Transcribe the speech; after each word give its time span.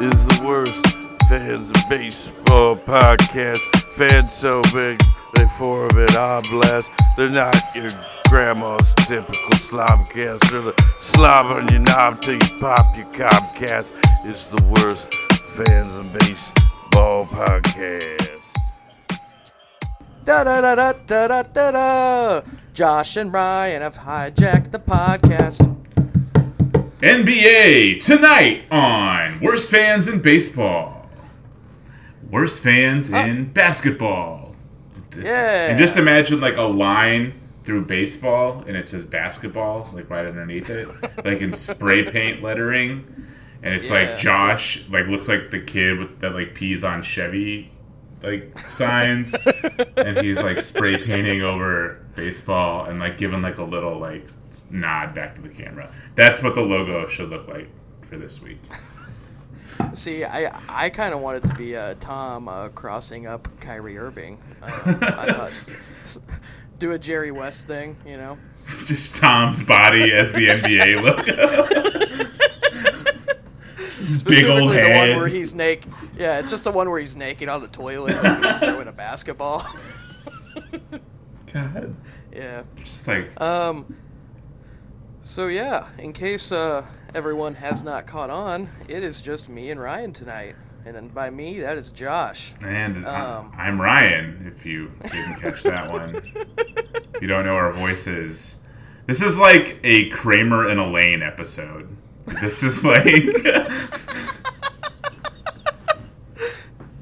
is 0.00 0.26
the 0.26 0.44
worst 0.46 0.86
fans 1.28 1.70
of 1.70 1.88
baseball 1.88 2.76
podcast. 2.76 3.58
Fans 3.92 4.32
so 4.32 4.62
big, 4.72 5.00
they 5.34 5.44
form 5.58 5.90
an 5.98 6.06
oblast. 6.08 6.88
They're 7.16 7.28
not 7.28 7.56
your 7.74 7.90
grandma's 8.28 8.94
typical 8.94 9.58
slobcast. 9.58 10.50
They're 10.50 10.60
the 10.60 10.74
slob 11.00 11.46
on 11.46 11.66
your 11.68 11.80
knob 11.80 12.20
till 12.20 12.34
you 12.34 12.60
pop 12.60 12.96
your 12.96 13.06
cobcast. 13.06 13.92
It's 14.24 14.48
the 14.48 14.62
worst 14.64 15.12
fans 15.56 15.96
of 15.96 16.12
baseball 16.12 17.26
podcast. 17.26 18.40
Da 20.24 20.44
da 20.44 20.60
da 20.60 20.74
da 20.74 20.92
da 21.26 21.42
da 21.42 21.70
da. 21.72 22.42
Josh 22.72 23.16
and 23.16 23.32
Ryan 23.32 23.82
have 23.82 23.96
hijacked 23.96 24.70
the 24.70 24.78
podcast. 24.78 25.74
NBA 27.00 28.04
tonight 28.04 28.64
on 28.72 29.38
Worst 29.40 29.70
Fans 29.70 30.08
in 30.08 30.20
Baseball. 30.20 31.08
Worst 32.28 32.58
fans 32.58 33.12
ah. 33.12 33.24
in 33.24 33.52
basketball. 33.52 34.56
Yeah. 35.16 35.68
And 35.68 35.78
just 35.78 35.96
imagine 35.96 36.40
like 36.40 36.56
a 36.56 36.62
line 36.62 37.34
through 37.62 37.84
baseball 37.84 38.64
and 38.66 38.76
it 38.76 38.88
says 38.88 39.06
basketball, 39.06 39.88
like 39.94 40.10
right 40.10 40.26
underneath 40.26 40.70
it, 40.70 40.88
like 41.24 41.40
in 41.40 41.54
spray 41.54 42.02
paint 42.02 42.42
lettering. 42.42 43.26
And 43.62 43.74
it's 43.74 43.90
Yeah. 43.90 44.00
like 44.10 44.18
Josh, 44.18 44.84
like 44.90 45.06
looks 45.06 45.28
like 45.28 45.52
the 45.52 45.60
kid 45.60 45.98
with 45.98 46.18
that 46.18 46.34
like 46.34 46.54
pees 46.54 46.82
on 46.82 47.02
Chevy 47.02 47.70
like 48.24 48.58
signs. 48.58 49.34
and 49.96 50.18
he's 50.18 50.42
like 50.42 50.60
spray 50.62 50.96
painting 50.96 51.42
over 51.42 52.04
baseball 52.18 52.86
and 52.86 52.98
like 52.98 53.16
giving 53.16 53.40
like 53.42 53.58
a 53.58 53.64
little 53.64 53.98
like 53.98 54.26
nod 54.70 55.14
back 55.14 55.36
to 55.36 55.40
the 55.40 55.48
camera. 55.48 55.90
That's 56.16 56.42
what 56.42 56.54
the 56.54 56.60
logo 56.60 57.06
should 57.06 57.30
look 57.30 57.46
like 57.46 57.68
for 58.08 58.18
this 58.18 58.42
week. 58.42 58.58
See, 59.92 60.24
I 60.24 60.60
I 60.68 60.90
kind 60.90 61.14
of 61.14 61.20
wanted 61.20 61.44
to 61.44 61.54
be 61.54 61.76
uh, 61.76 61.94
Tom 62.00 62.48
uh, 62.48 62.68
crossing 62.70 63.26
up 63.26 63.48
Kyrie 63.60 63.96
Irving. 63.96 64.38
Uh, 64.60 64.96
I 65.00 65.32
thought 65.32 65.52
do 66.78 66.92
a 66.92 66.98
Jerry 66.98 67.30
West 67.30 67.66
thing, 67.66 67.96
you 68.04 68.16
know. 68.16 68.38
Just 68.84 69.16
Tom's 69.16 69.62
body 69.62 70.12
as 70.12 70.32
the 70.32 70.48
NBA 70.48 71.02
logo. 71.02 72.24
His 73.76 74.22
big 74.22 74.44
old 74.44 74.70
Specifically 74.70 74.82
the 74.82 74.98
one 74.98 75.18
where 75.18 75.28
he's 75.28 75.54
naked. 75.54 75.92
Yeah, 76.16 76.38
it's 76.38 76.50
just 76.50 76.64
the 76.64 76.70
one 76.70 76.88
where 76.88 77.00
he's 77.00 77.16
naked 77.16 77.48
on 77.48 77.60
the 77.60 77.68
toilet 77.68 78.22
like 78.22 78.58
throwing 78.60 78.88
a 78.88 78.92
basketball. 78.92 79.62
God. 81.72 81.96
yeah. 82.32 82.62
Just 82.76 83.06
like 83.08 83.40
Um. 83.40 83.96
So 85.20 85.48
yeah, 85.48 85.88
in 85.98 86.12
case 86.12 86.52
uh, 86.52 86.86
everyone 87.14 87.54
has 87.56 87.82
not 87.82 88.06
caught 88.06 88.30
on, 88.30 88.68
it 88.88 89.02
is 89.02 89.20
just 89.20 89.48
me 89.48 89.70
and 89.70 89.80
Ryan 89.80 90.12
tonight, 90.12 90.54
and 90.86 90.94
then 90.96 91.08
by 91.08 91.28
me 91.30 91.58
that 91.60 91.76
is 91.76 91.90
Josh. 91.92 92.54
And 92.62 93.04
Um, 93.06 93.52
I'm 93.56 93.80
Ryan, 93.80 94.52
if 94.56 94.64
you 94.64 94.92
didn't 95.02 95.40
catch 95.40 95.62
that 95.64 95.90
one. 95.90 96.22
If 97.14 97.22
you 97.22 97.26
don't 97.28 97.44
know 97.46 97.56
our 97.56 97.72
voices. 97.72 98.56
This 99.06 99.20
is 99.20 99.36
like 99.36 99.80
a 99.82 100.08
Kramer 100.10 100.68
and 100.68 100.78
Elaine 100.78 101.20
episode. 101.20 101.96
This 102.40 102.62
is 102.62 102.84
like. 102.84 103.24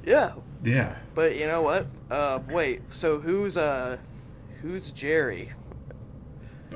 Yeah, 0.04 0.34
yeah. 0.62 0.94
but 1.14 1.36
you 1.36 1.46
know 1.46 1.62
what? 1.62 1.86
Uh, 2.10 2.38
wait. 2.48 2.80
So 2.92 3.18
who's 3.18 3.56
uh, 3.56 3.98
who's 4.62 4.90
Jerry? 4.90 5.52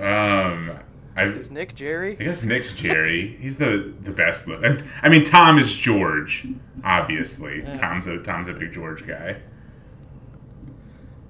Um. 0.00 0.72
I, 1.16 1.24
Is 1.24 1.50
Nick 1.50 1.74
Jerry? 1.74 2.12
I 2.18 2.22
guess 2.24 2.44
Nick's 2.44 2.72
Jerry. 2.72 3.36
He's 3.40 3.56
the 3.56 3.92
the 4.02 4.12
best 4.12 4.46
look. 4.46 4.62
and- 4.64 4.82
I 5.02 5.08
mean, 5.08 5.24
Tom 5.24 5.58
is 5.58 5.72
George. 5.74 6.46
Obviously, 6.84 7.62
Tom's 7.74 8.06
a 8.06 8.18
Tom's 8.22 8.48
a 8.48 8.52
big 8.52 8.72
George 8.72 9.06
guy. 9.06 9.36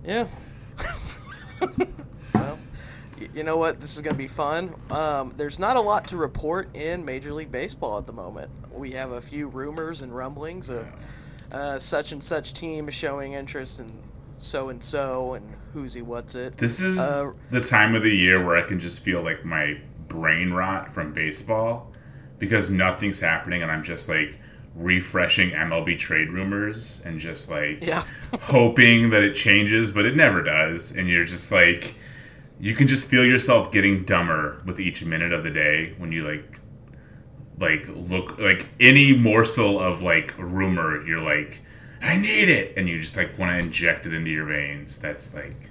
Yeah. 0.05 0.27
well, 2.35 2.59
you 3.35 3.43
know 3.43 3.57
what? 3.57 3.81
This 3.81 3.97
is 3.97 4.03
going 4.03 4.15
to 4.15 4.19
be 4.19 4.29
fun. 4.29 4.75
Um, 4.91 5.35
there's 5.37 5.59
not 5.59 5.77
a 5.77 5.81
lot 5.81 6.09
to 6.09 6.17
report 6.17 6.75
in 6.75 7.05
Major 7.05 7.33
League 7.33 7.51
Baseball 7.53 7.99
at 7.99 8.07
the 8.07 8.13
moment. 8.13 8.51
We 8.73 8.93
have 8.93 9.11
a 9.13 9.21
few 9.21 9.49
rumors 9.49 10.01
and 10.03 10.15
rumblings 10.15 10.69
of 10.69 10.87
uh, 11.53 11.79
such 11.79 12.13
and 12.13 12.23
such 12.23 12.55
team 12.55 12.89
showing 12.91 13.33
interest 13.33 13.81
in 13.81 13.93
so 14.39 14.69
and 14.69 14.83
so 14.83 15.35
and 15.35 15.55
who's 15.73 15.95
he, 15.95 16.03
what's 16.03 16.35
it. 16.35 16.57
This 16.57 16.81
is 16.81 16.99
Uh, 16.99 17.33
the 17.51 17.61
time 17.61 17.95
of 17.95 18.03
the 18.03 18.15
year 18.15 18.45
where 18.45 18.57
I 18.57 18.63
can 18.63 18.79
just 18.79 19.01
feel 19.01 19.23
like 19.23 19.45
my 19.45 19.79
brain 20.09 20.53
rot 20.53 20.93
from 20.93 21.13
baseball 21.13 21.93
because 22.39 22.71
nothing's 22.71 23.21
happening 23.21 23.63
and 23.63 23.71
I'm 23.71 23.83
just 23.85 24.09
like 24.09 24.37
refreshing 24.75 25.51
MLB 25.51 25.99
trade 25.99 26.31
rumors 26.31 27.01
and 27.05 27.19
just 27.21 27.51
like 27.51 27.85
Yeah. 27.85 28.05
hoping 28.41 29.11
that 29.11 29.23
it 29.23 29.35
changes, 29.35 29.91
but 29.91 30.07
it 30.07 30.17
never 30.17 30.43
does. 30.43 30.93
And 30.97 31.09
you're 31.09 31.25
just 31.25 31.53
like, 31.53 31.95
you 32.59 32.75
can 32.75 32.87
just 32.87 33.07
feel 33.09 33.25
yourself 33.25 33.73
getting 33.73 34.05
dumber 34.05 34.63
with 34.67 34.81
each 34.81 35.05
minute 35.05 35.33
of 35.33 35.45
the 35.45 35.51
day 35.51 35.95
when 35.99 36.13
you 36.13 36.27
like, 36.27 36.61
like 37.59 37.87
look 37.95 38.39
like 38.39 38.69
any 38.81 39.17
morsel 39.17 39.79
of 39.81 40.03
like 40.03 40.35
rumor, 40.39 41.05
you're 41.07 41.21
like, 41.23 41.61
I 42.03 42.17
need 42.17 42.49
it, 42.49 42.77
and 42.77 42.89
you 42.89 43.01
just 43.01 43.17
like 43.17 43.39
want 43.39 43.59
to 43.59 43.65
inject 43.65 44.07
it 44.07 44.15
into 44.15 44.31
your 44.31 44.47
veins. 44.47 44.99
That's 44.99 45.35
like, 45.35 45.71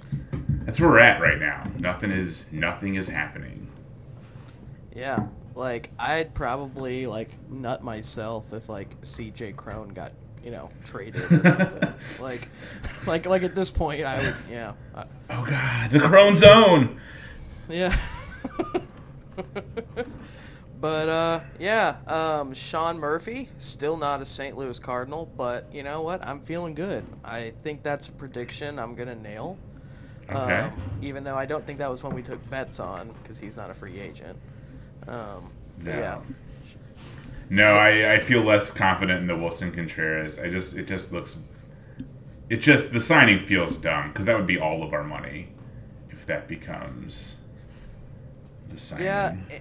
that's 0.64 0.78
where 0.80 0.88
we're 0.90 1.00
at 1.00 1.20
right 1.20 1.38
now. 1.38 1.64
Nothing 1.78 2.10
is, 2.12 2.50
nothing 2.52 2.94
is 2.94 3.08
happening. 3.08 3.68
Yeah. 4.94 5.26
Like, 5.54 5.90
I'd 5.98 6.32
probably, 6.34 7.06
like, 7.06 7.36
nut 7.50 7.82
myself 7.82 8.52
if, 8.52 8.68
like, 8.68 8.94
C.J. 9.02 9.52
Cron 9.52 9.88
got, 9.88 10.12
you 10.44 10.52
know, 10.52 10.70
traded 10.84 11.22
or 11.22 11.28
something. 11.28 11.94
like, 12.20 12.48
like, 13.06 13.26
like 13.26 13.42
at 13.42 13.54
this 13.56 13.70
point, 13.70 14.04
I 14.04 14.22
would, 14.22 14.36
yeah. 14.48 14.72
I, 14.94 15.04
Oh 15.28 15.44
God, 15.48 15.90
the 15.90 16.00
Cron 16.00 16.34
Zone. 16.34 17.00
Yeah. 17.68 17.96
but 20.80 21.08
uh 21.08 21.40
yeah, 21.58 21.96
um 22.06 22.54
Sean 22.54 22.98
Murphy, 22.98 23.48
still 23.58 23.96
not 23.96 24.20
a 24.20 24.24
St. 24.24 24.56
Louis 24.56 24.78
Cardinal, 24.78 25.30
but 25.36 25.66
you 25.72 25.82
know 25.82 26.02
what? 26.02 26.24
I'm 26.26 26.40
feeling 26.40 26.74
good. 26.74 27.04
I 27.24 27.52
think 27.62 27.82
that's 27.82 28.08
a 28.08 28.12
prediction 28.12 28.78
I'm 28.78 28.94
going 28.94 29.08
to 29.08 29.14
nail. 29.14 29.58
Okay. 30.30 30.60
Um, 30.60 30.72
even 31.02 31.24
though 31.24 31.36
I 31.36 31.44
don't 31.46 31.66
think 31.66 31.78
that 31.80 31.90
was 31.90 32.02
one 32.04 32.14
we 32.14 32.22
took 32.22 32.48
bets 32.50 32.78
on 32.80 33.12
because 33.22 33.38
he's 33.38 33.56
not 33.56 33.68
a 33.70 33.74
free 33.74 33.98
agent. 33.98 34.38
Um, 35.08 35.50
No. 35.82 35.90
yeah. 35.92 36.18
No, 37.52 37.64
I, 37.72 38.12
I 38.12 38.18
feel 38.20 38.42
less 38.42 38.70
confident 38.70 39.20
in 39.22 39.26
the 39.26 39.34
Willson 39.34 39.72
Contreras. 39.74 40.38
I 40.38 40.48
just 40.50 40.76
it 40.78 40.86
just 40.86 41.12
looks 41.12 41.36
it 42.48 42.58
just 42.58 42.92
the 42.92 43.00
signing 43.00 43.44
feels 43.44 43.76
dumb 43.76 44.08
because 44.12 44.26
that 44.26 44.36
would 44.36 44.46
be 44.46 44.58
all 44.58 44.82
of 44.84 44.92
our 44.92 45.02
money 45.04 45.48
if 46.10 46.24
that 46.26 46.46
becomes 46.46 47.36
the 48.68 48.78
signing. 48.78 49.04
Yeah, 49.06 49.36
a- 49.50 49.60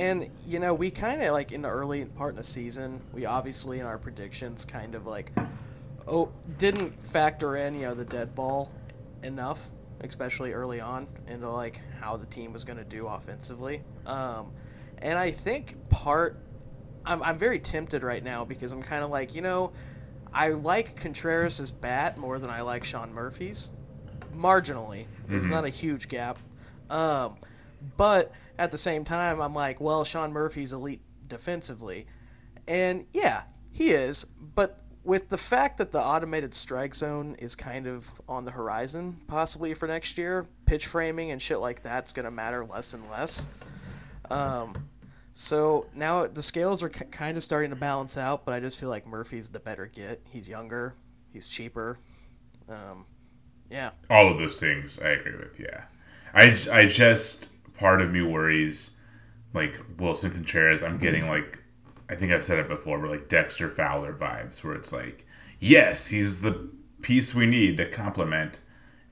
and 0.00 0.30
you 0.46 0.58
know, 0.58 0.72
we 0.72 0.90
kind 0.90 1.20
of 1.20 1.34
like 1.34 1.52
in 1.52 1.60
the 1.60 1.68
early 1.68 2.06
part 2.06 2.30
of 2.30 2.36
the 2.38 2.42
season, 2.42 3.02
we 3.12 3.26
obviously 3.26 3.80
in 3.80 3.86
our 3.86 3.98
predictions 3.98 4.64
kind 4.64 4.94
of 4.94 5.06
like 5.06 5.30
oh 6.08 6.32
didn't 6.56 7.06
factor 7.06 7.54
in 7.54 7.74
you 7.74 7.82
know 7.82 7.94
the 7.94 8.06
dead 8.06 8.34
ball 8.34 8.72
enough, 9.22 9.70
especially 10.00 10.54
early 10.54 10.80
on 10.80 11.06
into 11.28 11.50
like 11.50 11.82
how 12.00 12.16
the 12.16 12.24
team 12.24 12.54
was 12.54 12.64
going 12.64 12.78
to 12.78 12.84
do 12.84 13.06
offensively. 13.06 13.82
Um, 14.06 14.52
and 14.96 15.18
I 15.18 15.32
think 15.32 15.90
part 15.90 16.38
I'm 17.04 17.22
I'm 17.22 17.36
very 17.36 17.58
tempted 17.58 18.02
right 18.02 18.24
now 18.24 18.46
because 18.46 18.72
I'm 18.72 18.82
kind 18.82 19.04
of 19.04 19.10
like 19.10 19.34
you 19.34 19.42
know. 19.42 19.72
I 20.32 20.50
like 20.50 20.94
Contreras's 20.94 21.72
bat 21.72 22.16
more 22.16 22.38
than 22.38 22.50
I 22.50 22.60
like 22.60 22.84
Sean 22.84 23.12
Murphy's. 23.12 23.72
Marginally. 24.32 25.06
There's 25.26 25.48
not 25.48 25.64
a 25.64 25.70
huge 25.70 26.06
gap. 26.06 26.38
Um, 26.88 27.34
but 27.96 28.30
at 28.60 28.70
the 28.72 28.78
same 28.78 29.04
time, 29.04 29.40
I'm 29.40 29.54
like, 29.54 29.80
well, 29.80 30.04
Sean 30.04 30.34
Murphy's 30.34 30.70
elite 30.70 31.00
defensively. 31.26 32.06
And 32.68 33.06
yeah, 33.10 33.44
he 33.70 33.90
is. 33.90 34.24
But 34.24 34.80
with 35.02 35.30
the 35.30 35.38
fact 35.38 35.78
that 35.78 35.92
the 35.92 36.00
automated 36.04 36.54
strike 36.54 36.94
zone 36.94 37.36
is 37.38 37.54
kind 37.54 37.86
of 37.86 38.12
on 38.28 38.44
the 38.44 38.50
horizon, 38.50 39.22
possibly 39.26 39.72
for 39.72 39.88
next 39.88 40.18
year, 40.18 40.46
pitch 40.66 40.86
framing 40.86 41.30
and 41.30 41.40
shit 41.40 41.58
like 41.58 41.82
that's 41.82 42.12
going 42.12 42.26
to 42.26 42.30
matter 42.30 42.62
less 42.62 42.92
and 42.92 43.08
less. 43.10 43.48
Um, 44.30 44.88
so 45.32 45.86
now 45.94 46.26
the 46.26 46.42
scales 46.42 46.82
are 46.82 46.90
k- 46.90 47.06
kind 47.06 47.38
of 47.38 47.42
starting 47.42 47.70
to 47.70 47.76
balance 47.76 48.18
out, 48.18 48.44
but 48.44 48.52
I 48.52 48.60
just 48.60 48.78
feel 48.78 48.90
like 48.90 49.06
Murphy's 49.06 49.48
the 49.48 49.58
better 49.58 49.86
get. 49.86 50.20
He's 50.28 50.48
younger, 50.48 50.96
he's 51.32 51.48
cheaper. 51.48 51.98
Um, 52.68 53.06
yeah. 53.70 53.92
all 54.10 54.30
of 54.30 54.36
those 54.36 54.60
things 54.60 54.98
I 54.98 55.08
agree 55.08 55.36
with. 55.36 55.58
Yeah, 55.58 55.84
I, 56.34 56.56
I 56.70 56.84
just 56.86 57.48
part 57.80 58.02
of 58.02 58.10
me 58.10 58.20
worries 58.22 58.90
like 59.54 59.80
Willson 59.96 60.30
Contreras. 60.30 60.82
I'm 60.82 60.98
getting 60.98 61.22
mm-hmm. 61.22 61.30
like 61.30 61.58
I 62.08 62.14
think 62.14 62.30
I've 62.30 62.44
said 62.44 62.58
it 62.58 62.68
before, 62.68 62.98
but 62.98 63.10
like 63.10 63.28
Dexter 63.28 63.70
Fowler 63.70 64.12
vibes, 64.12 64.62
where 64.62 64.74
it's 64.74 64.92
like 64.92 65.26
yes, 65.58 66.08
he's 66.08 66.42
the 66.42 66.68
piece 67.02 67.34
we 67.34 67.46
need 67.46 67.78
to 67.78 67.90
complement, 67.90 68.60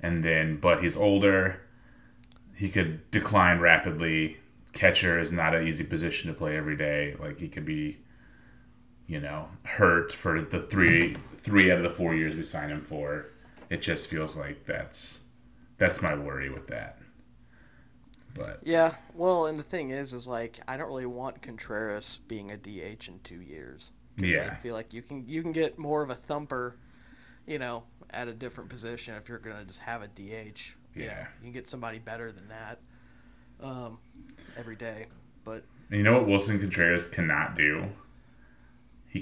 and 0.01 0.23
then 0.23 0.59
but 0.59 0.85
he's 0.85 0.97
older. 0.97 1.63
He 2.55 2.69
could 2.69 3.11
decline 3.11 3.59
rapidly. 3.59 4.37
Catcher 4.73 5.19
is 5.19 5.33
not 5.33 5.55
an 5.55 5.67
easy 5.67 5.85
position 5.85 6.31
to 6.31 6.39
play 6.39 6.57
every 6.57 6.77
day. 6.77 7.17
Like 7.19 7.41
he 7.41 7.49
could 7.49 7.65
be 7.65 7.99
you 9.09 9.19
know, 9.19 9.49
hurt 9.65 10.13
for 10.13 10.41
the 10.43 10.61
three 10.61 11.17
three 11.39 11.73
out 11.73 11.79
of 11.79 11.83
the 11.83 11.91
four 11.91 12.15
years 12.15 12.37
we 12.37 12.45
signed 12.45 12.71
him 12.71 12.83
for. 12.83 13.27
It 13.71 13.81
just 13.81 14.07
feels 14.07 14.37
like 14.37 14.67
that's 14.67 15.21
that's 15.79 16.03
my 16.03 16.15
worry 16.15 16.51
with 16.51 16.67
that. 16.67 16.98
But 18.35 18.61
Yeah, 18.63 18.95
well, 19.15 19.47
and 19.47 19.59
the 19.59 19.63
thing 19.65 19.91
is, 19.91 20.13
is 20.13 20.27
like 20.27 20.59
I 20.69 20.77
don't 20.77 20.89
really 20.89 21.07
want 21.07 21.43
Contreras 21.43 22.19
being 22.29 22.51
a 22.51 22.57
DH 22.57 23.09
in 23.09 23.21
two 23.25 23.41
years. 23.41 23.93
Yeah. 24.17 24.49
I 24.53 24.55
feel 24.57 24.75
like 24.75 24.93
you 24.93 25.03
can 25.03 25.27
you 25.29 25.43
can 25.43 25.53
get 25.53 25.79
more 25.79 26.03
of 26.03 26.11
a 26.11 26.15
thumper, 26.15 26.77
you 27.47 27.59
know, 27.59 27.85
at 28.11 28.29
a 28.29 28.33
different 28.33 28.69
position 28.71 29.15
if 29.15 29.29
you're 29.29 29.39
gonna 29.39 29.65
just 29.65 29.81
have 29.81 30.03
a 30.03 30.09
DH. 30.09 30.77
You 30.95 31.03
know, 31.03 31.07
Yeah. 31.07 31.27
you 31.39 31.45
can 31.45 31.53
get 31.53 31.67
somebody 31.69 31.99
better 31.99 32.33
than 32.33 32.49
that, 32.49 32.79
um, 33.61 33.99
every 34.57 34.77
day. 34.77 35.07
But 35.45 35.65
and 35.91 35.99
you 35.99 36.03
know 36.03 36.15
what 36.19 36.27
Willson 36.27 36.59
Contreras 36.61 37.07
cannot 37.07 37.57
do? 37.57 37.89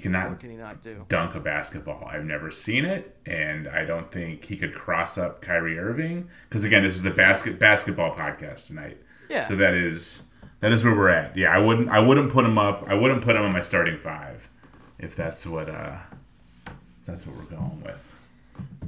He 0.03 0.09
what 0.09 0.15
cannot 0.21 0.41
can 0.41 0.51
he 0.51 0.57
not 0.57 0.83
do? 0.83 1.05
dunk 1.09 1.35
a 1.35 1.41
basketball. 1.41 2.09
I've 2.11 2.25
never 2.25 2.51
seen 2.51 2.85
it, 2.85 3.17
and 3.27 3.69
I 3.69 3.85
don't 3.85 4.11
think 4.11 4.45
he 4.45 4.57
could 4.57 4.75
cross 4.75 5.19
up 5.19 5.41
Kyrie 5.43 5.79
Irving. 5.79 6.29
Because 6.49 6.65
again, 6.65 6.83
this 6.83 6.97
is 6.97 7.07
a 7.07 7.11
basket 7.11 7.59
basketball 7.59 8.15
podcast 8.15 8.67
tonight. 8.69 8.99
Yeah. 9.29 9.43
So 9.43 9.57
that 9.57 9.75
is 9.75 10.23
that 10.61 10.73
is 10.73 10.85
where 10.85 10.95
we're 10.95 11.09
at. 11.11 11.37
Yeah, 11.37 11.49
I 11.55 11.59
wouldn't 11.59 11.89
I 11.89 11.99
wouldn't 12.01 12.33
put 12.33 12.45
him 12.45 12.59
up. 12.59 12.85
I 12.89 12.95
wouldn't 12.95 13.23
put 13.23 13.37
him 13.37 13.43
on 13.43 13.53
my 13.53 13.63
starting 13.63 13.99
five, 13.99 14.49
if 14.99 15.15
that's 15.17 15.47
what 15.47 15.69
uh, 15.69 15.97
that's 17.07 17.27
what 17.27 17.37
we're 17.37 17.57
going 17.57 17.83
with. 17.85 18.13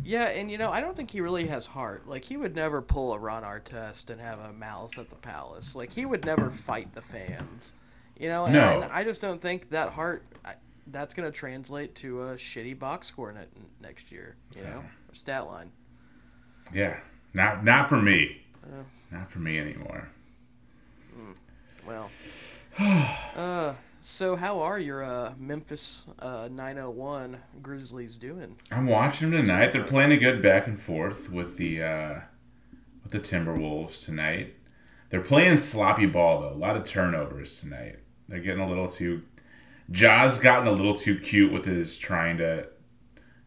Yeah, 0.05 0.25
and 0.29 0.51
you 0.51 0.57
know, 0.57 0.71
I 0.71 0.81
don't 0.81 0.97
think 0.97 1.11
he 1.11 1.21
really 1.21 1.47
has 1.49 1.67
heart. 1.67 2.07
Like 2.07 2.25
he 2.25 2.37
would 2.37 2.57
never 2.57 2.81
pull 2.81 3.13
a 3.13 3.19
Ron 3.19 3.43
Artest 3.43 4.09
and 4.11 4.21
have 4.21 4.39
a 4.39 4.53
malice 4.53 4.97
at 4.99 5.11
the 5.11 5.17
palace. 5.17 5.75
Like 5.75 5.93
he 5.93 6.07
would 6.07 6.25
never 6.25 6.51
fight 6.51 6.95
the 6.95 7.03
fans. 7.03 7.75
You 8.19 8.29
know, 8.29 8.47
and, 8.47 8.55
No. 8.55 8.81
and 8.83 8.93
I 8.93 9.05
just 9.05 9.21
don't 9.21 9.41
think 9.41 9.71
that 9.71 9.91
heart 9.91 10.25
I, 10.45 10.55
that's 10.91 11.15
going 11.15 11.31
to 11.31 11.37
translate 11.37 11.95
to 11.97 12.23
a 12.23 12.35
shitty 12.35 12.79
box 12.79 13.07
score 13.07 13.33
ne- 13.33 13.47
next 13.81 14.11
year, 14.13 14.37
you 14.57 14.63
know, 14.63 14.85
stat 15.13 15.47
line. 15.47 15.71
Yeah, 16.73 16.99
not 17.35 17.65
not 17.65 17.89
for 17.89 18.01
me. 18.01 18.43
Not 19.11 19.31
for 19.31 19.39
me 19.39 19.59
anymore. 19.59 20.11
Well, 21.87 22.11
uh, 23.37 23.75
so 24.01 24.37
how 24.37 24.61
are 24.61 24.79
your 24.79 25.03
uh, 25.03 25.33
Memphis 25.39 26.09
uh, 26.19 26.49
901 26.51 27.41
Grizzlies 27.63 28.19
doing? 28.19 28.57
I'm 28.71 28.87
watching 28.87 29.31
them 29.31 29.43
tonight. 29.43 29.73
They're 29.73 29.83
playing 29.83 30.13
a 30.13 30.19
good 30.19 30.43
back 30.43 30.67
and 30.67 30.81
forth 30.81 31.31
with 31.31 31.57
the 31.57 31.83
uh, 31.83 32.21
with 33.03 33.13
the 33.13 33.21
Timberwolves 33.21 34.05
tonight. 34.05 34.55
They're 35.11 35.23
playing 35.23 35.59
sloppy 35.59 36.07
ball 36.07 36.43
though. 36.43 36.53
A 36.53 36.59
lot 36.59 36.77
of 36.77 36.85
turnovers 36.85 37.59
tonight. 37.59 38.01
They're 38.29 38.41
getting 38.41 38.61
a 38.61 38.69
little 38.69 38.89
too. 38.89 39.23
Ja's 39.91 40.39
gotten 40.39 40.67
a 40.69 40.73
little 40.73 40.97
too 40.97 41.19
cute 41.19 41.53
with 41.53 41.65
his 41.65 41.97
trying 41.99 42.39
to 42.39 42.69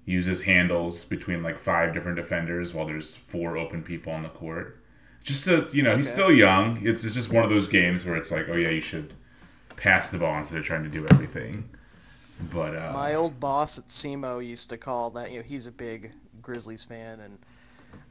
use 0.05 0.25
his 0.25 0.41
handles 0.41 1.05
between 1.05 1.43
like 1.43 1.59
five 1.59 1.93
different 1.93 2.17
defenders 2.17 2.73
while 2.73 2.85
there's 2.85 3.15
four 3.15 3.57
open 3.57 3.83
people 3.83 4.11
on 4.11 4.23
the 4.23 4.29
court. 4.29 4.83
Just 5.23 5.45
to 5.45 5.69
you 5.71 5.83
know, 5.83 5.95
he's 5.95 6.11
still 6.11 6.31
young. 6.31 6.85
It's 6.85 7.05
it's 7.05 7.13
just 7.13 7.31
one 7.31 7.43
of 7.43 7.49
those 7.49 7.67
games 7.67 8.05
where 8.05 8.15
it's 8.15 8.31
like, 8.31 8.47
oh 8.49 8.55
yeah, 8.55 8.69
you 8.69 8.81
should 8.81 9.13
pass 9.75 10.09
the 10.09 10.17
ball 10.17 10.38
instead 10.38 10.57
of 10.59 10.65
trying 10.65 10.83
to 10.83 10.89
do 10.89 11.05
everything. 11.11 11.69
But 12.51 12.75
uh, 12.75 12.91
My 12.93 13.13
old 13.13 13.39
boss 13.39 13.77
at 13.77 13.89
SEMO 13.89 14.45
used 14.45 14.69
to 14.69 14.77
call 14.77 15.11
that, 15.11 15.31
you 15.31 15.38
know, 15.38 15.43
he's 15.43 15.67
a 15.67 15.71
big 15.71 16.11
Grizzlies 16.41 16.85
fan. 16.85 17.19
And, 17.19 17.39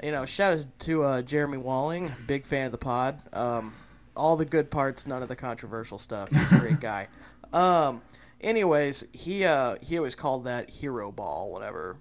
you 0.03 0.13
know, 0.13 0.25
shout 0.25 0.59
out 0.59 0.65
to 0.81 1.03
uh, 1.03 1.23
Jeremy 1.23 1.59
Walling, 1.59 2.13
big 2.27 2.47
fan 2.47 2.67
of 2.67 2.73
the 2.73 2.79
pod. 2.79 3.23
Um, 3.33 3.75
all 4.17 4.37
the 4.37 4.45
good 4.45 4.71
parts, 4.71 5.07
none 5.07 5.23
of 5.23 5.29
the 5.29 5.37
controversial 5.37 5.99
stuff. 5.99 6.31
He's 6.31 6.53
a 6.53 6.59
great 6.59 6.81
guy. 6.81 7.09
Um, 7.53 8.03
anyways, 8.41 9.05
he 9.13 9.45
uh, 9.45 9.77
he 9.81 9.97
always 9.99 10.15
called 10.15 10.45
that 10.45 10.71
hero 10.71 11.11
ball 11.13 11.53
whenever 11.53 11.97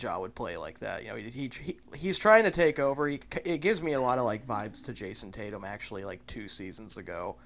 Ja 0.00 0.18
would 0.18 0.34
play 0.34 0.56
like 0.56 0.80
that. 0.80 1.02
You 1.02 1.10
know, 1.10 1.16
he, 1.16 1.28
he, 1.30 1.50
he 1.62 1.76
he's 1.94 2.18
trying 2.18 2.44
to 2.44 2.50
take 2.50 2.78
over. 2.78 3.06
He, 3.08 3.20
it 3.44 3.58
gives 3.58 3.82
me 3.82 3.92
a 3.92 4.00
lot 4.00 4.18
of 4.18 4.24
like 4.24 4.46
vibes 4.46 4.82
to 4.84 4.92
Jayson 4.92 5.32
Tatum 5.32 5.64
actually 5.64 6.04
like 6.04 6.26
two 6.26 6.48
seasons 6.48 6.96
ago. 6.96 7.36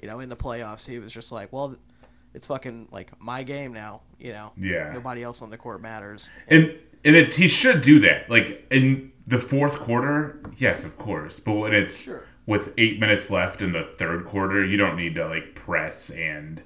You 0.00 0.08
know, 0.08 0.20
in 0.20 0.28
the 0.28 0.36
playoffs, 0.36 0.88
he 0.88 0.98
was 1.00 1.12
just 1.12 1.32
like, 1.32 1.52
well, 1.52 1.76
it's 2.34 2.46
fucking 2.46 2.88
like 2.92 3.20
my 3.20 3.42
game 3.42 3.72
now. 3.72 4.02
You 4.18 4.32
know, 4.32 4.52
Yeah. 4.56 4.92
nobody 4.92 5.22
else 5.22 5.42
on 5.42 5.50
the 5.50 5.56
court 5.56 5.80
matters. 5.82 6.28
And 6.46 6.76
and 7.04 7.16
it, 7.16 7.34
he 7.34 7.48
should 7.48 7.82
do 7.82 7.98
that. 8.00 8.28
Like 8.30 8.66
in 8.70 9.12
the 9.26 9.38
fourth 9.38 9.78
quarter, 9.80 10.40
yes, 10.56 10.84
of 10.84 10.96
course. 10.98 11.40
But 11.40 11.54
when 11.54 11.74
it's 11.74 12.02
Sure. 12.02 12.24
with 12.46 12.72
eight 12.78 12.98
minutes 13.00 13.28
left 13.30 13.60
in 13.60 13.72
the 13.72 13.88
third 13.98 14.24
quarter, 14.24 14.64
you 14.64 14.76
don't 14.76 14.96
need 14.96 15.14
to 15.16 15.26
like 15.28 15.54
press 15.56 16.10
and 16.10 16.62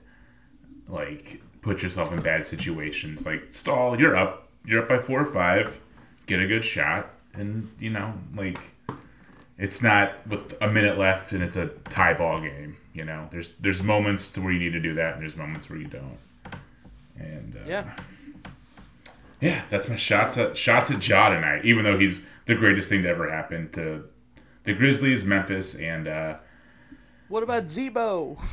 like 0.93 1.41
put 1.63 1.83
yourself 1.83 2.13
in 2.13 2.21
bad 2.21 2.47
situations. 2.47 3.27
Like 3.27 3.49
stall, 3.51 3.99
you're 3.99 4.15
up, 4.15 4.49
you're 4.65 4.83
up 4.83 4.89
by 4.89 4.99
four 4.99 5.21
or 5.21 5.27
five, 5.33 5.81
get 6.27 6.39
a 6.41 6.47
good 6.47 6.65
shot, 6.65 7.11
and 7.35 7.69
you 7.81 7.91
know, 7.91 8.15
like 8.37 8.59
it's 9.59 9.83
not 9.83 10.27
with 10.27 10.55
a 10.61 10.69
minute 10.69 10.99
left 10.99 11.33
and 11.33 11.43
it's 11.43 11.57
a 11.57 11.67
tie 11.89 12.15
ball 12.15 12.41
game. 12.41 12.77
You 12.95 13.05
know, 13.05 13.29
there's 13.31 13.53
there's 13.61 13.83
moments 13.83 14.29
to 14.33 14.41
where 14.43 14.53
you 14.53 14.59
need 14.59 14.73
to 14.75 14.81
do 14.81 14.95
that, 14.95 15.15
and 15.15 15.23
there's 15.23 15.37
moments 15.37 15.69
where 15.71 15.79
you 15.79 15.87
don't. 15.89 16.19
And 17.19 17.57
uh, 17.57 17.61
Yeah. 17.69 17.91
yeah, 19.41 19.63
that's 19.71 19.89
my 19.89 19.97
shots 19.97 20.37
at 20.39 20.57
shots 20.57 20.91
at 20.91 21.07
Ja 21.09 21.29
tonight. 21.31 21.65
Even 21.65 21.85
though 21.85 21.99
he's 21.99 22.25
the 22.47 22.55
greatest 22.55 22.89
thing 22.89 23.03
to 23.03 23.09
ever 23.09 23.31
happen 23.31 23.71
to 23.73 24.05
the 24.65 24.75
Grizzlies, 24.75 25.25
Memphis, 25.25 25.75
and 25.75 26.07
uh, 26.09 26.37
What 27.29 27.43
about 27.43 27.69
Z-Bo? 27.69 28.39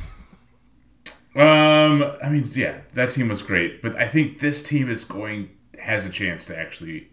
um, 1.36 2.12
I 2.22 2.28
mean, 2.28 2.44
yeah, 2.54 2.80
that 2.94 3.10
team 3.12 3.28
was 3.28 3.42
great. 3.42 3.82
But 3.82 3.96
I 3.96 4.06
think 4.08 4.38
this 4.40 4.62
team 4.62 4.88
is 4.90 5.04
going 5.04 5.50
has 5.78 6.04
a 6.04 6.10
chance 6.10 6.44
to 6.46 6.58
actually 6.58 7.08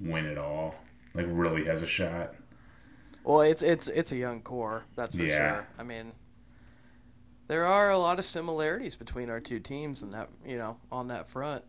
win 0.00 0.26
it 0.26 0.38
all. 0.38 0.74
Like, 1.14 1.26
really 1.28 1.64
has 1.66 1.82
a 1.82 1.86
shot. 1.86 2.34
Well, 3.22 3.40
it's 3.42 3.62
it's 3.62 3.88
it's 3.88 4.12
a 4.12 4.16
young 4.16 4.40
core, 4.42 4.84
that's 4.96 5.14
for 5.14 5.22
Yeah. 5.22 5.36
sure. 5.54 5.66
I 5.78 5.82
mean, 5.82 6.12
there 7.48 7.64
are 7.66 7.90
a 7.90 7.98
lot 7.98 8.18
of 8.18 8.24
similarities 8.24 8.96
between 8.96 9.30
our 9.30 9.40
two 9.40 9.60
teams, 9.60 10.02
and 10.02 10.12
that 10.12 10.28
you 10.46 10.56
know 10.58 10.78
on 10.90 11.08
that 11.08 11.28
front. 11.28 11.64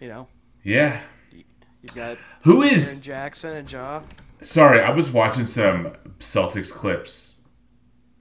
You 0.00 0.08
know, 0.08 0.28
Yeah. 0.62 1.00
you've 1.32 1.94
got 1.94 2.18
Who 2.42 2.62
Aaron 2.62 2.74
is? 2.74 3.00
Jackson 3.00 3.56
and 3.56 3.70
Ja. 3.72 4.02
Sorry, 4.42 4.80
I 4.82 4.90
was 4.90 5.10
watching 5.10 5.46
some 5.46 5.92
Celtics 6.18 6.70
clips 6.70 7.40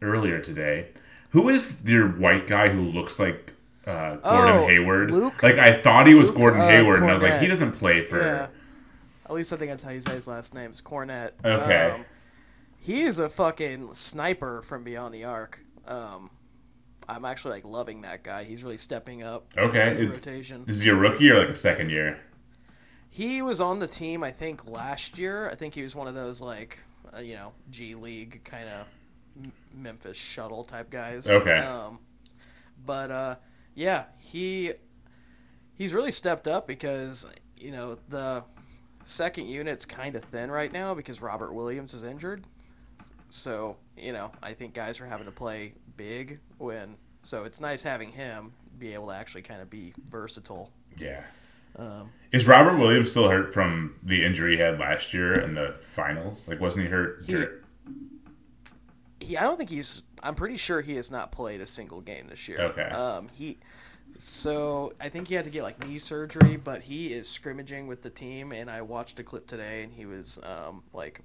earlier 0.01 0.39
today. 0.39 0.87
Who 1.35 1.49
is 1.49 1.75
your 1.83 2.07
white 2.07 2.47
guy 2.47 2.69
who 2.69 2.81
looks 2.81 3.19
like 3.19 3.51
uh, 3.85 4.15
Gordon 4.15 4.55
Oh, 4.55 4.67
Hayward? 4.67 5.11
Luke? 5.11 5.43
Like 5.43 5.57
I 5.57 5.73
thought 5.73 6.07
he 6.07 6.13
was 6.13 6.29
Luke, 6.29 6.37
Gordon 6.37 6.61
uh, 6.61 6.67
Hayward, 6.69 7.01
and 7.01 7.11
I 7.11 7.13
was 7.13 7.21
like, 7.21 7.41
he 7.41 7.47
doesn't 7.47 7.73
play 7.73 8.03
for. 8.05 8.21
Yeah. 8.21 8.47
At 9.25 9.33
least 9.33 9.51
I 9.51 9.57
think 9.57 9.69
that's 9.69 9.83
how 9.83 9.89
you 9.91 9.99
say 9.99 10.13
his 10.13 10.29
last 10.29 10.53
name. 10.53 10.69
It's 10.69 10.81
Kornet. 10.81 11.31
Okay. 11.43 11.91
Um, 11.91 12.05
he 12.79 13.01
is 13.01 13.19
a 13.19 13.27
fucking 13.27 13.95
sniper 13.95 14.61
from 14.61 14.85
beyond 14.85 15.13
the 15.13 15.25
arc. 15.25 15.59
Um, 15.85 16.29
I'm 17.09 17.25
actually 17.25 17.51
like 17.55 17.65
loving 17.65 18.01
that 18.03 18.23
guy. 18.23 18.45
He's 18.45 18.63
really 18.63 18.77
stepping 18.77 19.21
up. 19.21 19.45
Okay, 19.57 19.91
in 19.91 20.07
the 20.07 20.13
rotation. 20.15 20.63
Is 20.67 20.79
he 20.81 20.89
a 20.89 20.95
rookie 20.95 21.29
or 21.29 21.37
like 21.39 21.49
a 21.49 21.57
second 21.57 21.89
year? 21.89 22.21
He 23.09 23.41
was 23.41 23.59
on 23.59 23.79
the 23.79 23.87
team, 23.87 24.23
I 24.23 24.31
think, 24.31 24.65
last 24.65 25.17
year. 25.17 25.49
I 25.49 25.55
think 25.55 25.73
he 25.73 25.81
was 25.81 25.95
one 25.95 26.07
of 26.07 26.15
those 26.15 26.39
like, 26.39 26.79
uh, 27.13 27.19
you 27.19 27.35
know, 27.35 27.51
G 27.69 27.93
League 27.93 28.45
kind 28.45 28.69
of 28.69 28.87
Memphis 29.73 30.17
shuttle 30.17 30.63
type 30.63 30.89
guys. 30.89 31.27
Okay. 31.27 31.57
Um, 31.57 31.99
but 32.85 33.11
uh, 33.11 33.35
yeah, 33.73 34.05
he 34.17 34.73
he's 35.75 35.93
really 35.93 36.11
stepped 36.11 36.47
up 36.47 36.67
because 36.67 37.25
you 37.57 37.71
know 37.71 37.97
the 38.09 38.43
second 39.03 39.47
unit's 39.47 39.85
kind 39.85 40.15
of 40.15 40.23
thin 40.23 40.49
right 40.51 40.71
now 40.71 40.93
because 40.93 41.21
Robert 41.21 41.53
Williams 41.53 41.93
is 41.93 42.03
injured. 42.03 42.45
So 43.29 43.77
you 43.97 44.13
know, 44.13 44.31
I 44.41 44.53
think 44.53 44.73
guys 44.73 44.99
are 45.01 45.05
having 45.05 45.25
to 45.25 45.31
play 45.31 45.73
big 45.97 46.39
when. 46.57 46.95
So 47.23 47.43
it's 47.43 47.59
nice 47.59 47.81
having 47.81 48.11
him 48.11 48.53
be 48.77 48.93
able 48.93 49.07
to 49.07 49.13
actually 49.13 49.41
kind 49.41 49.61
of 49.61 49.69
be 49.69 49.93
versatile. 50.09 50.69
Yeah. 50.97 51.23
Um, 51.77 52.11
Is 52.31 52.47
Robert 52.47 52.77
Williams 52.77 53.11
still 53.11 53.29
hurt 53.29 53.53
from 53.53 53.95
the 54.03 54.23
injury 54.23 54.55
he 54.55 54.61
had 54.61 54.79
last 54.79 55.13
year 55.13 55.33
in 55.33 55.55
the 55.55 55.75
finals? 55.89 56.47
Like, 56.47 56.61
wasn't 56.61 56.85
he 56.85 56.91
hurt? 56.91 57.23
He- 57.25 57.33
hurt- 57.33 57.64
he 59.25 59.37
I 59.37 59.43
don't 59.43 59.57
think 59.57 59.69
he's 59.69 60.03
I'm 60.23 60.35
pretty 60.35 60.57
sure 60.57 60.81
he 60.81 60.95
has 60.95 61.11
not 61.11 61.31
played 61.31 61.61
a 61.61 61.67
single 61.67 62.01
game 62.01 62.27
this 62.27 62.47
year. 62.47 62.59
Okay. 62.59 62.83
Um 62.89 63.29
he 63.33 63.57
so 64.17 64.93
I 64.99 65.09
think 65.09 65.27
he 65.27 65.35
had 65.35 65.43
to 65.45 65.51
get 65.51 65.63
like 65.63 65.85
knee 65.85 65.99
surgery, 65.99 66.57
but 66.57 66.83
he 66.83 67.13
is 67.13 67.27
scrimmaging 67.27 67.87
with 67.87 68.01
the 68.01 68.09
team 68.09 68.51
and 68.51 68.69
I 68.69 68.81
watched 68.81 69.19
a 69.19 69.23
clip 69.23 69.47
today 69.47 69.83
and 69.83 69.93
he 69.93 70.05
was 70.05 70.39
um 70.43 70.83
like 70.93 71.21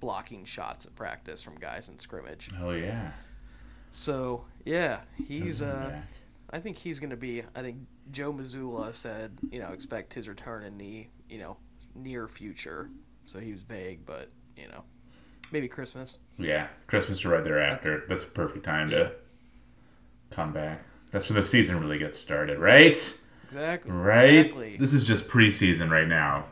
blocking 0.00 0.44
shots 0.44 0.86
at 0.86 0.94
practice 0.96 1.42
from 1.42 1.56
guys 1.56 1.88
in 1.88 1.98
scrimmage. 1.98 2.50
Oh 2.60 2.70
yeah. 2.70 3.12
So, 3.90 4.44
yeah, 4.64 5.00
he's 5.26 5.60
uh 5.60 5.88
Yeah. 5.90 6.02
I 6.52 6.58
think 6.58 6.78
he's 6.78 6.98
going 6.98 7.10
to 7.10 7.16
be 7.16 7.42
I 7.54 7.60
think 7.62 7.78
Joe 8.10 8.32
Mazzulla 8.32 8.94
said, 8.94 9.38
you 9.52 9.60
know, 9.60 9.68
expect 9.68 10.14
his 10.14 10.28
return 10.28 10.64
in 10.64 10.78
the, 10.78 11.06
you 11.28 11.38
know, 11.38 11.58
near 11.94 12.26
future. 12.26 12.90
So 13.24 13.38
he 13.38 13.52
was 13.52 13.62
vague, 13.62 14.04
but, 14.04 14.30
you 14.56 14.66
know, 14.68 14.82
maybe 15.52 15.68
Christmas. 15.68 16.18
Yeah. 16.38 16.68
Christmas 16.86 17.24
or 17.24 17.30
right 17.30 17.44
thereafter. 17.44 18.04
That's 18.08 18.22
a 18.24 18.26
perfect 18.26 18.64
time 18.64 18.90
to 18.90 19.12
come 20.30 20.52
back. 20.52 20.84
That's 21.12 21.28
when 21.28 21.40
the 21.40 21.46
season 21.46 21.80
really 21.80 21.98
gets 21.98 22.18
started, 22.18 22.58
right? 22.58 23.18
Exactly. 23.44 23.90
Right. 23.90 24.24
Exactly. 24.46 24.76
This 24.76 24.92
is 24.92 25.06
just 25.06 25.28
preseason 25.28 25.90
right 25.90 26.06
now. 26.06 26.46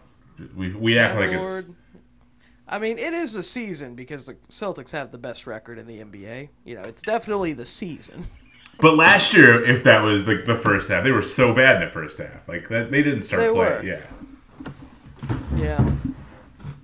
We 0.57 0.75
we 0.75 0.99
act 0.99 1.17
like 1.17 1.31
it's 1.31 1.51
Lord. 1.51 1.75
I 2.69 2.79
mean, 2.79 2.99
it 2.99 3.15
is 3.15 3.33
the 3.33 3.43
season 3.43 3.95
because 3.95 4.27
the 4.27 4.35
Celtics 4.51 4.91
have 4.93 5.11
the 5.11 5.19
best 5.19 5.47
record 5.47 5.79
in 5.79 5.87
the 5.87 6.01
NBA. 6.01 6.51
You 6.65 6.75
know, 6.75 6.83
it's 6.83 7.03
definitely 7.03 7.53
the 7.53 7.65
season. 7.65 8.25
But 8.81 8.95
last 8.95 9.35
year, 9.35 9.65
if 9.65 9.83
that 9.83 10.03
was 10.03 10.29
like 10.29 10.47
the 10.47 10.55
first 10.55 10.89
half, 10.89 11.03
they 11.03 11.11
were 11.11 11.21
so 11.21 11.53
bad 11.53 11.83
in 11.83 11.89
the 11.89 11.93
first 11.93 12.17
half. 12.19 12.47
Like 12.47 12.69
that, 12.69 12.93
they 12.93 13.03
didn't 13.03 13.23
start 13.23 13.43
They 13.43 13.51
playing. 13.51 13.73
were. 13.73 13.83
Yeah, 13.83 14.03
Yeah. 15.57 15.91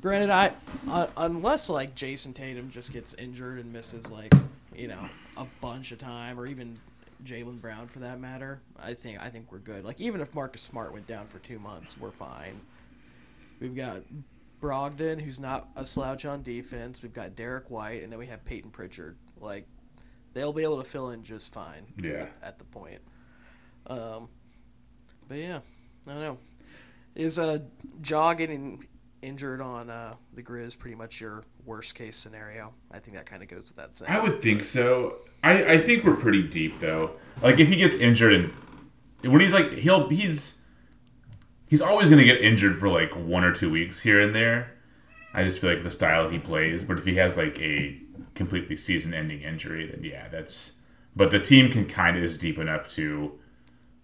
Granted, 0.05 0.29
I 0.29 0.53
uh, 0.87 1.07
unless 1.17 1.71
like 1.71 1.95
Jayson 1.95 2.35
Tatum 2.35 2.69
just 2.69 2.93
gets 2.93 3.15
injured 3.15 3.59
and 3.59 3.73
misses 3.73 4.11
like 4.11 4.35
you 4.77 4.87
know 4.87 5.09
a 5.35 5.47
bunch 5.63 5.93
of 5.93 5.99
time, 5.99 6.39
or 6.39 6.47
even 6.47 6.79
Jaylen 7.25 7.59
Brown 7.59 7.89
for 7.89 8.01
that 8.01 8.21
matter, 8.21 8.61
I 8.79 8.93
think 8.93 9.19
I 9.23 9.31
think 9.31 9.51
we're 9.51 9.61
good. 9.61 9.83
Like 9.83 9.99
even 9.99 10.21
if 10.21 10.35
Marcus 10.35 10.61
Smart 10.61 10.93
went 10.93 11.07
down 11.07 11.27
for 11.29 11.39
two 11.39 11.59
months, 11.59 11.97
we're 11.97 12.11
fine. 12.11 12.61
We've 13.61 13.75
got 13.75 14.03
Brogdon, 14.61 15.23
who's 15.23 15.41
not 15.41 15.71
a 15.75 15.87
slouch 15.87 16.27
on 16.27 16.43
defense. 16.43 17.03
We've 17.03 17.15
got 17.15 17.35
Derrick 17.35 17.71
White, 17.71 18.03
and 18.03 18.13
then 18.13 18.19
we 18.19 18.27
have 18.27 18.45
Peyton 18.45 18.73
Pritchard. 18.73 19.17
Like 19.41 19.67
they'll 20.35 20.53
be 20.53 20.65
able 20.65 20.83
to 20.83 20.87
fill 20.87 21.13
in 21.13 21.23
just 21.23 21.55
fine. 21.55 21.87
Yeah. 21.97 22.27
At, 22.43 22.49
at 22.49 22.59
the 22.59 22.65
point. 22.65 23.01
Um, 23.87 24.29
but 25.29 25.39
yeah, 25.39 25.61
I 26.07 26.11
don't 26.11 26.21
know. 26.21 26.39
Is 27.15 27.39
uh 27.39 27.61
Ja 28.05 28.35
getting 28.35 28.85
injured 29.25 29.61
on 29.61 29.91
uh, 29.91 30.15
the 30.35 30.43
Grizz 30.43 30.79
pretty 30.79 30.95
much 30.95 31.21
your 31.21 31.43
worst 31.65 31.95
case 31.95 32.17
scenario? 32.17 32.73
I 32.93 32.99
think 32.99 33.17
that 33.17 33.27
kind 33.27 33.43
of 33.43 33.49
goes 33.49 33.73
without 33.75 33.97
saying. 33.97 34.13
I 34.13 34.21
would 34.21 34.43
think 34.43 34.63
so. 34.63 35.17
I 35.43 35.65
I 35.73 35.79
think 35.79 36.05
we're 36.05 36.17
pretty 36.17 36.43
deep 36.43 36.81
though. 36.81 37.13
Like 37.43 37.59
if 37.59 37.69
he 37.69 37.77
gets 37.77 37.97
injured 37.97 38.33
and 38.33 38.53
when 39.33 39.41
he's 39.41 39.55
like 39.55 39.73
he'll 39.73 40.09
he's 40.09 40.61
he's 41.67 41.83
always 41.83 42.11
gonna 42.11 42.25
get 42.25 42.41
injured 42.41 42.79
for 42.79 42.89
like 42.89 43.15
one 43.17 43.45
or 43.45 43.53
two 43.53 43.71
weeks 43.71 44.01
here 44.01 44.21
and 44.21 44.35
there. 44.35 44.71
I 45.35 45.43
just 45.43 45.59
feel 45.59 45.75
like 45.75 45.83
the 45.83 45.91
style 45.91 46.29
he 46.29 46.39
plays. 46.39 46.85
But 46.85 46.99
if 46.99 47.05
he 47.05 47.17
has 47.17 47.37
like 47.37 47.61
a 47.61 48.01
completely 48.35 48.77
season-ending 48.77 49.43
injury, 49.43 49.91
then 49.91 50.05
yeah, 50.05 50.29
that's. 50.29 50.73
But 51.17 51.31
the 51.31 51.41
team 51.41 51.71
can 51.71 51.87
kind 51.87 52.17
of 52.17 52.23
is 52.23 52.39
deep 52.39 52.59
enough 52.59 52.89
to 52.91 53.39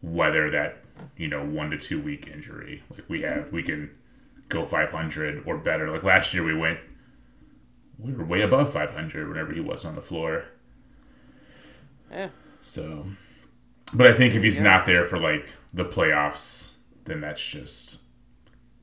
weather 0.02 0.50
that 0.50 0.78
you 1.16 1.28
know 1.28 1.44
one 1.44 1.70
to 1.70 1.78
two 1.78 2.00
week 2.00 2.26
injury. 2.26 2.82
Like 2.90 3.04
we 3.08 3.22
have, 3.22 3.52
we 3.52 3.62
can 3.62 3.90
go 4.50 4.66
500 4.66 5.44
or 5.46 5.56
better. 5.56 5.88
Like 5.88 6.02
last 6.02 6.34
year, 6.34 6.44
we 6.44 6.54
went 6.54 6.78
we 7.98 8.12
were 8.12 8.24
way 8.24 8.42
above 8.42 8.72
500 8.72 9.28
whenever 9.28 9.52
he 9.52 9.60
was 9.60 9.84
on 9.84 9.94
the 9.94 10.00
floor. 10.02 10.44
Yeah. 12.10 12.28
So, 12.62 13.06
but 13.92 14.06
I 14.06 14.12
think 14.14 14.34
if 14.34 14.42
he's 14.42 14.58
Yeah. 14.58 14.64
not 14.64 14.86
there 14.86 15.04
for 15.06 15.18
like 15.18 15.54
the 15.72 15.84
playoffs, 15.84 16.72
then 17.04 17.20
that's 17.20 17.44
just 17.44 18.00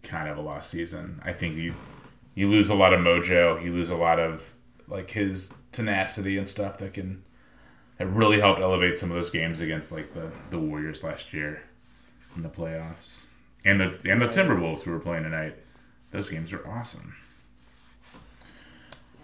kind 0.04 0.30
of 0.30 0.38
a 0.38 0.42
lost 0.42 0.72
season. 0.72 1.22
I 1.24 1.34
think 1.34 1.56
you 1.56 1.74
you 2.36 2.48
lose 2.50 2.70
a 2.70 2.76
lot 2.76 2.94
of 2.94 3.02
mojo. 3.02 3.64
You 3.64 3.74
lose 3.74 3.90
a 3.90 3.96
lot 3.96 4.20
of 4.20 4.54
like 4.88 5.12
his 5.12 5.54
tenacity 5.72 6.38
and 6.38 6.48
stuff 6.48 6.78
that 6.78 6.94
can 6.94 7.24
that 7.98 8.06
really 8.08 8.40
helped 8.40 8.62
elevate 8.62 8.98
some 9.00 9.10
of 9.10 9.16
those 9.16 9.30
games 9.32 9.60
against 9.60 9.92
like 9.92 10.14
the 10.14 10.32
the 10.50 10.60
Warriors 10.60 11.04
last 11.04 11.34
year 11.34 11.64
in 12.36 12.44
the 12.44 12.50
playoffs 12.50 13.28
and 13.68 13.82
the 13.82 14.00
and 14.10 14.22
the 14.22 14.28
Timberwolves 14.28 14.84
who 14.84 14.92
were 14.92 15.00
playing 15.00 15.24
tonight. 15.24 15.56
Those 16.12 16.30
games 16.30 16.54
are 16.54 16.66
awesome. 16.66 17.16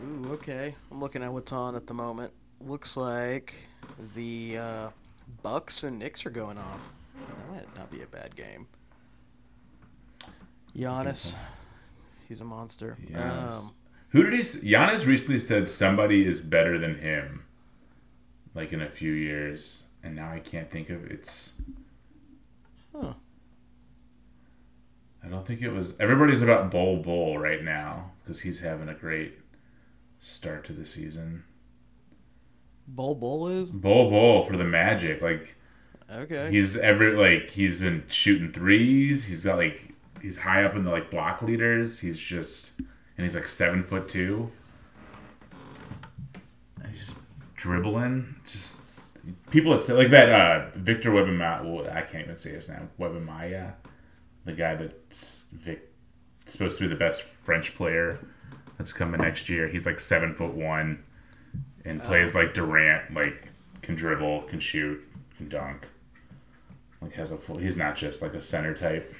Ooh, 0.03 0.33
okay. 0.33 0.75
I'm 0.91 0.99
looking 0.99 1.23
at 1.23 1.31
what's 1.31 1.53
on 1.53 1.75
at 1.75 1.87
the 1.87 1.93
moment. 1.93 2.33
Looks 2.59 2.97
like 2.97 3.53
the 4.15 4.57
uh, 4.57 4.89
Bucks 5.41 5.83
and 5.83 5.97
Knicks 5.97 6.25
are 6.25 6.29
going 6.29 6.57
off. 6.57 6.89
That 7.15 7.51
might 7.51 7.77
not 7.77 7.89
be 7.89 8.01
a 8.01 8.05
bad 8.05 8.35
game. 8.35 8.67
Giannis, 10.75 11.35
he's 12.27 12.41
a 12.41 12.45
monster. 12.45 12.97
Giannis. 13.09 13.59
Um, 13.59 13.71
Who 14.09 14.23
did 14.23 14.33
he? 14.33 14.39
Giannis 14.39 15.05
recently 15.05 15.39
said 15.39 15.69
somebody 15.69 16.25
is 16.25 16.41
better 16.41 16.77
than 16.77 16.95
him, 16.95 17.45
like 18.53 18.73
in 18.73 18.81
a 18.81 18.89
few 18.89 19.13
years, 19.13 19.83
and 20.03 20.17
now 20.17 20.29
I 20.29 20.39
can't 20.39 20.69
think 20.69 20.89
of 20.89 21.05
it's. 21.05 21.53
Huh. 22.93 23.13
I 25.23 25.29
don't 25.29 25.47
think 25.47 25.61
it 25.61 25.69
was. 25.69 25.99
Everybody's 25.99 26.41
about 26.41 26.69
Bol 26.69 26.97
Bol 26.97 27.37
right 27.37 27.63
now 27.63 28.11
because 28.21 28.41
he's 28.41 28.59
having 28.59 28.89
a 28.89 28.93
great 28.93 29.39
start 30.19 30.65
to 30.65 30.73
the 30.73 30.85
season. 30.85 31.43
Bol 32.87 33.15
Bol 33.15 33.47
is 33.47 33.71
Bol 33.71 34.09
Bol 34.09 34.43
for 34.43 34.57
the 34.57 34.65
Magic, 34.65 35.21
like 35.21 35.55
okay. 36.11 36.49
he's 36.51 36.75
every 36.77 37.15
like 37.15 37.49
he's 37.49 37.81
been 37.81 38.03
shooting 38.09 38.51
threes. 38.51 39.25
He's 39.25 39.45
got 39.45 39.57
like 39.57 39.93
he's 40.21 40.37
high 40.37 40.63
up 40.63 40.75
in 40.75 40.83
the 40.83 40.91
like 40.91 41.09
block 41.09 41.41
leaders. 41.41 41.99
He's 41.99 42.19
just 42.19 42.73
and 43.17 43.25
he's 43.25 43.35
like 43.35 43.47
seven 43.47 43.83
foot 43.83 44.09
two. 44.09 44.51
And 46.81 46.89
He's 46.89 47.15
dribbling. 47.55 48.35
Just 48.43 48.81
people 49.51 49.71
that 49.71 49.81
say 49.81 49.93
like 49.93 50.09
that. 50.09 50.29
Uh, 50.29 50.69
Victor 50.75 51.11
Wembanyama. 51.11 51.63
Well, 51.63 51.89
I 51.89 52.01
can't 52.01 52.25
even 52.25 52.37
say 52.37 52.51
his 52.51 52.69
name. 52.69 52.89
Wembanyama, 52.99 53.73
the 54.45 54.53
guy 54.53 54.75
that's 54.75 55.45
Vic, 55.51 55.89
supposed 56.45 56.77
to 56.79 56.83
be 56.85 56.87
the 56.89 56.95
best 56.95 57.21
French 57.23 57.75
player 57.75 58.19
that's 58.77 58.93
coming 58.93 59.21
next 59.21 59.49
year. 59.49 59.67
He's 59.67 59.85
like 59.85 59.99
seven 59.99 60.33
foot 60.33 60.53
one, 60.53 61.03
and 61.85 62.01
plays 62.01 62.35
like 62.35 62.53
Durant. 62.53 63.13
Like 63.13 63.49
can 63.81 63.95
dribble, 63.95 64.43
can 64.43 64.59
shoot, 64.59 65.01
can 65.37 65.49
dunk. 65.49 65.87
Like 67.01 67.13
has 67.13 67.31
a 67.31 67.37
full. 67.37 67.57
He's 67.57 67.77
not 67.77 67.95
just 67.95 68.21
like 68.21 68.33
a 68.33 68.41
center 68.41 68.73
type. 68.73 69.13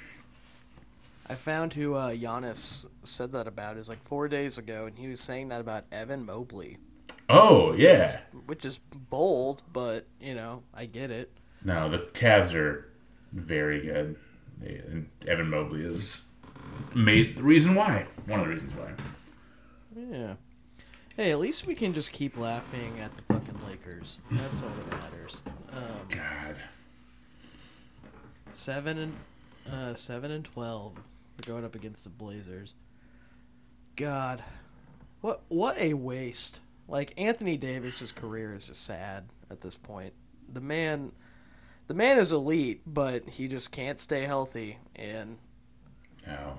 I 1.28 1.34
found 1.34 1.72
who 1.72 1.94
uh, 1.94 2.10
Giannis 2.10 2.86
said 3.02 3.32
that 3.32 3.46
about. 3.46 3.76
It 3.76 3.78
was 3.78 3.88
like 3.88 4.02
four 4.06 4.28
days 4.28 4.58
ago, 4.58 4.86
and 4.86 4.98
he 4.98 5.08
was 5.08 5.20
saying 5.20 5.48
that 5.48 5.60
about 5.60 5.84
Evan 5.90 6.26
Mobley, 6.26 6.76
Oh 7.30 7.72
yeah. 7.72 8.20
which 8.44 8.64
is 8.64 8.78
bold, 9.10 9.62
but 9.72 10.06
you 10.20 10.34
know 10.34 10.62
I 10.74 10.84
get 10.84 11.10
it. 11.10 11.30
No, 11.64 11.88
the 11.88 11.98
Cavs 11.98 12.54
are 12.54 12.90
very 13.32 13.80
good. 13.80 14.16
And 14.60 15.08
Evan 15.26 15.50
Mobley 15.50 15.82
is 15.82 16.24
made 16.94 17.36
the 17.36 17.42
reason 17.42 17.74
why. 17.74 18.06
One 18.26 18.40
of 18.40 18.46
the 18.46 18.52
reasons 18.52 18.74
why. 18.74 18.92
Yeah. 19.96 20.34
Hey, 21.16 21.30
at 21.30 21.38
least 21.38 21.66
we 21.66 21.74
can 21.74 21.94
just 21.94 22.12
keep 22.12 22.36
laughing 22.36 22.98
at 23.00 23.14
the 23.16 23.22
fucking 23.22 23.60
Lakers. 23.68 24.18
That's 24.32 24.62
all 24.62 24.68
that 24.68 24.90
matters. 24.90 25.40
Um, 25.72 26.08
God. 26.08 26.56
seven 28.52 28.98
and 28.98 29.16
uh, 29.72 29.94
seven 29.94 30.30
and 30.30 30.44
twelve. 30.44 30.94
We're 30.96 31.52
going 31.52 31.64
up 31.64 31.74
against 31.74 32.04
the 32.04 32.10
Blazers. 32.10 32.74
God, 33.96 34.42
what 35.20 35.42
what 35.48 35.78
a 35.78 35.94
waste! 35.94 36.60
Like 36.88 37.14
Anthony 37.16 37.56
Davis's 37.56 38.10
career 38.12 38.54
is 38.54 38.66
just 38.66 38.84
sad 38.84 39.24
at 39.50 39.60
this 39.60 39.76
point. 39.76 40.12
The 40.52 40.60
man, 40.60 41.12
the 41.86 41.94
man 41.94 42.18
is 42.18 42.32
elite, 42.32 42.82
but 42.86 43.28
he 43.28 43.48
just 43.48 43.70
can't 43.72 43.98
stay 44.00 44.22
healthy. 44.22 44.78
And 44.96 45.38
No. 46.26 46.58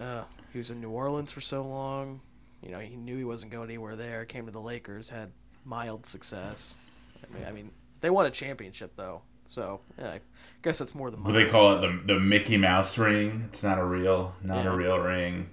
uh, 0.00 0.24
he 0.52 0.58
was 0.58 0.70
in 0.70 0.80
New 0.80 0.90
Orleans 0.90 1.32
for 1.32 1.40
so 1.40 1.62
long. 1.66 2.20
You 2.62 2.70
know, 2.70 2.78
he 2.80 2.96
knew 2.96 3.16
he 3.16 3.24
wasn't 3.24 3.52
going 3.52 3.68
anywhere 3.68 3.96
there. 3.96 4.24
Came 4.24 4.46
to 4.46 4.52
the 4.52 4.60
Lakers, 4.60 5.10
had 5.10 5.32
mild 5.64 6.06
success. 6.06 6.74
I 7.22 7.34
mean, 7.38 7.46
I 7.48 7.52
mean 7.52 7.70
they 8.00 8.10
won 8.10 8.26
a 8.26 8.30
championship 8.30 8.92
though, 8.96 9.22
so 9.48 9.80
yeah, 9.98 10.12
I 10.12 10.20
guess 10.62 10.78
that's 10.78 10.94
more 10.94 11.10
than. 11.10 11.24
What 11.24 11.32
they 11.34 11.48
call 11.48 11.76
it 11.76 11.80
the 12.06 12.14
the 12.14 12.20
Mickey 12.20 12.56
Mouse 12.56 12.96
ring. 12.98 13.44
It's 13.48 13.62
not 13.62 13.78
a 13.78 13.84
real, 13.84 14.34
not 14.42 14.64
Yeah. 14.64 14.72
a 14.72 14.76
real 14.76 14.98
ring. 14.98 15.50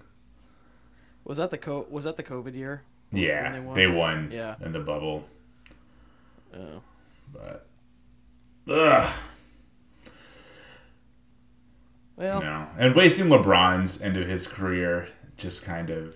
Was 1.24 1.38
that 1.38 1.50
the 1.52 1.58
co- 1.58 1.88
Was 1.90 2.04
that 2.06 2.18
the 2.18 2.24
COVID 2.24 2.56
year? 2.56 2.84
Yeah, 3.12 3.52
they 3.54 3.60
won? 3.60 3.76
they 3.76 3.88
won. 3.88 4.30
Yeah. 4.34 4.56
in 4.62 4.72
the 4.74 4.80
bubble, 4.80 5.26
Oh. 6.54 6.82
but 7.34 7.68
ugh, 8.70 9.14
Well, 12.16 12.42
no. 12.42 12.68
And 12.78 12.96
wasting 12.96 13.28
LeBron's 13.28 14.02
end 14.02 14.18
of 14.18 14.28
his 14.28 14.48
career 14.48 15.10
just 15.38 15.64
kind 15.64 15.90
of 15.90 16.16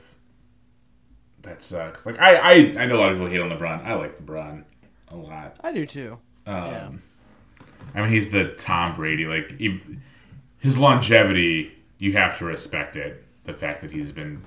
that 1.42 1.62
sucks. 1.64 2.06
Like 2.06 2.20
I, 2.20 2.36
I, 2.36 2.54
I 2.78 2.86
know 2.86 2.98
a 2.98 3.00
lot 3.00 3.12
of 3.12 3.18
people 3.18 3.28
hate 3.32 3.40
on 3.42 3.50
LeBron. 3.50 3.86
I 3.86 3.94
like 3.96 4.18
LeBron 4.24 4.64
a 5.10 5.16
lot. 5.16 5.56
I 5.64 5.72
do 5.72 5.86
too. 5.86 6.20
Um, 6.46 6.56
Yeah. 6.66 6.90
I 7.94 8.02
mean, 8.02 8.10
he's 8.12 8.30
the 8.32 8.50
Tom 8.56 8.96
Brady. 8.96 9.26
Like 9.26 9.56
if, 9.60 9.82
his 10.60 10.78
longevity, 10.78 11.72
you 12.00 12.14
have 12.14 12.38
to 12.40 12.46
respect 12.46 12.96
it. 12.96 13.24
The 13.46 13.54
fact 13.54 13.82
that 13.82 13.92
he's 13.92 14.12
been 14.12 14.42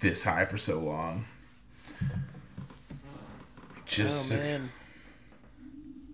this 0.00 0.24
high 0.24 0.46
for 0.46 0.56
so 0.58 0.80
long. 0.80 1.26
Just 3.84 4.32
oh 4.32 4.36
man, 4.36 4.70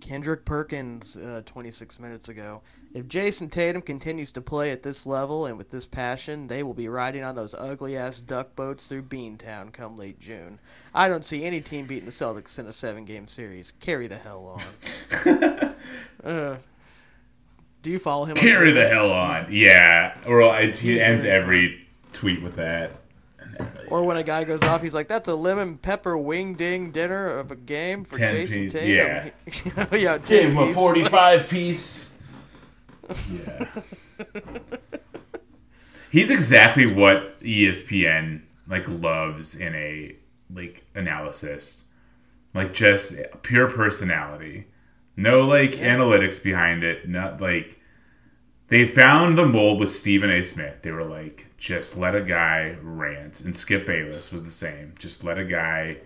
Kendrick 0.07 0.45
Perkins, 0.45 1.17
uh, 1.17 1.43
26 1.45 1.99
minutes 1.99 2.29
ago. 2.29 2.63
If 2.95 3.09
Jayson 3.09 3.51
Tatum 3.51 3.83
continues 3.83 4.31
to 4.31 4.41
play 4.41 4.71
at 4.71 4.85
this 4.85 5.05
level 5.05 5.47
and 5.47 5.59
with 5.59 5.71
this 5.71 5.85
passion, 5.85 6.47
they 6.47 6.63
will 6.63 6.75
be 6.75 6.89
riding 6.89 7.25
on 7.25 7.35
those 7.35 7.55
ugly 7.55 7.97
ass 7.97 8.21
duck 8.21 8.55
boats 8.55 8.87
through 8.87 9.03
Beantown 9.03 9.73
come 9.73 9.99
late 9.99 10.21
June. 10.21 10.61
I 10.95 11.09
don't 11.09 11.25
see 11.25 11.45
any 11.45 11.61
team 11.61 11.87
beating 11.87 12.05
the 12.05 12.13
Celtics 12.13 12.57
in 12.57 12.67
a 12.67 12.73
seven 12.73 13.05
game 13.05 13.27
series. 13.27 13.73
Carry 13.81 14.07
the 14.07 14.19
hell 14.19 14.61
on. 15.25 15.75
uh, 16.25 16.57
do 17.83 17.91
you 17.91 17.99
follow 17.99 18.27
him? 18.27 18.37
Carry 18.37 18.71
the 18.71 18.89
hell 18.89 19.11
on. 19.11 19.49
Yeah. 19.51 20.17
Or 20.25 20.43
I, 20.45 20.71
he 20.71 21.01
ends 21.01 21.25
every 21.25 21.85
tweet 22.13 22.43
with 22.43 22.55
that. 22.55 22.93
Or 23.89 24.03
when 24.05 24.17
a 24.17 24.23
guy 24.23 24.45
goes 24.45 24.63
off, 24.63 24.83
he's 24.83 24.95
like, 24.95 25.09
"That's 25.09 25.29
a 25.29 25.35
lemon 25.35 25.79
pepper 25.79 26.17
wing 26.19 26.55
ding 26.55 26.91
dinner 26.91 27.27
of 27.29 27.51
a 27.51 27.57
game 27.57 28.05
for 28.05 28.19
Ten 28.19 28.35
Jayson 28.35 28.65
piece- 28.65 28.73
Tatum." 28.73 28.97
yeah. 28.97 29.87
yeah, 29.97 30.19
Give 30.19 30.25
ten 30.25 30.53
him 30.53 30.59
a 30.59 30.75
45 30.75 31.49
piece. 31.51 32.13
Yeah. 33.31 33.67
He's 36.11 36.31
exactly 36.31 36.93
what 36.93 37.41
ESPN 37.41 38.43
like 38.69 38.89
loves 38.89 39.55
in 39.55 39.75
a 39.75 40.17
like 40.53 40.85
analysis. 40.95 41.85
Like 42.55 42.73
just 42.73 43.15
pure 43.43 43.69
personality. 43.71 44.67
No 45.17 45.43
like 45.43 45.73
analytics 45.73 46.43
behind 46.43 46.85
it. 46.85 47.09
Not 47.09 47.41
like 47.41 47.79
they 48.69 48.87
found 48.89 49.37
the 49.37 49.47
mold 49.47 49.79
with 49.79 49.91
Stephen 49.93 50.31
A. 50.31 50.43
Smith. 50.43 50.83
They 50.83 50.91
were 50.91 51.05
like, 51.05 51.46
just 51.59 51.97
let 51.97 52.15
a 52.15 52.23
guy 52.23 52.77
rant. 52.83 53.41
And 53.41 53.57
Skip 53.57 53.87
Bayless 53.87 54.33
was 54.33 54.45
the 54.45 54.51
same. 54.51 54.95
Just 54.99 55.25
let 55.25 55.39
a 55.39 55.45
guy 55.45 55.99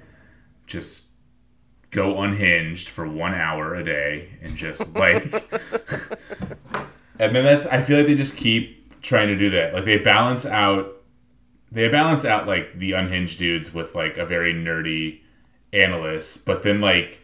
just 0.66 1.08
go 1.90 2.20
unhinged 2.22 2.88
for 2.88 3.06
one 3.06 3.34
hour 3.34 3.74
a 3.74 3.84
day 3.84 4.28
and 4.40 4.56
just 4.56 4.94
like 4.94 5.44
I 7.20 7.26
mean, 7.28 7.44
that's. 7.44 7.66
I 7.66 7.82
feel 7.82 7.98
like 7.98 8.06
they 8.06 8.14
just 8.14 8.36
keep 8.36 9.02
trying 9.02 9.28
to 9.28 9.36
do 9.36 9.50
that. 9.50 9.74
Like 9.74 9.84
they 9.84 9.98
balance 9.98 10.46
out, 10.46 11.02
they 11.70 11.86
balance 11.88 12.24
out 12.24 12.46
like 12.46 12.78
the 12.78 12.92
unhinged 12.92 13.38
dudes 13.38 13.74
with 13.74 13.94
like 13.94 14.16
a 14.16 14.24
very 14.24 14.54
nerdy 14.54 15.20
analyst, 15.70 16.46
but 16.46 16.62
then 16.62 16.80
like 16.80 17.20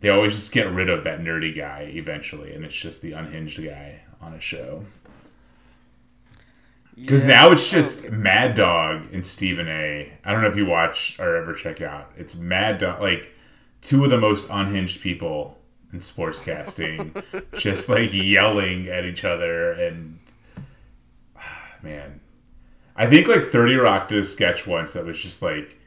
they 0.00 0.08
always 0.08 0.34
just 0.34 0.50
get 0.50 0.70
rid 0.72 0.90
of 0.90 1.04
that 1.04 1.20
nerdy 1.20 1.56
guy 1.56 1.92
eventually, 1.94 2.52
and 2.52 2.64
it's 2.64 2.74
just 2.74 3.00
the 3.00 3.12
unhinged 3.12 3.62
guy 3.64 4.00
on 4.20 4.34
a 4.34 4.40
show. 4.40 4.84
Because 6.94 7.24
Yeah. 7.24 7.36
now 7.36 7.50
it's 7.52 7.68
just 7.70 8.10
Mad 8.10 8.54
Dog 8.54 9.12
and 9.12 9.24
Stephen 9.26 9.68
A. 9.68 10.12
I 10.24 10.32
don't 10.32 10.42
know 10.42 10.48
if 10.48 10.56
you 10.56 10.66
watch 10.66 11.16
or 11.18 11.36
ever 11.36 11.52
check 11.52 11.80
out. 11.80 12.12
It's 12.16 12.36
Mad 12.36 12.78
Dog, 12.78 13.00
like 13.00 13.32
two 13.82 14.04
of 14.04 14.10
the 14.10 14.18
most 14.18 14.48
unhinged 14.50 15.00
people 15.00 15.58
in 15.92 15.98
sportscasting, 16.00 17.22
just 17.58 17.88
like 17.88 18.12
yelling 18.12 18.88
at 18.88 19.04
each 19.04 19.24
other. 19.24 19.72
And 19.72 20.18
man, 21.82 22.20
I 22.96 23.06
think 23.08 23.28
like 23.28 23.44
Thirty 23.48 23.74
Rock 23.74 24.08
did 24.08 24.18
a 24.18 24.24
sketch 24.24 24.66
once 24.66 24.92
that 24.92 25.04
was 25.04 25.20
just 25.20 25.42
like 25.42 25.78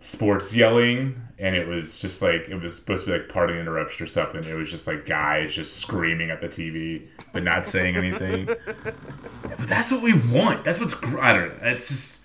sports 0.00 0.54
yelling, 0.54 1.20
and 1.38 1.54
it 1.54 1.66
was 1.68 2.00
just 2.00 2.22
like 2.22 2.48
it 2.48 2.54
was 2.60 2.74
supposed 2.74 3.04
to 3.04 3.12
be 3.12 3.18
like 3.18 3.28
part 3.28 3.50
of 3.50 3.56
the 3.56 3.60
interruption 3.62 4.04
or 4.04 4.08
something. 4.08 4.42
It 4.44 4.54
was 4.54 4.70
just 4.70 4.86
like 4.86 5.04
guys 5.04 5.54
just 5.54 5.76
screaming 5.76 6.30
at 6.30 6.40
the 6.40 6.48
TV 6.48 7.06
but 7.32 7.42
not 7.42 7.66
saying 7.66 7.96
anything. 7.96 8.48
But 9.62 9.68
that's 9.68 9.92
what 9.92 10.02
we 10.02 10.12
want. 10.12 10.64
That's 10.64 10.80
what's 10.80 10.92
gr- 10.94 11.20
I 11.20 11.32
don't 11.32 11.48
know. 11.50 11.68
It's 11.68 11.86
just 11.86 12.22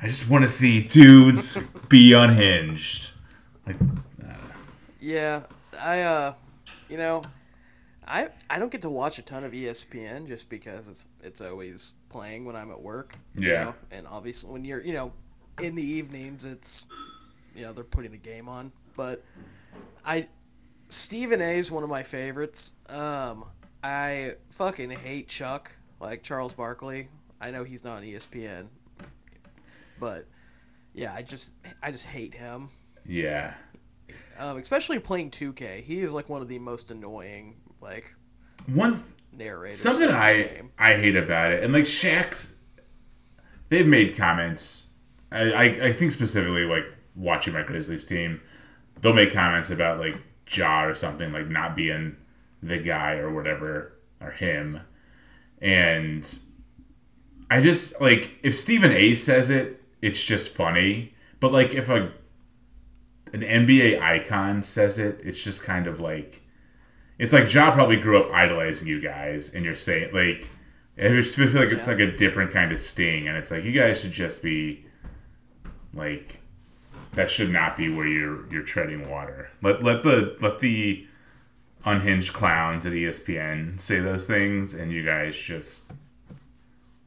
I 0.00 0.06
just 0.06 0.30
want 0.30 0.44
to 0.44 0.48
see 0.48 0.80
dudes 0.80 1.58
be 1.88 2.12
unhinged. 2.12 3.10
Like 3.66 3.74
Yeah, 5.00 5.42
I 5.80 6.02
uh, 6.02 6.34
you 6.88 6.98
know, 6.98 7.22
I 8.06 8.28
I 8.48 8.60
don't 8.60 8.70
get 8.70 8.80
to 8.82 8.88
watch 8.90 9.18
a 9.18 9.22
ton 9.22 9.42
of 9.42 9.50
ESPN 9.50 10.28
just 10.28 10.48
because 10.48 10.86
it's 10.86 11.06
it's 11.20 11.40
always 11.40 11.94
playing 12.10 12.44
when 12.44 12.54
I'm 12.54 12.70
at 12.70 12.80
work. 12.80 13.16
you 13.34 13.50
Yeah. 13.50 13.64
know, 13.64 13.74
and 13.90 14.06
obviously 14.06 14.52
when 14.52 14.64
you're 14.64 14.80
you 14.84 14.92
know 14.92 15.12
in 15.60 15.74
the 15.74 15.82
evenings 15.84 16.44
it's 16.44 16.86
you 17.56 17.62
know 17.62 17.72
they're 17.72 17.82
putting 17.82 18.14
a 18.14 18.18
game 18.18 18.48
on, 18.48 18.70
but 18.96 19.24
I 20.04 20.28
Stephen 20.88 21.40
A 21.42 21.58
is 21.58 21.72
one 21.72 21.82
of 21.82 21.90
my 21.90 22.04
favorites. 22.04 22.72
Um, 22.88 23.46
I 23.82 24.34
fucking 24.50 24.90
hate 24.90 25.26
Chuck 25.26 25.72
like 26.00 26.22
Charles 26.22 26.54
Barkley. 26.54 27.08
I 27.40 27.50
know 27.50 27.64
he's 27.64 27.84
not 27.84 27.98
on 27.98 28.02
ESPN, 28.02 28.68
but 30.00 30.26
yeah, 30.94 31.12
I 31.14 31.22
just 31.22 31.52
I 31.82 31.90
just 31.92 32.06
hate 32.06 32.34
him 32.34 32.70
yeah. 33.08 33.54
um, 34.38 34.56
especially 34.58 34.98
playing 34.98 35.30
2K. 35.30 35.82
He 35.82 36.00
is 36.00 36.12
like 36.12 36.28
one 36.28 36.42
of 36.42 36.48
the 36.48 36.58
most 36.58 36.90
annoying 36.90 37.56
like 37.80 38.14
One 38.66 39.02
narrators. 39.32 39.78
something 39.78 40.08
I. 40.08 40.62
I 40.78 40.94
hate 40.94 41.16
about 41.16 41.52
it, 41.52 41.62
and 41.62 41.72
like 41.72 41.84
Shaq's, 41.84 42.54
they've 43.68 43.86
made 43.86 44.16
comments. 44.16 44.92
I, 45.30 45.52
I 45.52 45.64
I 45.86 45.92
think 45.92 46.12
specifically 46.12 46.64
like 46.64 46.84
watching 47.14 47.52
my 47.52 47.62
Grizzlies 47.62 48.06
team, 48.06 48.40
they'll 49.00 49.12
make 49.12 49.32
comments 49.32 49.70
about 49.70 49.98
like 49.98 50.16
Ja 50.48 50.84
or 50.84 50.94
something 50.94 51.32
like 51.32 51.48
not 51.48 51.74
being 51.76 52.16
the 52.62 52.78
guy 52.78 53.14
or 53.14 53.32
whatever 53.32 53.92
or 54.20 54.30
him, 54.30 54.80
and 55.60 56.38
I 57.50 57.60
just 57.60 58.00
like 58.00 58.32
if 58.42 58.58
Stephen 58.58 58.92
A. 58.92 59.14
says 59.14 59.50
it, 59.50 59.82
it's 60.02 60.22
just 60.22 60.50
funny. 60.54 61.14
But 61.40 61.52
like 61.52 61.74
if 61.74 61.88
a 61.88 62.12
an 63.32 63.40
NBA 63.40 64.00
icon 64.00 64.62
says 64.62 64.98
it, 64.98 65.20
it's 65.24 65.42
just 65.42 65.62
kind 65.62 65.86
of 65.86 66.00
like 66.00 66.42
it's 67.18 67.32
like 67.32 67.52
Ja 67.52 67.70
probably 67.72 67.96
grew 67.96 68.18
up 68.20 68.30
idolizing 68.32 68.86
you 68.88 69.00
guys, 69.00 69.54
and 69.54 69.64
you're 69.64 69.76
saying 69.76 70.12
like 70.12 70.48
I 70.98 71.08
just 71.08 71.36
feel 71.36 71.46
like 71.50 71.70
it's 71.70 71.86
Yeah. 71.86 71.92
like 71.92 72.00
a 72.00 72.10
different 72.16 72.50
kind 72.52 72.72
of 72.72 72.80
sting, 72.80 73.28
and 73.28 73.36
it's 73.36 73.50
like 73.50 73.64
you 73.64 73.72
guys 73.72 74.00
should 74.00 74.12
just 74.12 74.42
be 74.42 74.84
like 75.94 76.40
that 77.12 77.30
should 77.30 77.50
not 77.50 77.76
be 77.76 77.88
where 77.88 78.06
you're 78.06 78.50
you're 78.52 78.62
treading 78.62 79.08
water. 79.08 79.50
Let 79.62 79.82
let 79.82 80.02
the 80.02 80.36
let 80.40 80.58
the 80.60 81.06
unhinged 81.86 82.34
clowns 82.34 82.84
at 82.84 82.92
ESPN 82.92 83.80
say 83.80 84.00
those 84.00 84.26
things, 84.26 84.74
and 84.74 84.92
you 84.92 85.04
guys 85.04 85.36
just 85.36 85.92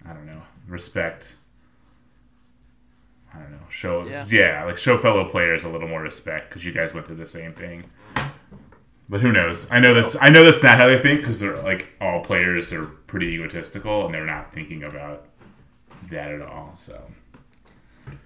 I 0.07 0.13
don't 0.13 0.25
know 0.25 0.41
respect. 0.67 1.35
I 3.33 3.37
don't 3.37 3.51
know. 3.51 3.57
Show 3.69 4.05
Yeah. 4.05 4.25
yeah, 4.29 4.63
like 4.65 4.77
show 4.77 4.97
fellow 4.97 5.25
players 5.29 5.63
a 5.63 5.69
little 5.69 5.87
more 5.87 6.01
respect 6.01 6.49
because 6.49 6.65
you 6.65 6.71
guys 6.71 6.93
went 6.93 7.05
through 7.05 7.17
the 7.17 7.27
same 7.27 7.53
thing. 7.53 7.85
But 9.07 9.21
who 9.21 9.31
knows? 9.31 9.69
I 9.71 9.79
know 9.79 9.93
that's 9.93 10.15
I 10.19 10.29
know 10.29 10.43
that's 10.43 10.63
not 10.63 10.77
how 10.77 10.87
they 10.87 10.99
think 10.99 11.21
because 11.21 11.39
they're 11.39 11.61
like 11.61 11.87
all 11.99 12.21
players 12.21 12.71
are 12.71 12.85
pretty 12.85 13.27
egotistical 13.27 14.05
and 14.05 14.13
they're 14.13 14.25
not 14.25 14.53
thinking 14.53 14.83
about 14.83 15.25
that 16.09 16.31
at 16.31 16.41
all. 16.41 16.71
So 16.75 17.01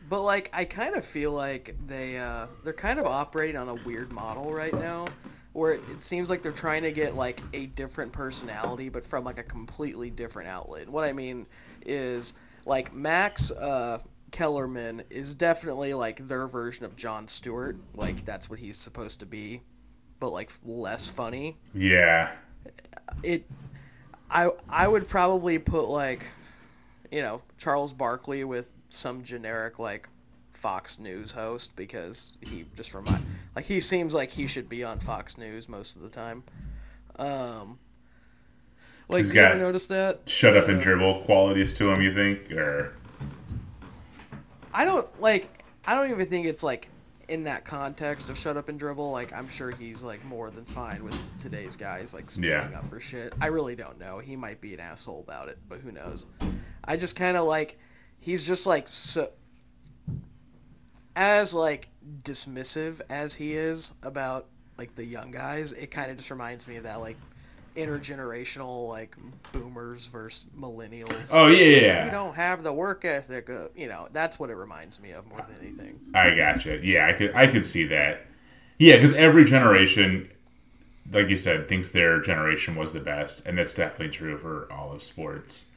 But 0.10 0.22
like 0.22 0.50
I 0.54 0.66
kind 0.66 0.96
of 0.96 1.06
feel 1.06 1.32
like 1.32 1.76
they 1.88 2.18
uh, 2.18 2.48
they're 2.64 2.74
kind 2.74 3.00
of 3.00 3.06
operating 3.06 3.56
on 3.58 3.70
a 3.70 3.76
weird 3.76 4.12
model 4.12 4.54
right 4.54 4.74
now, 4.74 5.08
where 5.54 5.74
it 5.74 6.02
seems 6.02 6.30
like 6.30 6.42
they're 6.42 6.52
trying 6.52 6.84
to 6.84 6.92
get 6.92 7.16
like 7.16 7.42
a 7.54 7.68
different 7.68 8.12
personality, 8.12 8.90
but 8.90 9.06
from 9.06 9.24
like 9.24 9.38
a 9.38 9.44
completely 9.44 10.10
different 10.10 10.50
outlet. 10.50 10.90
What 10.90 11.04
I 11.04 11.14
mean 11.14 11.46
is 11.86 12.34
like 12.66 12.94
Max 12.94 13.52
uh, 13.52 14.00
Kellerman 14.32 15.04
is 15.10 15.36
definitely 15.36 15.94
like 15.94 16.28
their 16.28 16.48
version 16.48 16.86
of 16.86 16.96
Jon 16.96 17.28
Stewart. 17.28 17.78
Like 17.96 18.26
that's 18.26 18.50
what 18.50 18.60
he's 18.60 18.78
supposed 18.78 19.20
to 19.20 19.26
be, 19.26 19.62
but 20.20 20.30
like 20.30 20.52
less 20.66 21.08
funny. 21.08 21.58
yeah, 21.74 22.32
it 23.22 23.46
I 24.30 24.50
I 24.68 24.88
would 24.88 25.08
probably 25.08 25.60
put 25.60 25.88
like 25.88 26.26
you 27.12 27.22
know 27.22 27.44
Charles 27.60 27.94
Barkley 27.94 28.44
with 28.44 28.74
some 28.90 29.24
generic 29.24 29.78
like 29.78 30.10
Fox 30.64 30.98
News 30.98 31.34
host 31.34 31.76
because 31.76 32.38
he 32.40 32.64
just 32.74 32.94
remind 32.94 33.26
like 33.54 33.66
he 33.66 33.82
seems 33.82 34.14
like 34.14 34.32
he 34.32 34.48
should 34.48 34.70
be 34.70 34.82
on 34.82 34.98
Fox 35.00 35.38
News 35.38 35.68
most 35.68 35.98
of 35.98 36.02
the 36.02 36.08
time. 36.10 36.44
Um 37.18 37.80
like 39.10 39.26
He's 39.26 39.36
you 39.36 39.42
ever 39.42 39.56
got- 39.56 39.60
notice 39.60 39.88
that? 39.88 40.22
shut 40.26 40.56
up 40.56 40.70
and 40.70 40.80
dribble 40.80 41.24
qualities 41.26 41.74
to 41.74 41.92
him. 41.92 42.02
You 42.02 42.14
think 42.16 42.50
or 42.54 42.94
I 44.74 44.86
don't 44.86 45.22
like 45.22 45.50
I 45.86 45.96
don't 45.96 46.10
even 46.10 46.28
think 46.28 46.48
it's 46.48 46.64
like 46.64 46.88
in 47.28 47.44
that 47.44 47.66
context 47.66 48.30
of 48.30 48.38
shut 48.38 48.56
up 48.56 48.70
and 48.70 48.80
dribble, 48.80 49.12
like 49.12 49.34
I'm 49.34 49.50
sure 49.50 49.72
he's 49.78 50.02
like 50.02 50.24
more 50.24 50.50
than 50.50 50.64
fine 50.64 51.04
with 51.04 51.16
today's 51.42 51.76
guys 51.76 52.14
like 52.14 52.30
standing 52.32 52.72
Yeah. 52.72 52.80
up 52.80 52.90
for 52.90 53.02
shit. 53.02 53.34
I 53.42 53.48
really 53.48 53.76
don't 53.76 54.00
know. 54.00 54.20
He 54.20 54.38
might 54.38 54.62
be 54.62 54.74
an 54.74 54.80
asshole 54.80 55.20
about 55.20 55.50
it, 55.50 55.58
but 55.68 55.80
who 55.80 55.92
knows? 55.92 56.26
I 56.86 56.96
just 56.96 57.18
kind 57.18 57.36
of 57.36 57.46
like 57.46 57.78
he's 58.18 58.44
just 58.46 58.66
like 58.66 58.88
so 58.88 59.28
as 61.16 61.54
like 61.54 61.90
dismissive 62.24 63.02
as 63.10 63.36
he 63.36 63.54
is 63.54 63.94
about 64.04 64.48
like 64.78 64.96
the 64.96 65.06
young 65.06 65.32
guys. 65.32 65.72
It 65.72 65.92
kind 65.92 66.12
of 66.12 66.18
just 66.18 66.32
reminds 66.32 66.68
me 66.68 66.78
of 66.78 66.84
that 66.84 67.00
like 67.00 67.18
intergenerational 67.76 68.88
like 68.88 69.16
boomers 69.52 70.08
versus 70.08 70.46
millennials. 70.58 71.30
oh 71.34 71.48
yeah, 71.48 71.66
yeah, 71.66 72.06
You 72.06 72.12
don't 72.12 72.36
have 72.36 72.64
the 72.64 72.74
work 72.74 73.06
ethic. 73.06 73.50
Of, 73.50 73.72
you 73.76 73.88
know, 73.88 74.08
that's 74.12 74.40
what 74.40 74.50
it 74.50 74.56
reminds 74.56 75.00
me 75.02 75.12
of 75.12 75.26
more 75.28 75.46
than 75.48 75.58
anything. 75.62 76.00
I 76.14 76.36
gotcha. 76.36 76.80
Yeah, 76.84 77.08
I 77.08 77.14
could 77.14 77.34
I 77.36 77.48
could 77.48 77.66
see 77.66 77.86
that. 77.86 78.26
Yeah, 78.78 78.96
because 78.96 79.14
every 79.14 79.46
generation, 79.46 80.30
like 81.12 81.30
you 81.30 81.38
said, 81.38 81.68
thinks 81.68 81.90
their 81.92 82.22
generation 82.22 82.76
was 82.76 82.92
the 82.92 83.00
best, 83.00 83.46
and 83.46 83.58
that's 83.58 83.74
definitely 83.74 84.10
true 84.10 84.38
for 84.38 84.72
all 84.72 84.92
of 84.92 85.02
sports. 85.02 85.68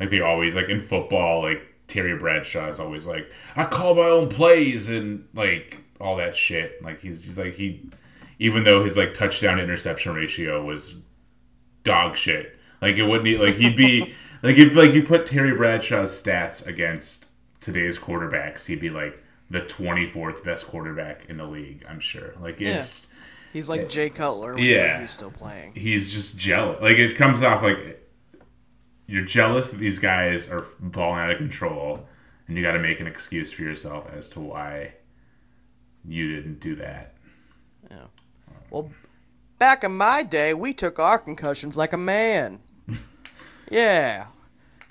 Like 0.00 0.10
they 0.10 0.20
always 0.20 0.54
like 0.54 0.68
in 0.68 0.80
football, 0.80 1.42
like 1.42 1.62
Terry 1.88 2.16
Bradshaw 2.18 2.68
is 2.68 2.80
always 2.80 3.06
like, 3.06 3.30
I 3.56 3.64
call 3.64 3.94
my 3.94 4.02
own 4.06 4.28
plays 4.28 4.88
and 4.88 5.26
like 5.34 5.82
all 6.00 6.16
that 6.16 6.36
shit. 6.36 6.82
Like 6.82 7.00
he's, 7.00 7.24
he's 7.24 7.38
like 7.38 7.54
he, 7.54 7.88
even 8.38 8.64
though 8.64 8.84
his 8.84 8.96
like 8.96 9.14
touchdown 9.14 9.60
interception 9.60 10.14
ratio 10.14 10.64
was 10.64 10.96
dog 11.84 12.16
shit. 12.16 12.56
Like 12.80 12.96
it 12.96 13.04
wouldn't 13.04 13.24
be 13.24 13.36
like 13.38 13.54
he'd 13.56 13.76
be 13.76 14.14
like 14.42 14.56
if 14.56 14.74
like 14.74 14.92
you 14.94 15.02
put 15.02 15.26
Terry 15.26 15.54
Bradshaw's 15.54 16.10
stats 16.10 16.66
against 16.66 17.26
today's 17.60 17.98
quarterbacks, 17.98 18.66
he'd 18.66 18.80
be 18.80 18.90
like 18.90 19.22
the 19.50 19.60
twenty 19.60 20.08
fourth 20.08 20.42
best 20.44 20.66
quarterback 20.66 21.26
in 21.28 21.36
the 21.36 21.46
league. 21.46 21.84
I'm 21.88 22.00
sure. 22.00 22.34
Like 22.40 22.60
it's 22.60 23.08
He's 23.52 23.68
like 23.68 23.88
Jay 23.88 24.10
Cutler 24.10 24.54
when 24.56 24.64
Yeah. 24.64 25.00
he's 25.00 25.12
still 25.12 25.30
playing. 25.30 25.74
he's 25.76 26.12
just 26.12 26.36
jealous. 26.36 26.80
Like 26.82 26.96
it 26.96 27.14
comes 27.16 27.40
off 27.42 27.62
like 27.62 28.00
you're 29.06 29.24
jealous 29.24 29.70
that 29.70 29.78
these 29.78 29.98
guys 29.98 30.48
are 30.50 30.66
balling 30.80 31.20
out 31.20 31.30
of 31.30 31.38
control, 31.38 32.06
and 32.46 32.56
you 32.56 32.62
got 32.62 32.72
to 32.72 32.78
make 32.78 33.00
an 33.00 33.06
excuse 33.06 33.52
for 33.52 33.62
yourself 33.62 34.06
as 34.14 34.28
to 34.30 34.40
why 34.40 34.94
you 36.06 36.34
didn't 36.34 36.60
do 36.60 36.74
that. 36.76 37.14
Yeah. 37.90 38.06
Well, 38.70 38.90
back 39.58 39.84
in 39.84 39.96
my 39.96 40.22
day, 40.22 40.54
we 40.54 40.72
took 40.72 40.98
our 40.98 41.18
concussions 41.18 41.76
like 41.76 41.92
a 41.92 41.98
man. 41.98 42.60
yeah. 43.70 44.26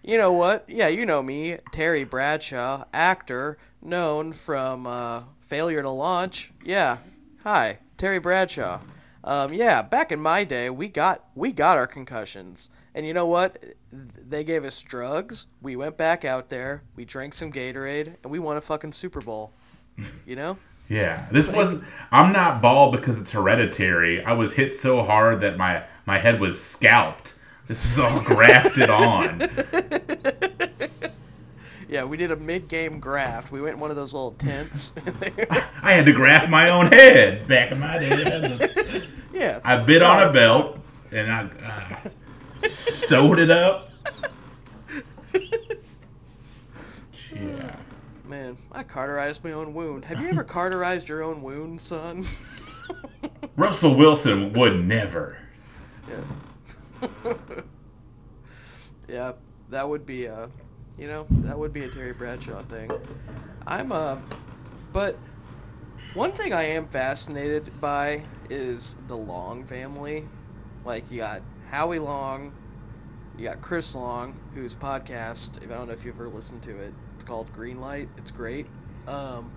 You 0.03 0.17
know 0.17 0.31
what? 0.33 0.65
Yeah, 0.67 0.89
you 0.89 1.05
know 1.05 1.23
me, 1.23 1.57
Terry 1.71 2.03
Bradshaw, 2.03 2.85
actor, 2.93 3.57
known 3.81 4.33
from 4.33 4.85
uh, 4.85 5.23
Failure 5.39 5.81
to 5.81 5.89
Launch. 5.89 6.51
Yeah. 6.63 6.97
Hi, 7.43 7.79
Terry 7.97 8.19
Bradshaw. 8.19 8.81
Um, 9.23 9.53
yeah, 9.53 9.81
back 9.81 10.11
in 10.11 10.19
my 10.19 10.43
day, 10.43 10.69
we 10.69 10.89
got 10.89 11.23
we 11.35 11.53
got 11.53 11.77
our 11.77 11.87
concussions, 11.87 12.69
and 12.95 13.05
you 13.05 13.13
know 13.13 13.25
what? 13.25 13.63
They 13.91 14.43
gave 14.43 14.63
us 14.63 14.81
drugs. 14.81 15.47
We 15.61 15.75
went 15.75 15.97
back 15.97 16.23
out 16.25 16.49
there. 16.49 16.83
We 16.95 17.05
drank 17.05 17.33
some 17.33 17.51
Gatorade, 17.51 18.15
and 18.23 18.31
we 18.31 18.39
won 18.39 18.57
a 18.57 18.61
fucking 18.61 18.93
Super 18.93 19.21
Bowl. 19.21 19.51
You 20.25 20.35
know? 20.35 20.57
Yeah, 20.89 21.27
this 21.31 21.47
wasn't. 21.47 21.83
I'm 22.11 22.33
not 22.33 22.61
bald 22.61 22.93
because 22.93 23.17
it's 23.17 23.31
hereditary. 23.31 24.23
I 24.23 24.33
was 24.33 24.53
hit 24.53 24.73
so 24.73 25.03
hard 25.03 25.39
that 25.41 25.55
my 25.57 25.83
my 26.05 26.17
head 26.17 26.39
was 26.39 26.63
scalped. 26.63 27.35
This 27.67 27.83
was 27.83 27.99
all 27.99 28.21
grafted 28.21 28.89
on. 28.89 29.47
Yeah, 31.87 32.05
we 32.05 32.17
did 32.17 32.31
a 32.31 32.35
mid-game 32.35 32.99
graft. 32.99 33.51
We 33.51 33.61
went 33.61 33.75
in 33.75 33.79
one 33.79 33.91
of 33.91 33.95
those 33.95 34.13
little 34.13 34.31
tents. 34.31 34.93
I 35.83 35.93
had 35.93 36.05
to 36.05 36.11
graft 36.11 36.49
my 36.49 36.69
own 36.71 36.87
head 36.87 37.47
back 37.47 37.71
in 37.71 37.79
my 37.79 37.99
day. 37.99 39.03
yeah. 39.31 39.59
I 39.63 39.77
bit 39.77 40.01
on 40.01 40.27
a 40.27 40.33
belt 40.33 40.79
and 41.11 41.31
I 41.31 41.43
uh, 41.43 42.09
sewed 42.69 43.39
it 43.39 43.51
up. 43.51 43.89
Yeah. 47.33 47.75
Man, 48.25 48.57
I 48.71 48.83
cauterized 48.83 49.43
my 49.43 49.51
own 49.51 49.73
wound. 49.73 50.05
Have 50.05 50.21
you 50.21 50.29
ever 50.29 50.43
cauterized 50.43 51.09
your 51.09 51.23
own 51.23 51.41
wound, 51.41 51.81
son? 51.81 52.25
Russell 53.55 53.95
Wilson 53.95 54.53
would 54.53 54.85
never. 54.85 55.37
yeah, 59.07 59.33
that 59.69 59.89
would 59.89 60.05
be 60.05 60.25
a, 60.25 60.49
you 60.97 61.07
know, 61.07 61.25
that 61.29 61.57
would 61.57 61.73
be 61.73 61.83
a 61.83 61.89
Terry 61.89 62.13
Bradshaw 62.13 62.61
thing. 62.63 62.91
I'm 63.67 63.91
a, 63.91 64.21
but 64.91 65.17
one 66.13 66.31
thing 66.31 66.53
I 66.53 66.63
am 66.63 66.87
fascinated 66.87 67.79
by 67.81 68.23
is 68.49 68.97
the 69.07 69.17
Long 69.17 69.65
family. 69.65 70.27
Like 70.85 71.09
you 71.11 71.19
got 71.19 71.41
Howie 71.73 71.97
Long, 71.97 72.53
you 73.35 73.45
got 73.45 73.59
Chris 73.59 73.95
Long, 73.95 74.39
whose 74.53 74.75
podcast, 74.75 75.57
I 75.63 75.65
don't 75.65 75.87
know 75.87 75.93
if 75.93 76.05
you've 76.05 76.13
ever 76.13 76.29
listened 76.29 76.61
to 76.63 76.79
it, 76.79 76.93
it's 77.15 77.23
called 77.23 77.51
Greenlight. 77.51 78.09
It's 78.15 78.29
great. 78.29 78.67
Um, 79.07 79.51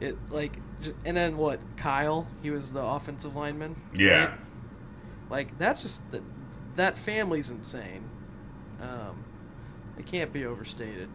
it 0.00 0.16
like, 0.32 0.56
and 1.04 1.16
then 1.16 1.36
what? 1.36 1.60
Kyle, 1.76 2.26
he 2.42 2.50
was 2.50 2.72
the 2.72 2.82
offensive 2.82 3.36
lineman. 3.36 3.80
Yeah. 3.94 4.24
right? 4.24 4.30
Like 5.30 5.58
that's 5.58 5.82
just 5.82 6.10
the, 6.10 6.24
that 6.74 6.96
family's 6.96 7.50
insane. 7.50 8.10
Um, 8.82 9.24
it 9.96 10.06
can't 10.06 10.32
be 10.32 10.44
overstated. 10.44 11.08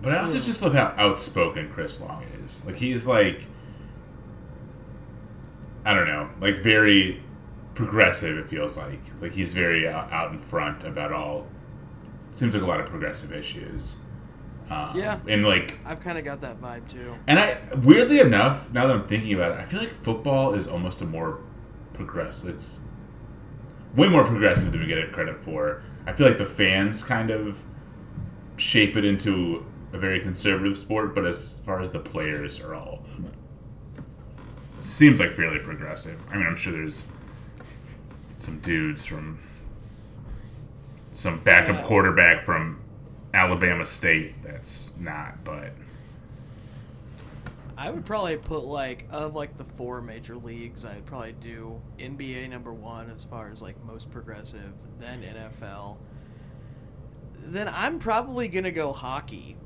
But 0.00 0.14
I 0.14 0.18
also 0.18 0.40
just 0.40 0.60
love 0.62 0.74
how 0.74 0.92
outspoken 0.96 1.70
Chris 1.72 2.00
Long 2.00 2.24
is. 2.44 2.64
Like 2.66 2.74
he's 2.74 3.06
like 3.06 3.46
I 5.84 5.94
don't 5.94 6.08
know, 6.08 6.28
like 6.40 6.56
very 6.56 7.22
progressive 7.74 8.36
it 8.38 8.48
feels 8.48 8.76
like. 8.76 9.00
Like 9.20 9.32
he's 9.32 9.52
very 9.52 9.88
out, 9.88 10.12
out 10.12 10.32
in 10.32 10.38
front 10.38 10.86
about 10.86 11.12
all 11.12 11.46
seems 12.34 12.54
like 12.54 12.62
a 12.62 12.66
lot 12.66 12.80
of 12.80 12.86
progressive 12.86 13.32
issues. 13.32 13.96
Um, 14.70 14.92
Yeah. 14.94 15.20
And 15.28 15.44
like 15.44 15.78
I've 15.84 16.00
kind 16.00 16.18
of 16.18 16.24
got 16.24 16.40
that 16.42 16.60
vibe 16.60 16.88
too. 16.88 17.14
and 17.26 17.38
I 17.38 17.58
weirdly 17.82 18.20
enough, 18.20 18.72
now 18.72 18.86
that 18.86 18.96
I'm 18.96 19.06
thinking 19.06 19.34
about 19.34 19.52
it, 19.52 19.58
I 19.60 19.64
feel 19.64 19.80
like 19.80 19.94
football 20.02 20.54
is 20.54 20.66
almost 20.66 21.00
a 21.02 21.04
more 21.04 21.40
progressive 21.92 22.48
it's 22.48 22.80
way 23.94 24.08
more 24.08 24.24
progressive 24.24 24.72
than 24.72 24.80
we 24.80 24.86
get 24.86 24.98
it 24.98 25.12
credit 25.12 25.42
for. 25.44 25.82
I 26.06 26.12
feel 26.12 26.26
like 26.26 26.38
the 26.38 26.46
fans 26.46 27.04
kind 27.04 27.30
of 27.30 27.62
shape 28.56 28.96
it 28.96 29.04
into 29.04 29.66
a 29.92 29.98
very 29.98 30.20
conservative 30.20 30.78
sport, 30.78 31.14
but 31.14 31.26
as 31.26 31.56
far 31.66 31.80
as 31.80 31.90
the 31.90 31.98
players 31.98 32.60
are 32.60 32.74
all 32.74 33.04
seems 34.80 35.20
like 35.20 35.34
fairly 35.34 35.58
progressive. 35.58 36.18
I 36.30 36.36
mean, 36.36 36.46
I'm 36.46 36.56
sure 36.56 36.72
there's 36.72 37.04
some 38.42 38.58
dudes 38.58 39.06
from 39.06 39.38
some 41.12 41.38
backup 41.40 41.76
Yeah. 41.76 41.86
quarterback 41.86 42.44
from 42.44 42.80
Alabama 43.32 43.86
State 43.86 44.34
that's 44.42 44.96
not, 44.98 45.44
but 45.44 45.72
I 47.76 47.90
would 47.90 48.04
probably 48.04 48.36
put 48.36 48.64
like 48.64 49.06
of 49.10 49.34
like 49.34 49.56
the 49.56 49.64
four 49.64 50.02
major 50.02 50.36
leagues, 50.36 50.84
I'd 50.84 51.06
probably 51.06 51.32
do 51.32 51.80
NBA 51.98 52.48
number 52.50 52.72
one 52.72 53.10
as 53.10 53.24
far 53.24 53.48
as 53.50 53.62
like 53.62 53.82
most 53.84 54.10
progressive, 54.10 54.72
then 54.98 55.22
NFL. 55.22 55.96
Then 57.44 57.68
I'm 57.72 57.98
probably 57.98 58.48
gonna 58.48 58.70
go 58.72 58.92
hockey, 58.92 59.56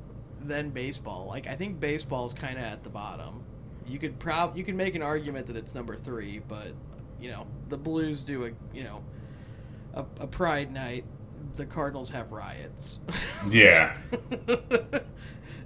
then 0.41 0.69
baseball. 0.69 1.25
Like 1.27 1.47
I 1.47 1.55
think 1.55 1.79
baseball's 1.79 2.33
kind 2.33 2.57
of 2.57 2.63
at 2.63 2.83
the 2.83 2.89
bottom. 2.89 3.43
You 3.87 3.99
could 3.99 4.19
prob 4.19 4.55
you 4.57 4.63
could 4.63 4.75
make 4.75 4.95
an 4.95 5.03
argument 5.03 5.47
that 5.47 5.55
it's 5.55 5.75
number 5.75 5.95
three, 5.95 6.39
but 6.47 6.73
you 7.21 7.31
know 7.31 7.47
the 7.69 7.77
Blues 7.77 8.21
do 8.21 8.45
a 8.45 8.51
you 8.73 8.83
know 8.83 9.03
a, 9.93 10.05
a 10.19 10.27
Pride 10.27 10.71
night. 10.71 11.05
The 11.55 11.65
Cardinals 11.65 12.09
have 12.11 12.31
riots. 12.31 12.99
yeah. 13.49 13.97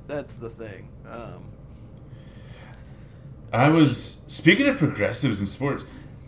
That's 0.07 0.37
the 0.37 0.49
thing. 0.49 0.89
Um, 1.09 1.45
I 3.53 3.69
was 3.69 4.21
speaking 4.27 4.67
of 4.67 4.77
progressives 4.77 5.39
in 5.39 5.47
sports. 5.47 5.83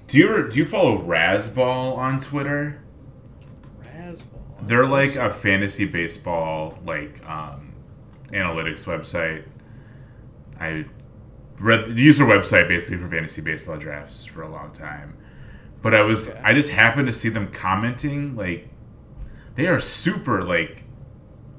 Do 0.08 0.18
you 0.18 0.50
do 0.50 0.58
you 0.58 0.66
follow 0.66 1.00
Razzball 1.00 1.98
on 1.98 2.20
Twitter? 2.20 2.82
Razzball. 3.82 4.68
They're 4.68 4.86
like 4.86 5.16
a 5.16 5.32
fantasy 5.32 5.86
baseball 5.86 6.78
like 6.86 7.26
um, 7.28 7.74
analytics 8.32 8.86
website. 8.86 9.46
I 10.60 10.86
read 11.60 11.98
used 11.98 12.20
their 12.20 12.28
website 12.28 12.68
basically 12.68 12.98
for 12.98 13.08
fantasy 13.08 13.42
baseball 13.42 13.78
drafts 13.78 14.26
for 14.26 14.42
a 14.42 14.50
long 14.50 14.72
time, 14.72 15.18
but 15.82 15.94
I 15.94 16.02
was 16.02 16.30
Okay. 16.30 16.40
I 16.44 16.54
just 16.54 16.70
happened 16.70 17.08
to 17.08 17.14
see 17.14 17.30
them 17.30 17.52
commenting 17.52 18.36
like 18.36 18.70
they 19.56 19.68
are 19.68 19.80
super 19.80 20.44
like 20.44 20.84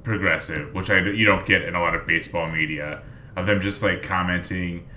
progressive, 0.02 0.74
which 0.74 0.90
I 0.90 1.00
you 1.00 1.24
don't 1.24 1.46
get 1.46 1.62
in 1.62 1.74
a 1.74 1.80
lot 1.80 1.94
of 1.94 2.07
baseball 2.07 2.50
media 2.50 3.02
of 3.37 3.46
them 3.46 3.61
just 3.61 3.83
like 3.83 4.02
commenting, 4.02 4.88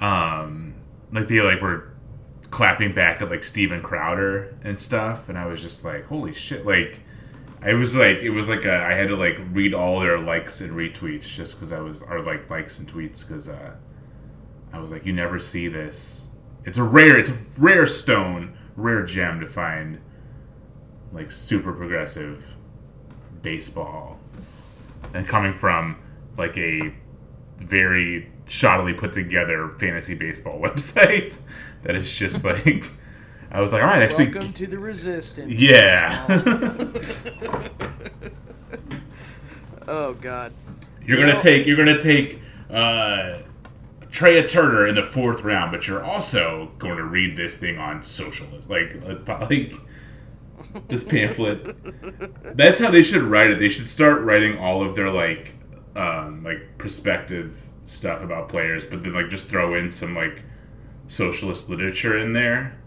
um, 0.00 0.74
like 1.12 1.28
they 1.28 1.40
like 1.40 1.60
were 1.60 1.92
clapping 2.50 2.94
back 2.94 3.22
at 3.22 3.30
like 3.30 3.42
Steven 3.42 3.82
Crowder 3.82 4.56
and 4.62 4.78
stuff, 4.78 5.28
and 5.28 5.38
I 5.38 5.46
was 5.46 5.62
just 5.62 5.84
like, 5.84 6.06
holy 6.06 6.34
shit! 6.34 6.66
Like, 6.66 7.00
I 7.62 7.74
was 7.74 7.96
like, 7.96 8.18
it 8.18 8.30
was 8.30 8.48
like 8.48 8.64
a, 8.64 8.74
I 8.74 8.94
had 8.94 9.08
to 9.08 9.16
like 9.16 9.38
read 9.52 9.74
all 9.74 10.00
their 10.00 10.18
likes 10.18 10.60
and 10.60 10.72
retweets 10.72 11.22
just 11.22 11.54
because 11.54 11.72
I 11.72 11.80
was, 11.80 12.02
or 12.02 12.20
like 12.20 12.50
likes 12.50 12.78
and 12.78 12.90
tweets 12.90 13.26
because 13.26 13.48
uh, 13.48 13.74
I 14.74 14.78
was 14.80 14.90
like, 14.90 15.06
you 15.06 15.12
never 15.12 15.38
see 15.38 15.68
this. 15.68 16.28
It's 16.64 16.78
a 16.78 16.82
rare, 16.82 17.16
it's 17.18 17.30
a 17.30 17.36
rare 17.58 17.86
stone, 17.86 18.56
rare 18.76 19.04
gem 19.06 19.38
to 19.40 19.46
find, 19.46 20.00
like 21.12 21.30
super 21.30 21.72
progressive 21.72 22.44
baseball, 23.40 24.18
and 25.14 25.28
coming 25.28 25.54
from 25.54 25.96
like 26.36 26.58
a 26.58 26.92
very 27.58 28.30
shoddily 28.46 28.96
put 28.96 29.12
together 29.12 29.70
fantasy 29.78 30.14
baseball 30.14 30.58
website 30.62 31.38
that 31.84 31.94
is 31.94 32.10
just 32.12 32.44
like 32.44 32.90
I 33.52 33.60
was 33.60 33.72
like, 33.72 33.82
all 33.82 33.88
right, 33.88 34.02
actually, 34.02 34.24
Welcome 34.32 34.52
to 34.54 34.66
the 34.66 34.78
resistance. 34.80 35.60
yeah, 35.60 36.26
Oh 39.86 40.14
God. 40.14 40.52
you're 41.06 41.18
You 41.18 41.22
gonna 41.24 41.34
know- 41.34 41.40
take 41.42 41.66
you're 41.66 41.76
gonna 41.76 42.00
take 42.00 42.40
uh, 42.70 43.38
Trea 44.14 44.46
Turner 44.46 44.86
in 44.86 44.94
the 44.94 45.02
fourth 45.02 45.42
round, 45.42 45.72
but 45.72 45.88
you're 45.88 46.04
also 46.04 46.70
going 46.78 46.98
to 46.98 47.02
read 47.02 47.36
this 47.36 47.56
thing 47.56 47.78
on 47.78 48.04
socialist, 48.04 48.70
like 48.70 48.96
like 49.28 49.74
this 50.86 51.02
pamphlet. 51.02 51.76
That's 52.56 52.78
how 52.78 52.92
they 52.92 53.02
should 53.02 53.22
write 53.22 53.50
it. 53.50 53.58
They 53.58 53.68
should 53.68 53.88
start 53.88 54.22
writing 54.22 54.56
all 54.56 54.84
of 54.84 54.94
their 54.94 55.10
like 55.10 55.56
um, 55.96 56.44
like 56.44 56.78
perspective 56.78 57.60
stuff 57.86 58.22
about 58.22 58.48
players, 58.48 58.84
but 58.84 59.02
then 59.02 59.14
like 59.14 59.30
just 59.30 59.48
throw 59.48 59.74
in 59.74 59.90
some 59.90 60.14
like 60.14 60.44
socialist 61.08 61.68
literature 61.68 62.16
in 62.16 62.34
there, 62.34 62.78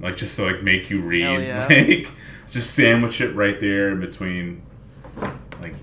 like 0.00 0.16
just 0.16 0.36
to 0.36 0.46
like 0.46 0.62
make 0.62 0.88
you 0.88 1.02
read. 1.02 1.40
Yeah. 1.46 1.66
Like 1.68 2.10
just 2.48 2.74
sandwich 2.74 3.20
it 3.20 3.34
right 3.34 3.60
there 3.60 3.90
in 3.90 4.00
between, 4.00 4.62
like 5.60 5.74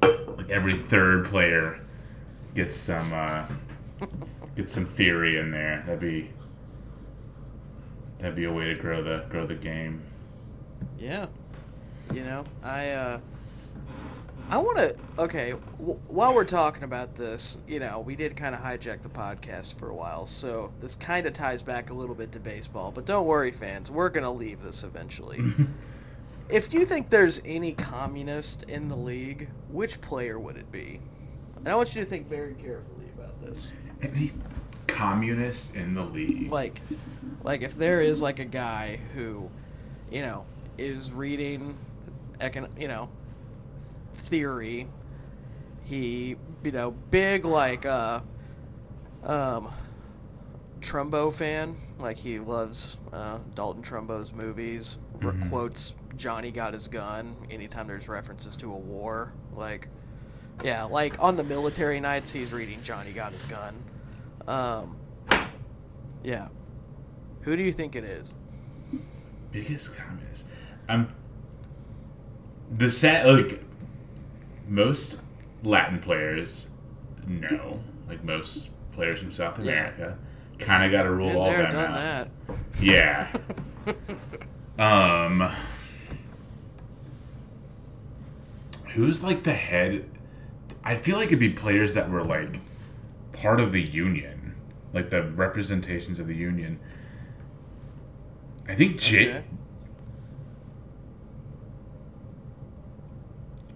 like 0.00 0.48
every 0.48 0.78
third 0.78 1.26
player 1.26 1.81
gets 2.54 2.76
some 2.76 3.12
uh, 3.12 3.46
gets 4.56 4.72
some 4.72 4.86
theory 4.86 5.38
in 5.38 5.50
there. 5.50 5.82
That'd 5.86 6.00
be 6.00 6.30
that'd 8.18 8.36
be 8.36 8.44
a 8.44 8.52
way 8.52 8.72
to 8.72 8.74
grow 8.74 9.02
the 9.02 9.24
grow 9.28 9.46
the 9.46 9.54
game. 9.54 10.02
Yeah. 10.98 11.26
You 12.12 12.24
know, 12.24 12.44
I 12.62 12.90
uh 12.90 13.20
I 14.48 14.58
want 14.58 14.78
to 14.78 14.96
okay, 15.18 15.54
w- 15.78 15.98
while 16.08 16.34
we're 16.34 16.44
talking 16.44 16.82
about 16.82 17.14
this, 17.14 17.58
you 17.66 17.80
know, 17.80 18.00
we 18.00 18.16
did 18.16 18.36
kind 18.36 18.54
of 18.54 18.60
hijack 18.60 19.02
the 19.02 19.08
podcast 19.08 19.78
for 19.78 19.88
a 19.88 19.94
while. 19.94 20.26
So, 20.26 20.72
this 20.80 20.94
kind 20.94 21.26
of 21.26 21.32
ties 21.32 21.62
back 21.62 21.90
a 21.90 21.94
little 21.94 22.14
bit 22.14 22.32
to 22.32 22.40
baseball, 22.40 22.90
but 22.90 23.06
don't 23.06 23.26
worry 23.26 23.50
fans, 23.50 23.90
we're 23.90 24.10
going 24.10 24.24
to 24.24 24.30
leave 24.30 24.62
this 24.62 24.82
eventually. 24.82 25.40
if 26.50 26.74
you 26.74 26.84
think 26.84 27.10
there's 27.10 27.40
any 27.44 27.72
communist 27.72 28.64
in 28.64 28.88
the 28.88 28.96
league, 28.96 29.48
which 29.70 30.00
player 30.00 30.38
would 30.38 30.56
it 30.56 30.70
be? 30.70 31.00
And 31.64 31.68
I 31.68 31.74
want 31.76 31.94
you 31.94 32.02
to 32.02 32.08
think 32.08 32.28
very 32.28 32.54
carefully 32.54 33.06
about 33.16 33.40
this. 33.44 33.72
Any 34.02 34.32
communist 34.88 35.74
in 35.74 35.94
the 35.94 36.02
league? 36.04 36.50
like 36.50 36.82
like 37.44 37.62
if 37.62 37.76
there 37.76 38.00
is 38.00 38.20
like 38.20 38.38
a 38.38 38.44
guy 38.44 38.98
who 39.14 39.48
you 40.10 40.20
know 40.22 40.44
is 40.76 41.10
reading 41.12 41.76
econ- 42.40 42.68
you 42.78 42.88
know 42.88 43.08
theory 44.14 44.86
he 45.84 46.36
you 46.62 46.70
know 46.72 46.90
big 47.10 47.44
like 47.44 47.86
uh 47.86 48.20
um 49.24 49.70
Trumbo 50.80 51.32
fan 51.32 51.76
like 51.98 52.18
he 52.18 52.38
loves 52.38 52.98
uh, 53.12 53.38
Dalton 53.54 53.82
Trumbo's 53.82 54.32
movies 54.32 54.98
Mhm. 55.20 55.48
quotes 55.48 55.94
Johnny 56.16 56.50
got 56.50 56.74
his 56.74 56.88
gun 56.88 57.36
anytime 57.50 57.86
there's 57.86 58.08
references 58.08 58.56
to 58.56 58.70
a 58.72 58.76
war 58.76 59.32
like 59.54 59.88
yeah 60.62 60.84
like 60.84 61.20
on 61.22 61.36
the 61.36 61.44
military 61.44 62.00
nights 62.00 62.30
he's 62.32 62.52
reading 62.52 62.80
Johnny 62.82 63.12
got 63.12 63.32
his 63.32 63.46
gun 63.46 63.74
um 64.46 64.96
yeah. 66.24 66.48
Who 67.42 67.56
do 67.56 67.62
you 67.64 67.72
think 67.72 67.96
it 67.96 68.04
is? 68.04 68.32
biggest 69.50 69.94
communist. 69.96 70.44
I'm 70.88 71.12
the 72.70 72.90
sad 72.92 73.26
like 73.26 73.60
most 74.68 75.18
Latin 75.64 75.98
players. 75.98 76.68
No, 77.26 77.80
like 78.08 78.22
most 78.24 78.70
players 78.92 79.18
from 79.20 79.32
South 79.32 79.58
Yeah. 79.58 79.72
America, 79.72 80.18
kind 80.60 80.84
of 80.84 80.92
got 80.92 81.02
to 81.02 81.10
rule 81.10 81.28
Been 81.28 81.36
all 81.36 81.44
there, 81.46 81.62
them 81.62 81.72
done 81.72 81.90
out. 81.90 82.28
that. 82.46 82.56
Yeah. 82.80 83.36
um. 84.78 85.50
Who's 88.94 89.22
like 89.22 89.42
the 89.42 89.54
head? 89.54 90.08
I 90.84 90.96
feel 90.96 91.16
like 91.16 91.28
it'd 91.28 91.38
be 91.38 91.50
players 91.50 91.94
that 91.94 92.10
were 92.10 92.24
like 92.24 92.60
part 93.32 93.60
of 93.60 93.72
the 93.72 93.82
union, 93.82 94.54
like 94.92 95.10
the 95.10 95.22
representations 95.22 96.18
of 96.18 96.26
the 96.26 96.34
union. 96.34 96.80
I 98.68 98.74
think 98.74 98.98
Jay. 98.98 99.30
Okay. 99.30 99.44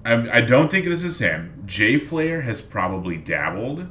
I, 0.04 0.38
I 0.38 0.40
don't 0.40 0.70
think 0.70 0.84
this 0.84 1.02
is 1.02 1.18
him. 1.18 1.64
Jay 1.66 1.98
Flair 1.98 2.42
has 2.42 2.60
probably 2.60 3.16
dabbled. 3.16 3.88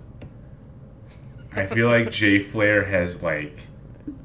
I 1.54 1.66
feel 1.66 1.88
like 1.88 2.10
Jay 2.10 2.40
Flair 2.40 2.86
has 2.86 3.22
like 3.22 3.62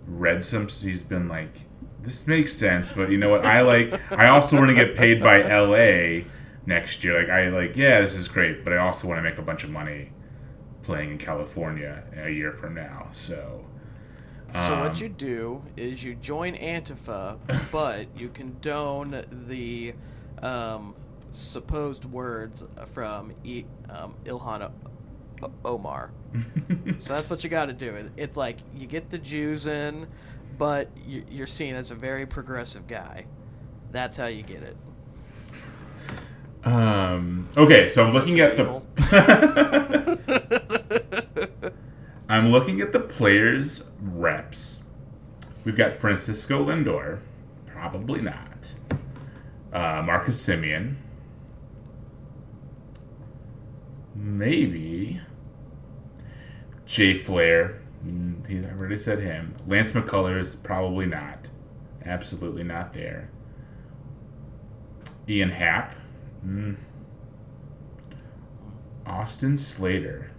read 0.07 0.45
some. 0.45 0.69
He's 0.69 1.03
been 1.03 1.29
like, 1.29 1.53
this 2.01 2.27
makes 2.27 2.53
sense, 2.53 2.93
but 2.93 3.11
you 3.11 3.19
know 3.19 3.29
what? 3.29 3.45
I 3.45 3.63
like. 3.63 4.01
I 4.13 4.29
also 4.29 4.57
want 4.57 4.69
to 4.69 4.75
get 4.75 4.97
paid 4.97 5.21
by 5.21 5.43
L.A. 5.43 6.25
next 6.67 7.03
year. 7.05 7.19
Like 7.21 7.31
I 7.31 7.49
like, 7.49 7.77
yeah, 7.77 8.01
this 8.01 8.15
is 8.15 8.29
great, 8.29 8.65
but 8.65 8.73
I 8.73 8.79
also 8.79 9.09
want 9.09 9.19
to 9.19 9.23
make 9.23 9.39
a 9.39 9.43
bunch 9.43 9.65
of 9.65 9.71
money 9.71 10.13
playing 10.83 11.13
in 11.13 11.19
California 11.19 12.03
a 12.17 12.31
year 12.31 12.53
from 12.53 12.75
now. 12.75 13.09
So. 13.13 13.65
So 14.53 14.75
um, 14.75 14.81
what 14.81 15.01
you 15.01 15.09
do 15.09 15.63
is 15.77 16.03
you 16.03 16.17
join 16.17 16.57
Antifa, 16.57 17.39
but 17.71 18.07
you 18.19 18.31
condone 18.31 19.23
the 19.31 19.95
um, 20.43 20.97
supposed 21.31 22.05
words 22.05 22.65
from 22.87 23.33
e- 23.45 23.65
um, 23.89 24.17
Ilhan 24.25 24.73
O- 25.43 25.53
Omar. 25.65 26.13
So 26.99 27.15
that's 27.15 27.31
what 27.31 27.43
you 27.45 27.51
got 27.51 27.67
to 27.67 27.73
do. 27.73 28.11
It's 28.17 28.37
like 28.37 28.59
you 28.75 28.87
get 28.87 29.11
the 29.11 29.19
Jews 29.19 29.67
in, 29.67 30.07
but 30.59 30.89
you're 31.07 31.47
seen 31.47 31.75
as 31.75 31.91
a 31.91 31.95
very 31.95 32.27
progressive 32.27 32.87
guy. 32.87 33.27
That's 33.91 34.17
how 34.17 34.27
you 34.27 34.43
get 34.43 34.63
it. 34.63 34.77
Um. 36.65 37.49
Okay, 37.57 37.89
so 37.89 38.05
I'm 38.05 38.13
looking 38.13 38.41
at 38.41 38.57
the. 38.57 38.83
I'm 42.29 42.53
looking 42.53 42.81
at 42.81 42.93
the 42.93 43.01
players' 43.01 43.91
reps. 44.01 44.83
We've 45.65 45.77
got 45.77 45.95
Francisco 45.95 46.65
Lindor, 46.65 47.21
probably 47.67 48.21
not. 48.21 48.75
Uh, 49.73 50.03
Marcus 50.05 50.41
Semien, 50.47 50.97
maybe. 54.15 55.21
Jay 56.87 57.15
Flair, 57.15 57.81
mm, 58.05 58.47
he- 58.49 58.59
I 58.67 58.73
already 58.73 58.99
said 58.99 59.21
him. 59.21 59.55
Lance 59.67 59.93
McCullers, 59.93 60.61
probably 60.63 61.07
not. 61.07 61.49
Absolutely 62.05 62.65
not 62.65 62.93
there. 62.93 63.31
Ian 65.29 65.51
Happ. 65.51 65.95
Mm. 66.47 66.77
Austin 69.07 69.59
Slater. 69.59 70.31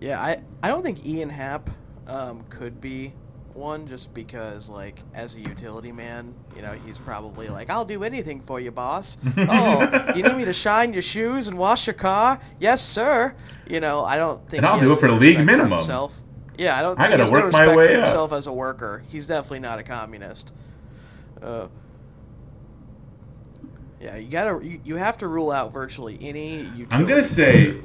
Yeah, 0.00 0.20
I, 0.20 0.42
I 0.62 0.68
don't 0.68 0.82
think 0.82 1.04
Ian 1.06 1.30
Happ 1.30 1.70
um, 2.06 2.44
could 2.48 2.80
be 2.80 3.14
one 3.54 3.88
just 3.88 4.14
because, 4.14 4.70
like, 4.70 5.02
as 5.14 5.34
a 5.34 5.40
utility 5.40 5.90
man, 5.90 6.34
you 6.54 6.62
know, 6.62 6.72
he's 6.72 6.98
probably 6.98 7.48
like, 7.48 7.68
I'll 7.70 7.84
do 7.84 8.04
anything 8.04 8.40
for 8.40 8.60
you, 8.60 8.70
boss. 8.70 9.16
oh, 9.36 10.12
you 10.14 10.22
need 10.22 10.36
me 10.36 10.44
to 10.44 10.52
shine 10.52 10.92
your 10.92 11.02
shoes 11.02 11.48
and 11.48 11.58
wash 11.58 11.86
your 11.86 11.94
car? 11.94 12.40
Yes, 12.60 12.84
sir. 12.84 13.34
You 13.68 13.80
know, 13.80 14.04
I 14.04 14.16
don't 14.16 14.48
think. 14.48 14.62
And 14.62 14.66
I'll 14.66 14.80
do 14.80 14.92
it 14.92 15.00
for 15.00 15.08
no 15.08 15.14
league 15.14 15.44
minimum. 15.44 15.78
himself. 15.78 16.22
Yeah, 16.56 16.78
I 16.78 16.82
don't. 16.82 16.98
I 16.98 17.08
gotta 17.08 17.18
has 17.18 17.30
no 17.30 17.40
work 17.40 17.52
my 17.52 17.60
respect 17.60 17.76
way 17.76 17.86
for 17.88 17.94
up. 17.94 18.04
himself 18.04 18.32
as 18.32 18.46
a 18.46 18.52
worker. 18.52 19.04
He's 19.08 19.26
definitely 19.26 19.60
not 19.60 19.78
a 19.78 19.82
communist. 19.82 20.52
Uh, 21.40 21.68
yeah, 24.00 24.16
you 24.16 24.28
gotta. 24.30 24.64
You, 24.64 24.80
you 24.84 24.96
have 24.96 25.16
to 25.18 25.28
rule 25.28 25.50
out 25.50 25.72
virtually 25.72 26.18
any 26.20 26.58
utility. 26.58 26.86
I'm 26.90 27.06
gonna 27.06 27.24
say 27.24 27.80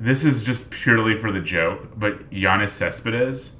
this 0.00 0.24
is 0.24 0.42
just 0.42 0.70
purely 0.70 1.16
for 1.16 1.30
the 1.30 1.40
joke, 1.40 1.92
but 1.96 2.28
Yoenis 2.30 2.70
Cespedes, 2.70 3.52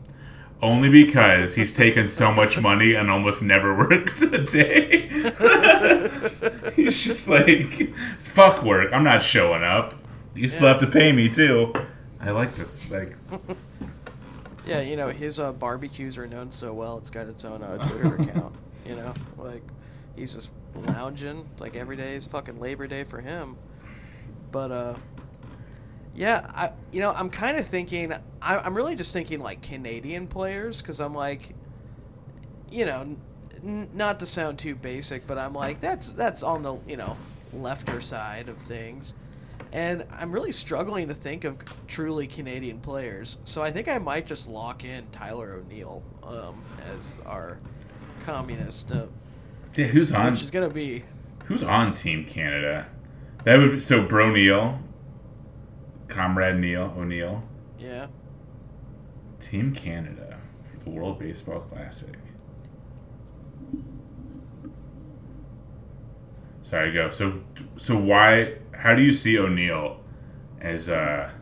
only 0.61 0.90
because 0.90 1.55
he's 1.55 1.72
taken 1.72 2.09
so 2.09 2.33
much 2.33 2.59
money 2.61 2.94
and 2.94 3.09
almost 3.09 3.44
never 3.44 3.77
worked 3.79 4.20
a 4.22 4.42
day. 4.42 5.09
he's 6.75 7.05
just 7.05 7.29
like, 7.29 7.94
fuck 8.20 8.64
work. 8.64 8.92
I'm 8.92 9.05
not 9.05 9.22
showing 9.22 9.62
up. 9.62 9.94
You 10.35 10.48
still 10.48 10.66
have 10.66 10.81
to 10.81 10.87
pay 10.88 11.12
me 11.12 11.29
too. 11.29 11.72
I 12.20 12.31
like 12.31 12.57
this. 12.57 12.90
Like, 12.90 13.14
Yeah, 14.66 14.81
you 14.81 14.96
know 14.96 15.11
his 15.11 15.38
uh, 15.38 15.53
barbecues 15.53 16.18
are 16.18 16.27
known 16.27 16.51
so 16.51 16.72
well. 16.72 16.98
It's 16.98 17.11
got 17.11 17.29
its 17.29 17.44
own 17.44 17.62
uh, 17.62 17.79
Twitter 17.88 18.16
account. 18.16 18.55
You 18.87 18.97
know, 18.97 19.14
like 19.38 19.62
he's 20.16 20.35
just 20.35 20.51
lounging. 20.75 21.49
Like 21.59 21.77
every 21.77 21.97
day 21.97 22.14
is 22.14 22.27
fucking 22.27 22.61
Labor 22.61 22.87
Day 22.87 23.05
for 23.05 23.21
him. 23.21 23.57
But 24.51 24.71
uh, 24.73 24.95
yeah, 26.14 26.47
I 26.55 26.73
you 26.92 27.01
know 27.01 27.12
I'm 27.12 27.31
kind 27.31 27.59
of 27.59 27.66
thinking. 27.66 28.12
I, 28.40 28.59
I'm 28.59 28.75
really 28.75 28.97
just 28.97 29.12
thinking 29.12 29.40
like 29.40 29.62
Canadian 29.62 30.27
players 30.27 30.83
because 30.83 31.01
I'm 31.01 31.14
like, 31.14 31.55
you 32.71 32.85
know, 32.85 33.16
n- 33.62 33.88
not 33.92 34.21
to 34.21 34.27
sound 34.27 34.59
too 34.59 34.75
basic, 34.75 35.27
but 35.27 35.38
I'm 35.38 35.55
like 35.55 35.81
that's 35.81 36.12
that's 36.12 36.42
on 36.42 36.62
the 36.62 36.77
you 36.87 36.97
know 36.97 37.16
lefter 37.55 38.03
side 38.03 38.49
of 38.49 38.59
things. 38.59 39.14
And 39.73 40.05
I'm 40.11 40.33
really 40.33 40.53
struggling 40.53 41.09
to 41.09 41.14
think 41.14 41.45
of 41.45 41.57
truly 41.87 42.27
Canadian 42.27 42.81
players. 42.81 43.38
So 43.45 43.62
I 43.62 43.71
think 43.71 43.88
I 43.88 43.97
might 43.97 44.27
just 44.27 44.47
lock 44.47 44.85
in 44.85 45.07
Tyler 45.12 45.55
O'Neill 45.55 46.03
um, 46.25 46.62
as 46.95 47.21
our 47.25 47.59
communist, 48.22 48.92
uh, 48.92 49.06
yeah, 49.74 49.87
who's 49.87 50.12
on? 50.12 50.32
which 50.32 50.42
is 50.42 50.50
going 50.50 50.68
to 50.68 50.74
be. 50.74 51.04
Who's 51.46 51.62
on 51.62 51.92
Team 51.92 52.24
Canada? 52.24 52.87
That 53.44 53.58
would 53.58 53.72
be, 53.72 53.78
so 53.80 54.02
Bro 54.02 54.32
Neal. 54.32 54.80
Comrade 56.08 56.56
Neil 56.56 56.94
O'Neill. 56.96 57.42
Yeah. 57.78 58.08
Team 59.40 59.72
Canada 59.74 60.38
for 60.62 60.85
the 60.85 60.90
World 60.90 61.18
Baseball 61.18 61.61
Classic. 61.61 62.18
Sorry, 66.61 66.92
go. 66.92 67.11
So, 67.11 67.40
so 67.76 67.96
why? 67.96 68.58
How 68.72 68.94
do 68.94 69.02
you 69.02 69.14
see 69.14 69.38
O'Neill 69.38 70.00
as 70.61 70.88
a 70.88 71.32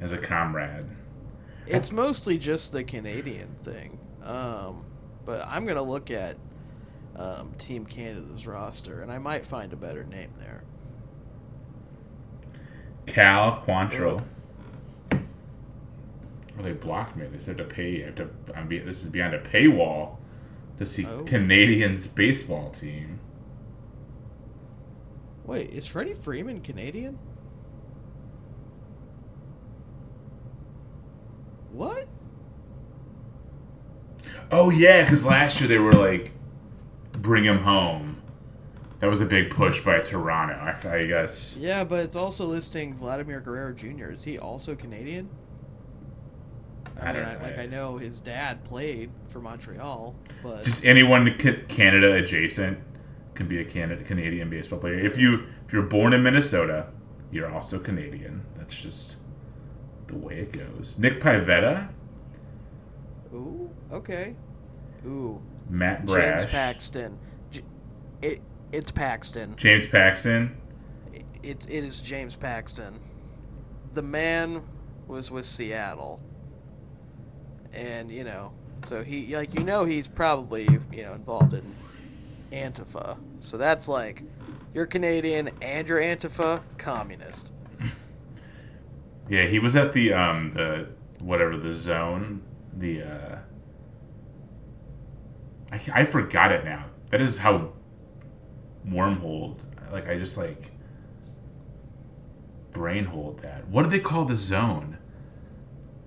as 0.00 0.12
a 0.12 0.18
comrade? 0.18 0.86
It's 1.66 1.92
mostly 1.92 2.38
just 2.38 2.72
the 2.72 2.82
Canadian 2.82 3.56
thing. 3.62 3.98
Um, 4.22 4.85
but 5.26 5.46
I'm 5.46 5.64
going 5.66 5.76
to 5.76 5.82
look 5.82 6.10
at 6.10 6.36
um, 7.16 7.52
Team 7.58 7.84
Canada's 7.84 8.46
roster, 8.46 9.02
and 9.02 9.12
I 9.12 9.18
might 9.18 9.44
find 9.44 9.72
a 9.72 9.76
better 9.76 10.04
name 10.04 10.30
there. 10.38 10.62
Cal 13.04 13.60
Quantrill. 13.66 14.22
Oh, 15.12 16.62
they 16.62 16.72
blocked 16.72 17.16
me. 17.16 17.26
They 17.26 17.38
said 17.38 17.58
to 17.58 17.64
pay. 17.64 18.02
I 18.02 18.06
have 18.06 18.14
to. 18.16 18.30
I'm 18.54 18.68
be, 18.68 18.78
this 18.78 19.02
is 19.04 19.10
behind 19.10 19.34
a 19.34 19.40
paywall 19.40 20.16
to 20.78 20.86
see 20.86 21.06
Oh. 21.06 21.22
Canadians 21.24 22.06
baseball 22.06 22.70
team. 22.70 23.20
Wait, 25.44 25.70
is 25.70 25.86
Freddie 25.86 26.14
Freeman 26.14 26.60
Canadian? 26.60 27.18
What? 31.72 32.08
Oh 34.50 34.70
yeah, 34.70 35.02
because 35.02 35.24
last 35.24 35.60
year 35.60 35.68
they 35.68 35.78
were 35.78 35.92
like, 35.92 36.32
bring 37.12 37.44
him 37.44 37.58
home. 37.58 38.22
That 39.00 39.10
was 39.10 39.20
a 39.20 39.26
big 39.26 39.50
push 39.50 39.80
by 39.84 39.98
Toronto. 40.00 40.54
I, 40.54 40.96
I 40.96 41.06
guess. 41.06 41.56
Yeah, 41.58 41.84
but 41.84 42.00
it's 42.00 42.16
also 42.16 42.46
listing 42.46 42.94
Vladimir 42.94 43.40
Guerrero 43.40 43.72
Jr. 43.72 44.10
Is 44.10 44.24
he 44.24 44.38
also 44.38 44.74
Canadian? 44.74 45.28
I 46.98 47.12
don't 47.12 47.24
mean, 47.26 47.34
know. 47.34 47.44
like 47.44 47.58
I 47.58 47.66
know 47.66 47.98
his 47.98 48.20
dad 48.20 48.64
played 48.64 49.10
for 49.28 49.40
Montreal, 49.40 50.14
but 50.42 50.64
Just 50.64 50.84
anyone 50.86 51.36
ca- 51.38 51.62
Canada 51.68 52.14
adjacent 52.14 52.78
can 53.34 53.46
be 53.48 53.58
a 53.58 53.64
Canada 53.64 54.02
Canadian 54.02 54.48
baseball 54.48 54.78
player. 54.78 54.94
If 54.94 55.18
you 55.18 55.44
if 55.66 55.72
you're 55.74 55.82
born 55.82 56.14
in 56.14 56.22
Minnesota, 56.22 56.86
you're 57.30 57.52
also 57.52 57.78
Canadian. 57.78 58.46
That's 58.56 58.80
just 58.80 59.16
the 60.06 60.16
way 60.16 60.38
it 60.38 60.52
goes. 60.52 60.96
Nick 60.98 61.20
Pivetta, 61.20 61.88
ooh, 63.34 63.65
okay, 63.92 64.34
ooh, 65.06 65.40
Matt 65.68 66.06
Brash, 66.06 66.40
James 66.42 66.52
Paxton. 66.52 67.18
J- 67.50 67.62
it 68.22 68.40
it's 68.72 68.90
Paxton. 68.90 69.54
James 69.56 69.86
Paxton. 69.86 70.56
It's 71.42 71.66
it 71.66 71.84
is 71.84 72.00
James 72.00 72.36
Paxton. 72.36 72.98
The 73.94 74.02
man 74.02 74.62
was 75.06 75.30
with 75.30 75.44
Seattle, 75.44 76.20
and 77.72 78.10
you 78.10 78.24
know, 78.24 78.52
so 78.84 79.02
he 79.02 79.34
like 79.36 79.54
you 79.54 79.64
know 79.64 79.84
he's 79.84 80.08
probably 80.08 80.68
you 80.92 81.02
know 81.02 81.14
involved 81.14 81.54
in 81.54 81.74
Antifa. 82.52 83.18
So 83.40 83.56
that's 83.56 83.88
like 83.88 84.22
you're 84.74 84.86
Canadian 84.86 85.50
and 85.62 85.88
you're 85.88 86.00
Antifa 86.00 86.62
communist. 86.78 87.52
Yeah, 89.28 89.46
he 89.46 89.58
was 89.58 89.74
at 89.74 89.92
the 89.92 90.12
um 90.12 90.50
the 90.50 90.94
whatever 91.18 91.56
the 91.56 91.74
zone 91.74 92.42
the 92.72 93.02
uh 93.02 93.38
I, 95.92 96.00
I 96.00 96.04
forgot 96.04 96.52
it 96.52 96.64
now. 96.64 96.86
That 97.10 97.20
is 97.20 97.38
how 97.38 97.72
wormhole 98.88 99.56
like 99.92 100.08
I 100.08 100.18
just 100.18 100.36
like 100.36 100.70
brainhold 102.72 103.40
that. 103.42 103.66
What 103.68 103.84
do 103.84 103.88
they 103.90 104.00
call 104.00 104.24
the 104.24 104.36
zone? 104.36 104.98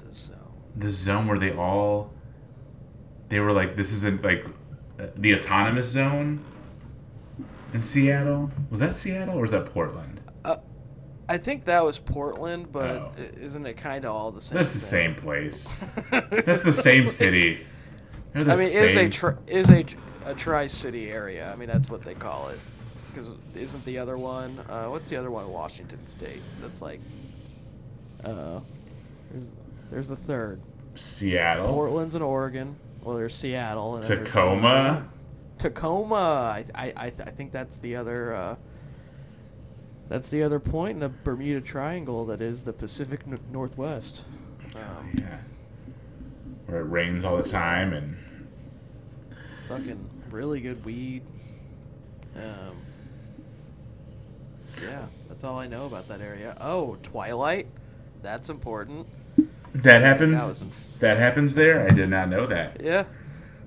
The 0.06 0.12
zone. 0.12 0.38
The 0.76 0.90
zone 0.90 1.28
where 1.28 1.38
they 1.38 1.52
all 1.52 2.12
they 3.30 3.40
were 3.40 3.52
like 3.54 3.76
this 3.76 3.92
isn't 3.92 4.24
like 4.24 4.46
uh, 5.00 5.08
the 5.16 5.36
autonomous 5.36 5.88
zone 5.88 6.44
in 7.74 7.82
Seattle. 7.82 8.52
Was 8.70 8.80
that 8.80 8.96
Seattle 8.96 9.38
or 9.38 9.42
was 9.42 9.52
that 9.52 9.66
Portland? 9.68 10.22
I 11.32 11.38
think 11.38 11.66
that 11.66 11.86
was 11.86 12.00
Portland, 12.00 12.72
but 12.72 12.90
Oh. 12.90 13.12
isn't 13.40 13.64
it 13.68 13.78
kind 13.78 14.04
of 14.04 14.16
all 14.16 14.32
the 14.32 14.42
same? 14.42 14.56
That's 14.58 14.74
the 14.74 14.80
thing? 14.80 15.14
same 15.14 15.16
place. 15.16 15.78
That's 16.10 16.64
the 16.64 16.74
same 16.74 17.08
city. 17.08 17.66
I 18.36 18.40
mean, 18.40 18.50
it 18.50 18.60
is 18.74 18.96
a 18.96 19.10
tri- 19.10 19.36
is 19.48 19.70
a 19.70 19.86
a 20.26 20.34
tri-city 20.36 21.10
area. 21.12 21.52
I 21.52 21.56
mean, 21.56 21.68
that's 21.68 21.90
what 21.90 22.04
they 22.04 22.14
call 22.14 22.50
it. 22.50 22.60
Because 23.10 23.34
isn't 23.56 23.84
the 23.86 23.98
other 23.98 24.18
one? 24.18 24.60
Uh, 24.70 24.86
what's 24.88 25.10
the 25.10 25.18
other 25.18 25.32
one? 25.32 25.50
Washington 25.52 26.06
State. 26.08 26.42
That's 26.62 26.82
like. 26.82 27.00
Uh, 28.24 28.60
there's 29.32 29.56
there's 29.92 30.12
a 30.12 30.16
third. 30.16 30.62
Seattle. 30.96 31.74
Portland's 31.74 32.16
in 32.16 32.22
Oregon. 32.22 32.76
Well, 33.02 33.16
there's 33.16 33.34
Seattle 33.34 33.96
and 33.96 34.04
Tacoma. 34.04 35.08
Tacoma. 35.58 36.16
I 36.16 36.66
I 36.76 36.86
I, 36.96 37.06
I 37.06 37.30
think 37.32 37.52
that's 37.52 37.80
the 37.80 37.96
other. 37.96 38.34
Uh, 38.36 38.56
that's 40.08 40.30
the 40.32 40.42
other 40.44 40.60
point 40.60 40.94
in 40.94 41.00
the 41.00 41.10
Bermuda 41.10 41.62
Triangle 41.62 42.26
that 42.26 42.42
is 42.42 42.64
the 42.64 42.74
Pacific 42.74 43.22
N- 43.28 43.40
Northwest. 43.52 44.24
Um, 44.76 45.12
Yeah. 45.16 45.38
Where 46.70 46.82
it 46.82 46.86
rains 46.86 47.26
all 47.26 47.36
the 47.36 47.44
time 47.44 47.94
and 47.94 48.16
fucking 49.68 50.08
really 50.30 50.62
good 50.62 50.86
weed. 50.86 51.24
Um, 52.36 52.78
yeah, 54.82 55.08
that's 55.28 55.44
all 55.44 55.58
I 55.58 55.68
know 55.68 55.86
about 55.86 56.08
that 56.10 56.22
area. 56.22 56.56
Oh, 56.62 56.98
Twilight, 57.02 57.68
that's 58.22 58.50
important. 58.50 59.08
that 59.74 60.02
happens. 60.02 60.60
That 60.60 61.00
that 61.00 61.18
happens 61.18 61.56
there. 61.56 61.88
I 61.88 61.92
did 61.92 62.10
not 62.10 62.30
know 62.30 62.46
that. 62.46 62.82
Yeah, 62.82 63.06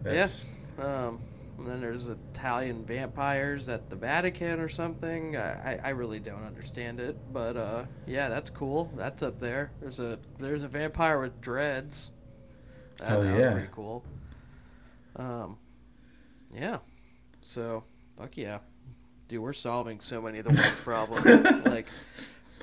That's, 0.03 0.49
yeah. 0.79 0.85
Um, 0.85 1.21
and 1.59 1.67
then 1.67 1.81
there's 1.81 2.09
Italian 2.09 2.85
vampires 2.85 3.69
at 3.69 3.91
the 3.91 3.97
Vatican 3.97 4.59
or 4.61 4.69
something. 4.69 5.37
I, 5.37 5.75
I, 5.75 5.81
I 5.85 5.91
really 5.91 6.19
don't 6.19 6.45
understand 6.45 6.99
it, 7.01 7.17
but 7.33 7.57
uh, 7.57 7.85
yeah, 8.07 8.29
that's 8.29 8.51
cool. 8.51 8.93
That's 8.97 9.23
up 9.23 9.39
there. 9.41 9.71
There's 9.81 9.99
a 9.99 10.19
there's 10.39 10.63
a 10.63 10.69
vampire 10.69 11.21
with 11.21 11.41
dreads. 11.41 12.13
That, 13.03 13.09
Hell 13.11 13.23
that 13.23 13.37
was 13.37 13.45
yeah. 13.47 13.53
pretty 13.53 13.69
cool. 13.73 14.05
Um, 15.17 15.59
yeah. 16.55 16.79
So 17.41 17.85
fuck 18.19 18.37
yeah, 18.37 18.59
dude, 19.29 19.43
we're 19.43 19.53
solving 19.53 20.01
so 20.01 20.23
many 20.23 20.39
of 20.39 20.45
the 20.45 20.51
world's 20.51 20.79
problems. 20.85 21.67
like, 21.67 21.89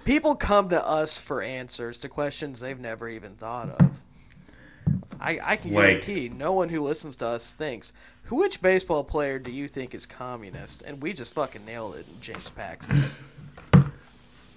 people 0.05 0.35
come 0.35 0.69
to 0.69 0.87
us 0.87 1.17
for 1.17 1.41
answers 1.41 1.99
to 1.99 2.09
questions 2.09 2.59
they've 2.61 2.79
never 2.79 3.09
even 3.09 3.35
thought 3.35 3.69
of. 3.69 3.99
I, 5.19 5.39
I 5.43 5.55
can 5.57 5.73
Like- 5.73 6.01
guarantee 6.05 6.29
no 6.29 6.53
one 6.53 6.69
who 6.69 6.81
listens 6.81 7.17
to 7.17 7.27
us 7.27 7.51
thinks, 7.53 7.91
which 8.29 8.61
baseball 8.61 9.03
player 9.03 9.37
do 9.39 9.51
you 9.51 9.67
think 9.67 9.93
is 9.93 10.05
communist?" 10.05 10.81
And 10.83 11.01
we 11.03 11.11
just 11.13 11.33
fucking 11.33 11.65
nailed 11.65 11.95
it, 11.97 12.05
James 12.21 12.49
Paxton. 12.51 13.03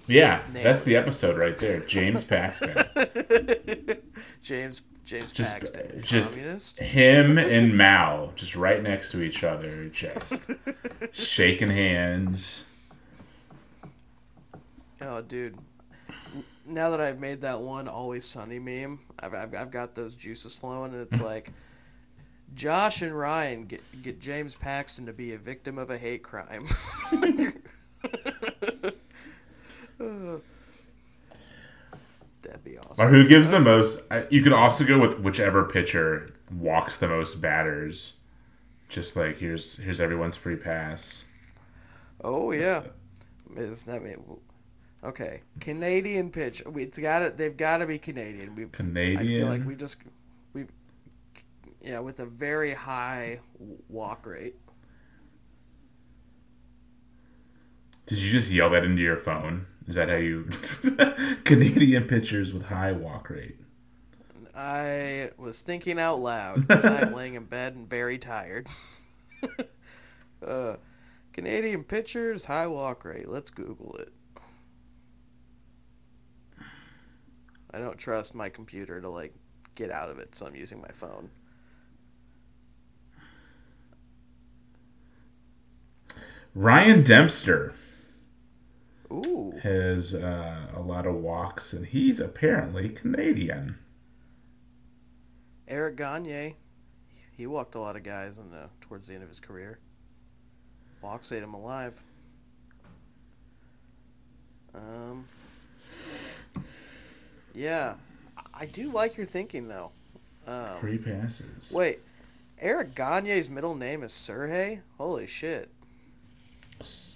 Yeah, 0.07 0.41
that's 0.51 0.81
the 0.81 0.95
episode 0.95 1.37
right 1.37 1.57
there. 1.57 1.79
James 1.81 2.23
Paxton. 2.23 2.75
James 4.41 4.81
James 5.05 5.31
just 5.31 5.55
uh, 5.55 5.59
Paxton, 5.59 6.01
just 6.01 6.35
communist. 6.35 6.79
him 6.79 7.37
and 7.37 7.77
Mao 7.77 8.31
just 8.35 8.55
right 8.55 8.81
next 8.81 9.11
to 9.11 9.21
each 9.21 9.43
other, 9.43 9.89
just 9.89 10.49
shaking 11.11 11.69
hands. 11.69 12.65
Oh, 15.01 15.21
dude. 15.21 15.57
Now 16.65 16.89
that 16.91 17.01
I've 17.01 17.19
made 17.19 17.41
that 17.41 17.59
one 17.59 17.89
Always 17.89 18.23
Sunny 18.23 18.59
meme, 18.59 19.01
I've, 19.19 19.33
I've, 19.33 19.53
I've 19.53 19.71
got 19.71 19.95
those 19.95 20.15
juices 20.15 20.55
flowing, 20.55 20.93
and 20.93 21.01
it's 21.01 21.21
like 21.21 21.51
Josh 22.55 23.01
and 23.01 23.17
Ryan 23.17 23.65
get, 23.65 23.81
get 24.01 24.21
James 24.21 24.55
Paxton 24.55 25.05
to 25.07 25.13
be 25.13 25.33
a 25.33 25.37
victim 25.37 25.77
of 25.77 25.89
a 25.89 25.97
hate 25.97 26.23
crime. 26.23 26.65
That'd 32.41 32.63
be 32.63 32.77
awesome. 32.77 33.07
Or 33.07 33.09
who 33.09 33.27
gives 33.27 33.49
the 33.49 33.59
most? 33.59 34.01
You 34.29 34.43
could 34.43 34.53
also 34.53 34.83
go 34.83 34.99
with 34.99 35.19
whichever 35.19 35.63
pitcher 35.63 36.33
walks 36.51 36.97
the 36.97 37.07
most 37.07 37.41
batters. 37.41 38.13
Just 38.89 39.15
like 39.15 39.39
here's 39.39 39.77
here's 39.77 39.99
everyone's 39.99 40.37
free 40.37 40.57
pass. 40.57 41.25
Oh 42.23 42.51
yeah, 42.51 42.83
is 43.55 43.85
that 43.85 44.03
mean? 44.03 44.23
Okay, 45.03 45.41
Canadian 45.59 46.29
pitch. 46.31 46.63
It's 46.75 46.97
got 46.97 47.19
to 47.19 47.29
They've 47.31 47.55
got 47.55 47.77
to 47.77 47.87
be 47.87 47.97
Canadian. 47.97 48.55
We've, 48.55 48.71
Canadian. 48.71 49.19
I 49.19 49.25
feel 49.25 49.47
like 49.47 49.65
we 49.65 49.75
just 49.75 49.97
we, 50.53 50.65
yeah, 51.81 51.99
with 51.99 52.19
a 52.19 52.25
very 52.25 52.73
high 52.73 53.39
walk 53.89 54.25
rate. 54.25 54.55
Did 58.05 58.19
you 58.19 58.31
just 58.31 58.51
yell 58.51 58.69
that 58.69 58.83
into 58.83 59.01
your 59.01 59.17
phone? 59.17 59.65
Is 59.87 59.95
that 59.95 60.09
how 60.09 60.15
you 60.15 60.49
Canadian 61.43 62.05
pitchers 62.05 62.53
with 62.53 62.65
high 62.65 62.91
walk 62.91 63.29
rate? 63.29 63.57
I 64.55 65.31
was 65.37 65.61
thinking 65.61 65.99
out 65.99 66.19
loud 66.19 66.67
because 66.67 66.85
I'm 66.85 67.13
laying 67.13 67.33
in 67.33 67.45
bed 67.45 67.75
and 67.75 67.89
very 67.89 68.17
tired. 68.17 68.67
uh, 70.45 70.75
Canadian 71.33 71.83
pitchers 71.83 72.45
high 72.45 72.67
walk 72.67 73.03
rate. 73.03 73.27
Let's 73.27 73.49
Google 73.49 73.95
it. 73.95 74.13
I 77.73 77.79
don't 77.79 77.97
trust 77.97 78.35
my 78.35 78.49
computer 78.49 79.01
to 79.01 79.09
like 79.09 79.33
get 79.75 79.91
out 79.91 80.09
of 80.09 80.19
it, 80.19 80.35
so 80.35 80.45
I'm 80.45 80.55
using 80.55 80.79
my 80.79 80.91
phone. 80.93 81.31
Ryan 86.53 87.01
Dempster 87.01 87.73
Ooh. 89.13 89.53
has 89.63 90.15
uh, 90.15 90.67
a 90.75 90.81
lot 90.81 91.05
of 91.05 91.15
walks, 91.15 91.71
and 91.73 91.85
he's 91.85 92.19
apparently 92.19 92.89
Canadian. 92.89 93.77
Eric 95.67 95.95
Gagne, 95.97 96.55
he 97.35 97.47
walked 97.47 97.75
a 97.75 97.79
lot 97.79 97.95
of 97.95 98.03
guys 98.03 98.37
in 98.37 98.49
the 98.51 98.69
towards 98.81 99.07
the 99.07 99.13
end 99.13 99.23
of 99.23 99.29
his 99.29 99.39
career. 99.39 99.79
Walks 101.01 101.31
ate 101.31 101.43
him 101.43 101.53
alive. 101.53 101.93
Um. 104.73 105.25
Yeah, 107.53 107.95
I- 108.53 108.65
do 108.65 108.91
like 108.91 109.15
your 109.15 109.25
thinking 109.27 109.67
though. 109.67 109.91
Um, 110.47 110.77
Free 110.79 110.97
passes. 110.97 111.71
wait, 111.73 111.99
Eric 112.59 112.95
Gagne's 112.95 113.49
middle 113.49 113.75
name 113.75 114.01
is 114.03 114.11
Sergey. 114.11 114.81
Holy 114.97 115.27
shit, 115.27 115.69
S- 116.81 117.12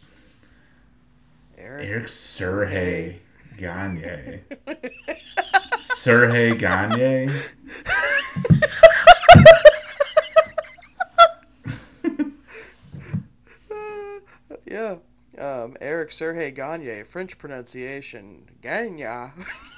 Eric. 1.57 1.87
Eric 1.87 2.07
Sergey 2.07 3.19
Gagne. 3.57 4.41
Sergey 5.77 6.55
Gagne. 6.55 7.29
Yeah. 14.69 14.97
Um, 15.37 15.77
Eric 15.79 16.11
Sergey 16.11 16.49
Gagne, 16.51 17.03
French 17.03 17.37
pronunciation, 17.37 18.49
Gagne, 18.61 19.31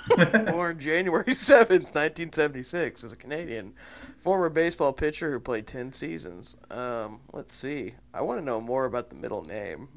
born 0.48 0.80
January 0.80 1.34
7th, 1.34 1.94
1976, 1.94 3.04
is 3.04 3.12
a 3.12 3.16
Canadian 3.18 3.74
former 4.18 4.50
baseball 4.50 4.94
pitcher 4.94 5.32
who 5.32 5.40
played 5.40 5.68
10 5.68 5.92
seasons. 5.92 6.56
Um, 6.72 7.20
let's 7.34 7.54
see. 7.54 7.96
I 8.14 8.22
want 8.22 8.40
to 8.40 8.46
know 8.46 8.62
more 8.62 8.86
about 8.86 9.10
the 9.10 9.16
middle 9.16 9.44
name. 9.44 9.90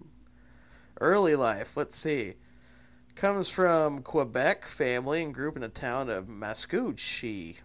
Early 1.03 1.35
life, 1.35 1.77
let's 1.77 1.99
see. 1.99 2.35
Comes 3.17 3.49
from 3.49 4.03
Quebec 4.03 4.65
family 4.65 5.25
and 5.25 5.35
grew 5.35 5.49
up 5.49 5.57
in 5.57 5.63
the 5.63 5.69
town 5.69 6.09
of 6.09 6.27
Mascouche. 6.27 7.57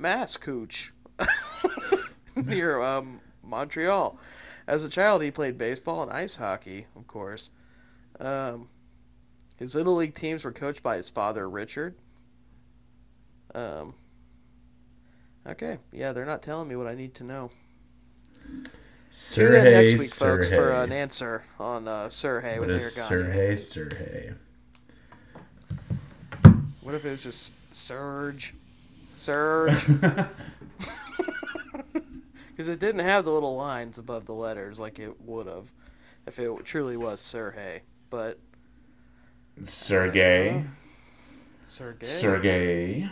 Mascouche. 0.00 0.92
near 2.36 2.80
um, 2.80 3.20
Montreal. 3.42 4.18
As 4.66 4.84
a 4.84 4.88
child, 4.88 5.22
he 5.22 5.30
played 5.30 5.58
baseball 5.58 6.02
and 6.02 6.10
ice 6.10 6.36
hockey, 6.36 6.86
of 6.96 7.06
course. 7.06 7.50
Um, 8.18 8.70
his 9.58 9.74
little 9.74 9.96
league 9.96 10.14
teams 10.14 10.44
were 10.44 10.52
coached 10.52 10.82
by 10.82 10.96
his 10.96 11.10
father, 11.10 11.46
Richard. 11.46 11.94
Um, 13.54 13.96
okay, 15.46 15.76
yeah, 15.92 16.12
they're 16.12 16.24
not 16.24 16.40
telling 16.40 16.68
me 16.68 16.76
what 16.76 16.86
I 16.86 16.94
need 16.94 17.14
to 17.16 17.24
know. 17.24 17.50
Tune 19.14 19.54
in 19.54 19.60
Sergey 19.60 19.70
next 19.70 20.00
week, 20.00 20.12
folks, 20.12 20.48
for 20.48 20.70
an 20.70 20.90
answer 20.90 21.44
on 21.60 21.86
uh, 21.86 22.08
Sergey 22.08 22.58
What 22.58 22.66
with 22.66 22.80
Gagne. 22.80 23.08
Sergey 23.08 23.56
Sergey? 23.56 24.32
What 26.82 26.96
if 26.96 27.04
it 27.04 27.10
was 27.10 27.22
just 27.22 27.52
Surge? 27.70 28.54
Surge? 29.16 29.86
Because 32.50 32.68
it 32.68 32.78
didn't 32.78 33.00
have 33.00 33.24
the 33.24 33.32
little 33.32 33.56
lines 33.56 33.98
above 33.98 34.26
the 34.26 34.32
letters 34.32 34.78
like 34.78 35.00
it 35.00 35.20
would 35.20 35.46
have 35.48 35.72
if 36.24 36.38
it 36.38 36.64
truly 36.64 36.96
was 36.96 37.20
Sergey. 37.20 37.82
But 38.10 38.38
Sergey. 39.64 40.64
Sergey? 41.64 42.06
Sergey. 42.06 43.10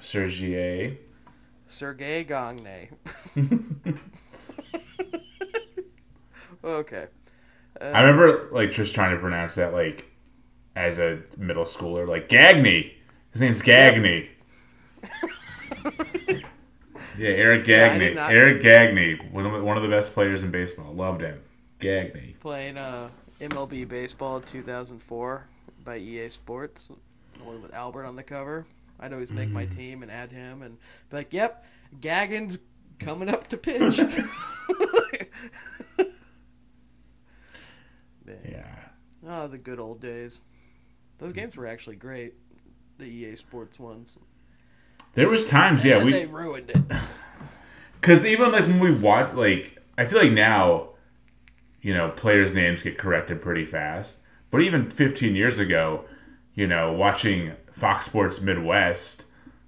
Sergey. 0.00 0.98
Sergey 1.66 2.24
Gagne. 2.24 2.90
okay. 6.64 7.06
I 7.80 8.02
remember 8.02 8.48
like 8.52 8.70
just 8.72 8.94
trying 8.94 9.14
to 9.14 9.20
pronounce 9.20 9.54
that 9.56 9.72
like 9.72 10.10
as 10.76 10.98
a 10.98 11.22
middle 11.36 11.64
schooler, 11.64 12.06
like 12.08 12.28
Gagne. 12.28 12.94
His 13.32 13.40
name's 13.40 13.62
Gagne. 13.62 14.28
yeah, 17.18 17.18
Eric 17.18 17.66
Yeah, 17.66 17.98
Gagne. 17.98 18.18
Eric 18.18 18.62
Gagne, 18.62 19.16
one 19.30 19.46
of, 19.46 19.52
the- 19.52 19.62
one 19.64 19.76
of 19.76 19.82
the 19.82 19.88
best 19.88 20.12
players 20.12 20.42
in 20.42 20.50
baseball. 20.50 20.92
Loved 20.92 21.22
him. 21.22 21.40
Gagne. 21.78 22.36
Playing 22.40 22.76
uh, 22.78 23.08
MLB 23.40 23.88
Baseball 23.88 24.40
2004 24.40 25.46
by 25.84 25.96
EA 25.96 26.28
Sports, 26.28 26.90
the 27.38 27.44
one 27.44 27.60
with 27.62 27.74
Albert 27.74 28.04
on 28.04 28.16
the 28.16 28.22
cover. 28.22 28.66
I'd 29.00 29.12
always 29.12 29.32
make 29.32 29.48
my 29.48 29.66
team 29.66 30.02
and 30.02 30.12
add 30.12 30.30
him 30.30 30.62
and 30.62 30.76
be 31.10 31.16
like, 31.16 31.32
yep, 31.32 31.64
Gaggin's 32.00 32.58
coming 33.00 33.28
up 33.28 33.48
to 33.48 33.56
pitch. 33.56 33.98
Man. 38.24 38.38
Yeah. 38.48 38.64
Oh, 39.34 39.48
the 39.48 39.56
good 39.56 39.80
old 39.80 39.98
days. 39.98 40.42
Those 41.18 41.30
mm-hmm. 41.30 41.38
games 41.40 41.56
were 41.56 41.66
actually 41.66 41.96
great. 41.96 42.34
The 42.98 43.06
EA 43.06 43.34
Sports 43.36 43.78
ones. 43.78 44.18
There 45.14 45.28
was 45.28 45.48
times, 45.48 45.84
yeah, 45.84 45.96
and 45.96 46.06
we 46.06 46.12
they 46.12 46.26
ruined 46.26 46.70
it. 46.70 46.82
Because 48.00 48.24
even 48.24 48.50
like 48.50 48.66
when 48.66 48.80
we 48.80 48.90
watch, 48.90 49.32
like 49.32 49.78
I 49.96 50.06
feel 50.06 50.18
like 50.18 50.32
now, 50.32 50.88
you 51.80 51.94
know, 51.94 52.08
players' 52.08 52.52
names 52.52 52.82
get 52.82 52.98
corrected 52.98 53.40
pretty 53.40 53.64
fast. 53.64 54.22
But 54.50 54.60
even 54.62 54.90
15 54.90 55.36
years 55.36 55.60
ago, 55.60 56.04
you 56.52 56.66
know, 56.66 56.92
watching 56.92 57.52
Fox 57.70 58.06
Sports 58.06 58.40
Midwest, 58.40 59.26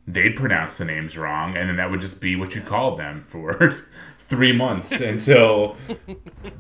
they'd 0.09 0.35
pronounce 0.35 0.79
the 0.79 0.85
names 0.85 1.17
wrong, 1.17 1.57
and 1.57 1.69
then 1.69 1.77
that 1.77 1.93
would 1.93 2.01
just 2.01 2.21
be 2.21 2.35
what 2.35 2.57
you 2.57 2.61
called 2.61 2.99
them 2.99 3.25
for 3.29 3.73
three 4.35 4.53
months 4.53 5.01
until 5.01 5.76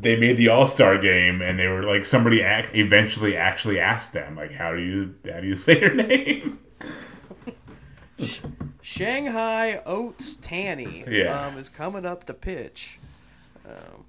they 0.00 0.16
made 0.16 0.36
the 0.36 0.48
All 0.48 0.66
Star 0.66 0.96
game, 0.98 1.42
and 1.42 1.58
they 1.58 1.66
were 1.66 1.82
like 1.82 2.06
somebody 2.06 2.40
ac- 2.40 2.68
eventually 2.74 3.36
actually 3.36 3.78
asked 3.78 4.12
them 4.12 4.36
like, 4.36 4.52
how 4.52 4.72
do 4.74 4.80
you 4.80 5.14
how 5.32 5.40
do 5.40 5.46
you 5.46 5.54
say 5.54 5.80
your 5.80 5.94
name? 6.06 6.58
Shanghai 8.80 9.82
Oats 9.86 10.34
Tanny 10.36 11.04
Yeah. 11.08 11.46
um, 11.46 11.58
is 11.58 11.68
coming 11.68 12.04
up 12.06 12.24
to 12.24 12.34
pitch. 12.34 12.98
Um, 13.66 14.04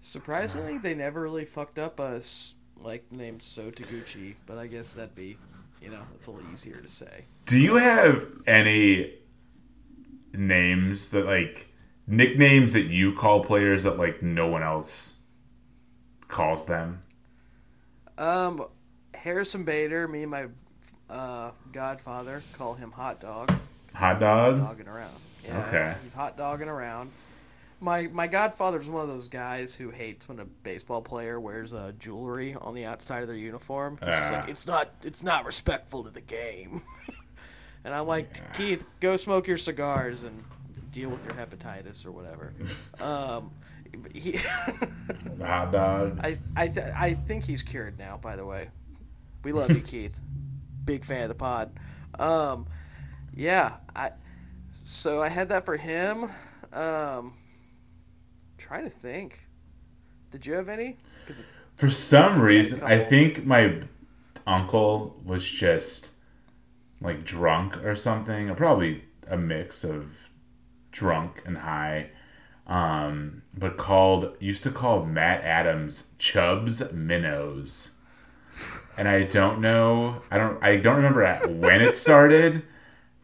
surprisingly, 0.00 0.78
they 0.78 0.94
never 0.94 1.20
really 1.22 1.44
fucked 1.44 1.78
up 1.78 1.98
us 2.00 2.54
like 2.78 3.08
the 3.10 3.16
name 3.16 3.40
So 3.40 3.70
Taguchi, 3.70 4.34
but 4.46 4.56
I 4.58 4.66
guess 4.66 4.94
that'd 4.94 5.14
be, 5.14 5.36
you 5.82 5.90
know, 5.90 6.00
that's 6.10 6.26
a 6.26 6.30
little 6.30 6.50
easier 6.52 6.80
to 6.80 6.88
say. 6.88 7.24
Do 7.46 7.58
you 7.58 7.76
have 7.76 8.26
any 8.46 9.14
names 10.32 11.10
that 11.10 11.26
like 11.26 11.68
nicknames 12.06 12.72
that 12.72 12.86
you 12.86 13.12
call 13.14 13.42
players 13.44 13.82
that 13.84 13.98
like 13.98 14.22
no 14.22 14.46
one 14.48 14.62
else 14.62 15.14
calls 16.28 16.66
them? 16.66 17.02
Um, 18.18 18.64
Harrison 19.14 19.64
Bader, 19.64 20.08
me 20.08 20.22
and 20.22 20.30
my 20.30 20.46
uh, 21.10 21.50
godfather 21.72 22.42
call 22.52 22.74
him 22.74 22.92
Hot 22.92 23.20
Dog. 23.20 23.52
Hot 23.94 24.20
dog? 24.20 24.58
Hot 24.58 24.68
dogging 24.70 24.88
around. 24.88 25.14
Yeah, 25.44 25.64
Okay. 25.68 25.94
He's 26.02 26.12
hot 26.12 26.36
dogging 26.36 26.68
around. 26.68 27.10
My 27.78 28.06
my 28.08 28.26
godfather's 28.26 28.88
one 28.88 29.02
of 29.02 29.08
those 29.08 29.28
guys 29.28 29.74
who 29.74 29.90
hates 29.90 30.28
when 30.28 30.38
a 30.40 30.44
baseball 30.46 31.02
player 31.02 31.38
wears 31.38 31.72
uh, 31.74 31.92
jewelry 31.98 32.54
on 32.60 32.74
the 32.74 32.84
outside 32.86 33.20
of 33.22 33.28
their 33.28 33.36
uniform. 33.36 33.98
Just 34.02 34.32
Ah. 34.32 34.36
like 34.40 34.48
it's 34.48 34.66
not 34.66 34.90
it's 35.02 35.22
not 35.22 35.44
respectful 35.44 36.02
to 36.04 36.10
the 36.10 36.22
game. 36.22 36.80
and 37.84 37.92
I'm 37.94 38.06
like, 38.06 38.54
Keith, 38.54 38.84
go 39.00 39.16
smoke 39.18 39.46
your 39.46 39.58
cigars 39.58 40.22
and 40.22 40.44
deal 40.96 41.10
with 41.10 41.22
your 41.26 41.34
hepatitis 41.34 42.06
or 42.06 42.10
whatever. 42.10 42.54
um, 43.00 43.50
he, 44.14 44.32
hot 45.42 45.70
dogs. 45.70 46.42
I 46.56 46.62
I 46.64 46.68
th- 46.68 46.86
I 46.96 47.12
think 47.12 47.44
he's 47.44 47.62
cured 47.62 47.98
now. 47.98 48.16
By 48.16 48.34
the 48.36 48.46
way, 48.46 48.70
we 49.44 49.52
love 49.52 49.70
you, 49.70 49.80
Keith. 49.92 50.18
Big 50.86 51.04
fan 51.04 51.24
of 51.24 51.28
the 51.28 51.34
pod. 51.34 51.78
Um, 52.18 52.66
yeah. 53.34 53.76
I 53.94 54.12
so 54.70 55.20
I 55.20 55.28
had 55.28 55.50
that 55.50 55.66
for 55.66 55.76
him. 55.76 56.30
Um, 56.72 57.34
trying 58.56 58.84
to 58.84 58.90
think. 58.90 59.46
Did 60.30 60.46
you 60.46 60.54
have 60.54 60.70
any? 60.70 60.96
For 61.76 61.90
some 61.90 62.40
reason, 62.40 62.82
I 62.82 62.98
think 62.98 63.44
my 63.44 63.82
uncle 64.46 65.20
was 65.22 65.44
just 65.44 66.12
like 67.02 67.22
drunk 67.22 67.84
or 67.84 67.94
something, 67.94 68.48
or 68.48 68.54
probably 68.54 69.04
a 69.28 69.36
mix 69.36 69.84
of 69.84 70.25
drunk 70.96 71.42
and 71.44 71.58
high. 71.58 72.08
Um, 72.66 73.42
but 73.56 73.76
called 73.76 74.34
used 74.40 74.64
to 74.64 74.70
call 74.70 75.04
Matt 75.04 75.44
Adams 75.44 76.08
Chubbs 76.18 76.82
Minnows, 76.92 77.92
and 78.98 79.06
I 79.06 79.22
don't 79.22 79.60
know, 79.60 80.20
I 80.32 80.38
don't, 80.38 80.60
I 80.64 80.76
don't 80.76 80.96
remember 80.96 81.22
at 81.22 81.48
when 81.48 81.80
it 81.80 81.96
started, 81.96 82.64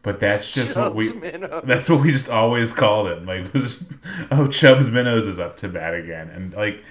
but 0.01 0.21
that's 0.21 0.53
just 0.53 0.77
what 0.77 0.95
we. 0.95 1.11
Minnows. 1.11 1.63
That's 1.65 1.89
what 1.89 2.05
we 2.05 2.13
just 2.13 2.29
always 2.29 2.71
called 2.71 3.07
it. 3.07 3.25
Like, 3.25 3.51
this, 3.51 3.83
oh, 4.31 4.47
Chubbs 4.47 4.89
Minnows 4.89 5.27
is 5.27 5.39
up 5.39 5.57
to 5.57 5.67
bat 5.67 5.93
again, 5.93 6.29
and 6.29 6.53
like 6.53 6.81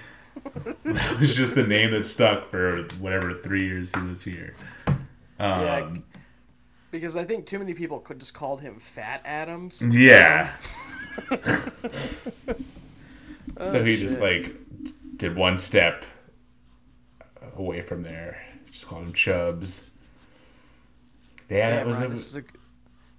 that 0.83 1.19
was 1.19 1.35
just 1.35 1.55
the 1.55 1.65
name 1.65 1.89
that 1.91 2.05
stuck 2.05 2.51
for 2.51 2.83
whatever 2.99 3.33
three 3.33 3.65
years 3.65 3.95
he 3.95 4.01
was 4.01 4.23
here. 4.23 4.53
Um, 4.87 4.95
Yeah, 5.39 5.89
because 6.93 7.15
I 7.15 7.23
think 7.25 7.47
too 7.47 7.57
many 7.57 7.73
people 7.73 7.99
could 7.99 8.19
just 8.19 8.35
called 8.35 8.61
him 8.61 8.75
Fat 8.75 9.21
Adams. 9.25 9.81
Yeah. 9.81 10.55
so 11.31 11.39
oh, 13.57 13.83
he 13.83 13.95
Oh, 13.95 13.97
just 13.97 14.21
like 14.21 14.55
did 15.17 15.35
one 15.35 15.57
step 15.57 16.05
away 17.57 17.81
from 17.81 18.03
there. 18.03 18.45
Just 18.71 18.87
called 18.87 19.07
him 19.07 19.13
Chubs. 19.13 19.89
Yeah, 21.49 21.71
that 21.71 21.87
was 21.87 21.97
Ryan, 21.97 22.11
a, 22.11 22.13
this 22.13 22.27
is 22.27 22.37
a 22.37 22.43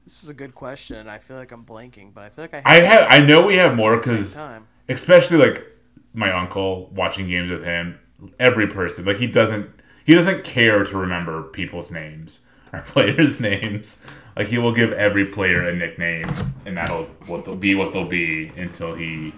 this 0.04 0.22
is 0.22 0.30
a 0.30 0.34
good 0.34 0.54
question. 0.54 1.08
I 1.08 1.18
feel 1.18 1.36
like 1.36 1.50
I'm 1.50 1.64
blanking, 1.64 2.14
but 2.14 2.22
I 2.22 2.28
feel 2.28 2.44
like 2.44 2.54
I 2.54 2.62
I 2.64 2.80
have 2.80 3.06
I 3.10 3.18
know 3.18 3.44
we 3.44 3.56
have 3.56 3.74
more 3.74 3.96
at 3.96 4.04
the 4.04 4.24
same 4.24 4.66
because 4.86 5.00
especially 5.02 5.38
like 5.38 5.64
my 6.12 6.32
uncle 6.32 6.90
watching 6.94 7.28
games 7.28 7.50
with 7.50 7.64
him. 7.64 7.98
Every 8.38 8.68
person 8.68 9.04
like 9.04 9.18
he 9.18 9.26
doesn't 9.26 9.68
he 10.04 10.14
doesn't 10.14 10.44
care 10.44 10.84
to 10.84 10.96
remember 10.96 11.42
people's 11.42 11.90
names 11.90 12.42
or 12.78 12.82
players' 12.86 13.40
names. 13.40 14.00
Like 14.36 14.48
he 14.48 14.58
will 14.58 14.72
give 14.72 14.92
every 14.92 15.26
player 15.26 15.62
a 15.68 15.74
nickname, 15.74 16.28
and 16.66 16.76
that'll 16.76 17.04
what 17.26 17.44
they'll 17.44 17.56
be 17.56 17.74
what 17.74 17.92
they'll 17.92 18.04
be 18.08 18.48
until 18.56 18.94
he 18.94 19.32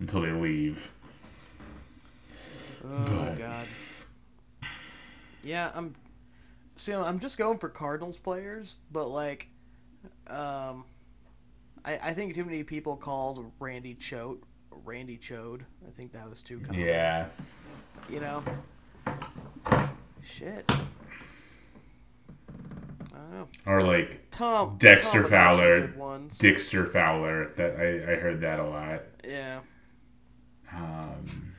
until 0.00 0.20
they 0.22 0.32
leave. 0.32 0.90
Oh 2.84 3.04
But- 3.04 3.38
god. 3.38 3.66
Yeah, 5.42 5.70
I'm. 5.74 5.94
See, 6.76 6.92
I'm 6.92 7.18
just 7.18 7.38
going 7.38 7.58
for 7.58 7.68
Cardinals 7.68 8.18
players, 8.18 8.76
but 8.92 9.08
like, 9.08 9.48
um, 10.28 10.84
I 11.84 11.98
I 12.02 12.12
think 12.12 12.34
too 12.34 12.44
many 12.44 12.62
people 12.64 12.96
called 12.96 13.50
Randy 13.58 13.94
Choate 13.94 14.42
Randy 14.84 15.16
Chode. 15.16 15.62
I 15.86 15.90
think 15.90 16.12
that 16.12 16.28
was 16.28 16.42
too 16.42 16.60
common. 16.60 16.80
Yeah. 16.80 17.26
You 18.10 18.20
know. 18.20 18.42
Shit. 20.22 20.70
I 23.30 23.34
don't 23.36 23.66
know. 23.66 23.72
Or 23.72 23.82
like 23.82 24.30
Tom 24.30 24.76
Dexter 24.78 25.22
Tom 25.22 25.30
Fowler. 25.30 25.88
Dixter 25.88 26.90
Fowler. 26.90 27.48
That 27.56 27.76
I, 27.78 28.12
I 28.12 28.16
heard 28.16 28.40
that 28.40 28.58
a 28.58 28.64
lot. 28.64 29.02
yeah. 29.26 29.60
Um, 30.74 31.54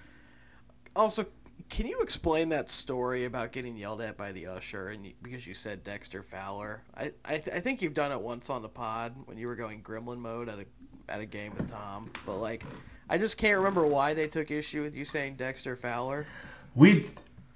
Also, 0.96 1.26
can 1.70 1.86
you 1.88 2.00
explain 2.02 2.50
that 2.50 2.70
story 2.70 3.26
about 3.26 3.52
getting 3.52 3.78
yelled 3.78 4.02
at 4.02 4.18
by 4.18 4.32
the 4.32 4.48
usher 4.48 4.88
and 4.88 5.06
you, 5.06 5.14
because 5.22 5.46
you 5.48 5.54
said 5.54 5.84
Dexter 5.84 6.24
Fowler? 6.24 6.84
I 6.98 7.12
I, 7.26 7.38
th- 7.38 7.56
I 7.56 7.60
think 7.60 7.82
you've 7.82 7.94
done 7.94 8.12
it 8.12 8.22
once 8.22 8.50
on 8.50 8.62
the 8.62 8.70
pod 8.70 9.14
when 9.26 9.38
you 9.38 9.48
were 9.48 9.56
going 9.56 9.82
Gremlin 9.82 10.18
mode 10.20 10.50
at 10.50 10.60
a 10.60 10.66
at 11.08 11.20
a 11.22 11.26
game 11.26 11.54
with 11.56 11.70
Tom, 11.72 12.12
but 12.26 12.38
like 12.38 12.64
I 13.10 13.18
just 13.18 13.38
can't 13.38 13.58
remember 13.58 13.86
why 13.86 14.14
they 14.14 14.28
took 14.28 14.52
issue 14.52 14.84
with 14.84 14.96
you 14.96 15.06
saying 15.06 15.36
Dexter 15.36 15.76
Fowler. 15.76 16.28
we 16.76 17.08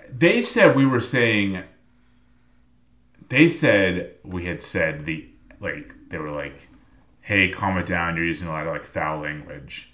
they 0.09 0.41
said 0.41 0.75
we 0.75 0.85
were 0.85 0.99
saying 1.01 1.63
they 3.33 3.49
said 3.49 4.15
we 4.23 4.45
had 4.45 4.61
said 4.61 5.05
the 5.05 5.27
like 5.59 5.93
they 6.09 6.17
were 6.17 6.31
like 6.31 6.67
hey 7.21 7.49
calm 7.49 7.77
it 7.77 7.87
down 7.87 8.15
you're 8.15 8.25
using 8.25 8.47
a 8.47 8.51
lot 8.51 8.65
of 8.65 8.69
like 8.69 8.83
foul 8.83 9.21
language. 9.21 9.91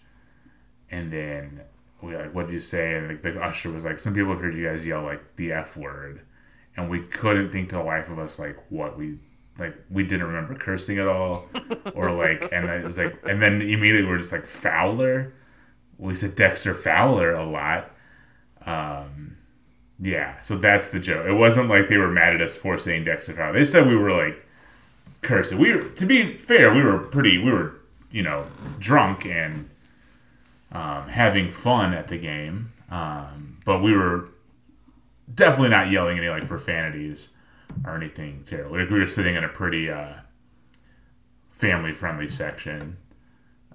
And 0.92 1.14
then 1.14 1.62
we 2.02 2.16
like 2.16 2.34
what 2.34 2.48
did 2.48 2.54
you 2.54 2.60
say? 2.60 2.96
And 2.96 3.08
like, 3.08 3.22
the 3.22 3.42
usher 3.42 3.72
was 3.72 3.86
like 3.86 4.00
some 4.00 4.14
people 4.14 4.32
have 4.32 4.42
heard 4.42 4.56
you 4.56 4.68
guys 4.68 4.86
yell 4.86 5.04
like 5.04 5.36
the 5.38 5.54
f 5.54 5.78
word. 5.78 6.22
And 6.76 6.90
we 6.90 7.02
couldn't 7.02 7.52
think 7.52 7.70
to 7.70 7.76
the 7.76 7.84
life 7.84 8.10
of 8.10 8.20
us 8.20 8.40
like 8.40 8.58
what 8.70 8.98
we 8.98 9.20
like 9.58 9.76
we 9.90 10.04
didn't 10.04 10.28
remember 10.28 10.56
cursing 10.56 10.98
at 10.98 11.08
all. 11.08 11.48
Or 11.94 12.12
like 12.12 12.50
and 12.52 12.66
it 12.66 12.84
was 12.84 12.98
like 12.98 13.16
and 13.28 13.42
then 13.42 13.62
immediately 13.62 14.10
we're 14.10 14.18
just 14.18 14.32
like 14.32 14.46
fowler? 14.46 15.34
We 15.98 16.16
said 16.16 16.36
dexter 16.36 16.74
fowler 16.74 17.34
a 17.34 17.48
lot. 17.48 17.92
Um 18.66 19.28
yeah, 20.02 20.41
so 20.41 20.56
that's 20.58 20.89
the 20.89 21.00
joke. 21.00 21.28
It 21.28 21.34
wasn't 21.34 21.70
like 21.70 21.89
they 21.89 21.97
were 21.97 22.10
mad 22.10 22.36
at 22.36 22.41
us 22.41 22.56
for 22.56 22.78
saying 22.78 23.04
Dexter 23.04 23.52
They 23.52 23.66
said 23.66 23.88
we 23.88 23.95
were 23.95 24.12
like 24.12 24.45
cursing. 25.22 25.58
We 25.60 25.74
were, 25.74 25.84
to 25.84 26.06
be 26.06 26.38
fair, 26.38 26.74
we 26.74 26.82
were 26.82 27.00
pretty. 27.00 27.38
We 27.38 27.52
were, 27.52 27.76
you 28.12 28.24
know, 28.24 28.45
drunk 28.80 29.26
and 29.26 29.70
um, 30.72 31.10
having 31.10 31.52
fun 31.52 31.93
at 31.93 32.08
the 32.08 32.18
game, 32.18 32.72
um, 32.89 33.58
but 33.66 33.82
we 33.82 33.93
were 33.93 34.30
definitely 35.34 35.70
not 35.70 35.91
yelling 35.91 36.18
any 36.18 36.30
like 36.30 36.47
profanities 36.47 37.34
or 37.86 37.95
anything 37.95 38.43
terrible. 38.47 38.78
Like, 38.78 38.89
we 38.89 39.00
were 39.00 39.08
sitting 39.08 39.36
in 39.36 39.43
a 39.43 39.50
pretty 39.50 39.89
uh, 39.89 40.14
family-friendly 41.52 42.30
section. 42.30 42.97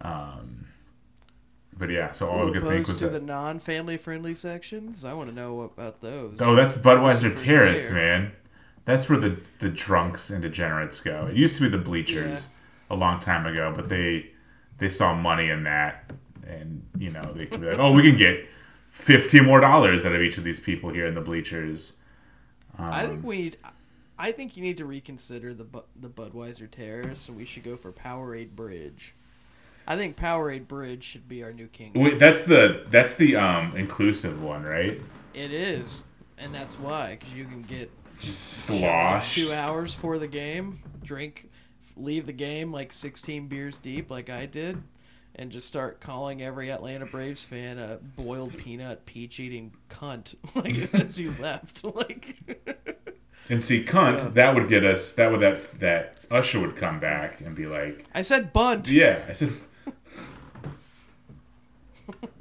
Um, 0.00 0.63
but 1.78 1.90
yeah, 1.90 2.12
so 2.12 2.28
all 2.28 2.50
could 2.50 2.62
think 2.62 2.64
Opposed 2.64 2.88
was 2.88 2.98
to 3.00 3.08
that. 3.08 3.18
the 3.20 3.24
non-family 3.26 3.96
friendly 3.96 4.34
sections, 4.34 5.04
I 5.04 5.12
want 5.14 5.28
to 5.30 5.34
know 5.34 5.62
about 5.62 6.00
those. 6.00 6.40
Oh, 6.40 6.54
that's 6.54 6.76
Budweiser 6.76 7.34
Terrace, 7.34 7.90
man. 7.90 8.32
That's 8.84 9.08
where 9.08 9.18
the, 9.18 9.38
the 9.60 9.70
drunks 9.70 10.30
and 10.30 10.42
degenerates 10.42 11.00
go. 11.00 11.26
It 11.30 11.36
used 11.36 11.56
to 11.56 11.62
be 11.62 11.68
the 11.68 11.82
bleachers 11.82 12.50
a 12.90 12.94
long 12.94 13.18
time 13.18 13.46
ago, 13.46 13.72
but 13.74 13.88
they 13.88 14.30
they 14.78 14.90
saw 14.90 15.14
money 15.14 15.48
in 15.50 15.64
that, 15.64 16.10
and 16.46 16.84
you 16.98 17.10
know 17.10 17.32
they 17.34 17.46
could 17.46 17.60
be 17.60 17.66
like, 17.68 17.78
oh, 17.78 17.92
we 17.92 18.02
can 18.02 18.16
get 18.16 18.46
fifteen 18.90 19.44
more 19.44 19.60
dollars 19.60 20.04
out 20.04 20.14
of 20.14 20.20
each 20.20 20.38
of 20.38 20.44
these 20.44 20.60
people 20.60 20.90
here 20.90 21.06
in 21.06 21.14
the 21.14 21.20
bleachers. 21.20 21.96
I 22.78 23.04
Um, 23.04 23.10
think 23.10 23.24
we 23.24 23.36
need. 23.38 23.56
I 24.18 24.30
think 24.32 24.56
you 24.56 24.62
need 24.62 24.76
to 24.78 24.84
reconsider 24.84 25.54
the 25.54 25.66
the 25.96 26.08
Budweiser 26.08 26.70
Terrace, 26.70 27.28
and 27.28 27.36
we 27.36 27.44
should 27.44 27.64
go 27.64 27.76
for 27.76 27.90
Powerade 27.90 28.50
Bridge. 28.50 29.14
I 29.86 29.96
think 29.96 30.16
Powerade 30.16 30.66
Bridge 30.66 31.04
should 31.04 31.28
be 31.28 31.42
our 31.42 31.52
new 31.52 31.66
king. 31.68 31.92
Wait, 31.94 32.18
that's 32.18 32.44
the 32.44 32.84
that's 32.90 33.14
the 33.14 33.36
um 33.36 33.76
inclusive 33.76 34.42
one, 34.42 34.62
right? 34.62 35.00
It 35.34 35.52
is, 35.52 36.02
and 36.38 36.54
that's 36.54 36.78
why, 36.78 37.16
because 37.18 37.34
you 37.34 37.44
can 37.44 37.62
get 37.62 37.90
Just 38.18 38.68
shit 38.68 38.80
like 38.82 39.22
slosh. 39.22 39.34
two 39.34 39.52
hours 39.52 39.94
for 39.94 40.18
the 40.18 40.28
game, 40.28 40.80
drink, 41.02 41.50
leave 41.96 42.26
the 42.26 42.32
game 42.32 42.72
like 42.72 42.92
16 42.92 43.48
beers 43.48 43.78
deep, 43.80 44.10
like 44.10 44.30
I 44.30 44.46
did, 44.46 44.82
and 45.34 45.50
just 45.50 45.66
start 45.66 46.00
calling 46.00 46.40
every 46.40 46.70
Atlanta 46.70 47.04
Braves 47.06 47.44
fan 47.44 47.78
a 47.78 47.98
boiled 47.98 48.56
peanut, 48.56 49.06
peach 49.06 49.40
eating 49.40 49.72
cunt, 49.90 50.36
like 50.54 50.94
as 51.02 51.18
you 51.18 51.34
left, 51.40 51.82
like. 51.96 52.36
And 53.50 53.62
see, 53.62 53.84
cunt, 53.84 54.18
Yeah. 54.18 54.28
that 54.30 54.54
would 54.54 54.68
get 54.68 54.84
us. 54.84 55.12
That 55.12 55.30
would 55.30 55.40
that 55.40 55.80
that 55.80 56.16
Usher 56.30 56.60
would 56.60 56.76
come 56.76 56.98
back 57.00 57.40
and 57.40 57.54
be 57.54 57.66
like, 57.66 58.06
I 58.14 58.22
said 58.22 58.52
bunt. 58.52 58.88
Yeah, 58.88 59.20
I 59.28 59.32
said. 59.34 59.52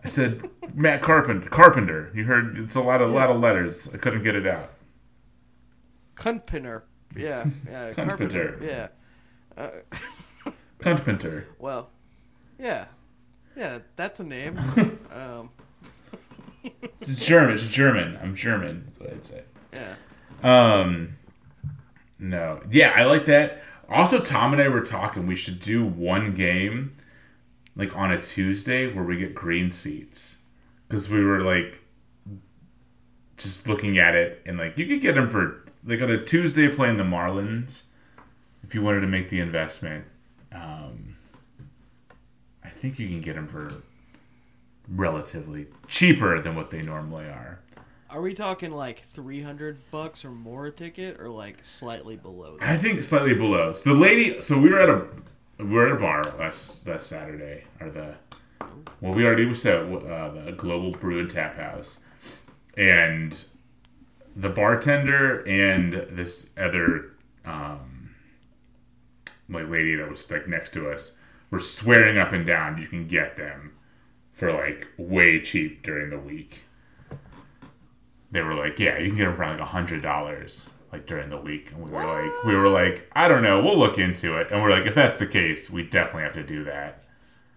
I 0.03 0.07
said 0.07 0.49
Matt 0.73 1.01
Carpenter. 1.01 1.49
Carpenter. 1.49 2.11
You 2.13 2.25
heard 2.25 2.57
it's 2.57 2.75
a 2.75 2.81
lot 2.81 3.01
of 3.01 3.11
lot 3.11 3.29
of 3.29 3.39
letters. 3.39 3.93
I 3.93 3.97
couldn't 3.97 4.23
get 4.23 4.35
it 4.35 4.45
out. 4.47 4.71
Cuntpinner. 6.15 6.83
Yeah, 7.15 7.45
yeah, 7.69 7.93
carpenter. 7.95 8.57
Yeah. 8.61 8.87
Uh, 9.57 9.69
Carpenter. 10.79 11.47
well, 11.59 11.89
yeah, 12.59 12.85
yeah, 13.55 13.79
that's 13.95 14.19
a 14.19 14.23
name. 14.23 14.57
um, 15.13 15.49
It's 16.99 17.15
German. 17.15 17.55
It's 17.55 17.67
German. 17.67 18.17
I'm 18.21 18.35
German. 18.35 18.85
That's 18.87 18.99
what 18.99 19.11
I'd 19.11 19.25
say. 19.25 19.43
yeah. 19.73 19.95
Um, 20.43 21.17
no. 22.19 22.61
Yeah, 22.69 22.93
I 22.95 23.03
like 23.03 23.25
that. 23.25 23.61
Also, 23.89 24.19
Tom 24.19 24.53
and 24.53 24.61
I 24.61 24.67
were 24.67 24.81
talking. 24.81 25.27
We 25.27 25.35
should 25.35 25.59
do 25.59 25.85
one 25.85 26.33
game, 26.33 26.95
like 27.75 27.95
on 27.95 28.11
a 28.11 28.21
Tuesday, 28.21 28.91
where 28.91 29.03
we 29.03 29.17
get 29.17 29.33
green 29.33 29.71
seats, 29.71 30.37
because 30.87 31.09
we 31.09 31.23
were 31.23 31.41
like, 31.41 31.81
just 33.37 33.67
looking 33.67 33.97
at 33.97 34.15
it, 34.15 34.41
and 34.45 34.57
like 34.57 34.77
you 34.77 34.85
could 34.85 35.01
get 35.01 35.15
them 35.15 35.27
for 35.27 35.65
like 35.83 36.01
on 36.01 36.11
a 36.11 36.23
Tuesday 36.23 36.67
playing 36.67 36.97
the 36.97 37.03
Marlins, 37.03 37.83
if 38.63 38.73
you 38.75 38.81
wanted 38.81 39.01
to 39.01 39.07
make 39.07 39.29
the 39.29 39.39
investment. 39.39 40.05
Um, 40.51 41.15
I 42.63 42.69
think 42.69 42.99
you 42.99 43.07
can 43.07 43.21
get 43.21 43.35
them 43.35 43.47
for 43.47 43.73
relatively 44.87 45.67
cheaper 45.87 46.39
than 46.39 46.55
what 46.55 46.69
they 46.69 46.81
normally 46.81 47.25
are. 47.25 47.59
Are 48.09 48.21
we 48.21 48.35
talking 48.35 48.69
like 48.69 49.07
three 49.13 49.41
hundred 49.41 49.79
bucks 49.89 50.23
or 50.23 50.29
more 50.29 50.67
a 50.67 50.71
ticket, 50.71 51.19
or 51.19 51.29
like 51.29 51.63
slightly 51.63 52.15
below 52.15 52.57
that? 52.59 52.69
I 52.69 52.77
think 52.77 53.03
slightly 53.03 53.33
below. 53.33 53.73
So 53.73 53.93
the 53.93 53.99
lady, 53.99 54.41
so 54.41 54.59
we 54.59 54.69
were 54.69 54.79
at 54.79 54.89
a 54.89 55.07
were 55.59 55.87
at 55.87 55.93
a 55.93 55.95
bar 55.95 56.23
last 56.37 56.87
last 56.87 57.07
Saturday, 57.07 57.63
or 57.79 57.89
the 57.89 58.15
well, 59.01 59.13
we 59.13 59.25
already 59.25 59.45
was 59.45 59.65
at 59.65 59.75
uh, 59.75 60.31
the 60.31 60.53
Global 60.55 60.91
Brew 60.91 61.19
and 61.19 61.29
Tap 61.29 61.57
House, 61.57 61.99
and 62.77 63.43
the 64.35 64.49
bartender 64.49 65.41
and 65.47 65.93
this 66.09 66.49
other 66.57 67.11
um, 67.45 68.15
like 69.49 69.69
lady 69.69 69.95
that 69.95 70.09
was 70.09 70.29
like 70.31 70.47
next 70.47 70.73
to 70.73 70.89
us 70.89 71.17
were 71.51 71.59
swearing 71.59 72.17
up 72.17 72.31
and 72.31 72.47
down. 72.47 72.81
You 72.81 72.87
can 72.87 73.07
get 73.07 73.35
them 73.35 73.73
for 74.31 74.51
like 74.51 74.89
way 74.97 75.39
cheap 75.41 75.83
during 75.83 76.09
the 76.09 76.17
week. 76.17 76.63
They 78.31 78.41
were 78.41 78.55
like, 78.55 78.79
yeah, 78.79 78.97
you 78.97 79.09
can 79.09 79.17
get 79.17 79.25
them 79.25 79.35
for 79.35 79.45
like 79.45 79.59
a 79.59 79.65
hundred 79.65 80.01
dollars 80.01 80.69
like 80.93 81.07
during 81.07 81.29
the 81.31 81.37
week, 81.37 81.71
and 81.73 81.83
we 81.83 81.91
were 81.91 82.05
like, 82.05 82.43
we 82.45 82.55
were 82.55 82.69
like, 82.69 83.09
I 83.13 83.27
don't 83.27 83.43
know, 83.43 83.61
we'll 83.63 83.79
look 83.79 83.99
into 83.99 84.37
it, 84.39 84.51
and 84.51 84.61
we're 84.63 84.71
like, 84.71 84.85
if 84.87 84.95
that's 84.95 85.17
the 85.17 85.27
case, 85.27 85.69
we 85.71 85.83
definitely 85.83 86.23
have 86.23 86.33
to 86.35 86.43
do 86.43 86.63
that. 86.65 87.03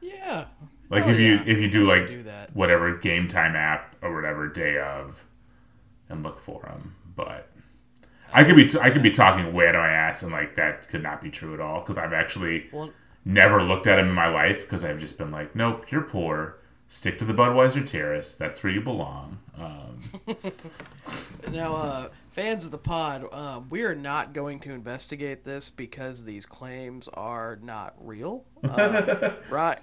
Yeah. 0.00 0.46
Like 0.90 1.06
if 1.06 1.18
you 1.20 1.40
if 1.46 1.58
you 1.58 1.70
do 1.70 1.80
We 1.80 1.86
like 1.86 2.06
do 2.06 2.24
whatever 2.54 2.96
game 2.98 3.28
time 3.28 3.56
app 3.56 3.96
or 4.02 4.14
whatever 4.14 4.48
day 4.48 4.78
of, 4.78 5.24
and 6.08 6.22
look 6.22 6.40
for 6.40 6.62
them. 6.62 6.96
But 7.16 7.50
I 8.32 8.44
could 8.44 8.56
be 8.56 8.66
t- 8.66 8.78
I 8.80 8.90
could 8.90 9.02
be 9.02 9.10
talking 9.10 9.52
way 9.54 9.68
out 9.68 9.74
of 9.74 9.80
my 9.80 9.90
ass, 9.90 10.22
and 10.22 10.32
like 10.32 10.54
that 10.56 10.88
could 10.88 11.02
not 11.02 11.22
be 11.22 11.30
true 11.30 11.54
at 11.54 11.60
all 11.60 11.80
because 11.80 11.98
I've 11.98 12.12
actually 12.12 12.68
Well, 12.72 12.92
never 13.24 13.62
looked 13.62 13.86
at 13.88 13.98
him 13.98 14.08
in 14.08 14.14
my 14.14 14.28
life 14.28 14.62
because 14.62 14.84
I've 14.84 15.00
just 15.00 15.18
been 15.18 15.30
like, 15.30 15.56
nope, 15.56 15.90
you're 15.90 16.02
poor. 16.02 16.58
Stick 16.88 17.18
to 17.18 17.24
the 17.24 17.34
Budweiser 17.34 17.84
Terrace. 17.84 18.36
That's 18.36 18.62
where 18.62 18.72
you 18.72 18.80
belong. 18.80 19.38
Um, 19.58 19.98
Now, 21.50 21.74
uh, 21.74 22.08
fans 22.36 22.66
of 22.66 22.70
the 22.70 22.76
pod, 22.76 23.26
um, 23.32 23.66
we 23.70 23.82
are 23.82 23.94
not 23.94 24.34
going 24.34 24.60
to 24.60 24.70
investigate 24.70 25.44
this 25.44 25.70
because 25.70 26.24
these 26.24 26.44
claims 26.44 27.08
are 27.14 27.58
not 27.62 27.94
real. 27.98 28.44
Uh, 28.66 29.32
right. 29.48 29.78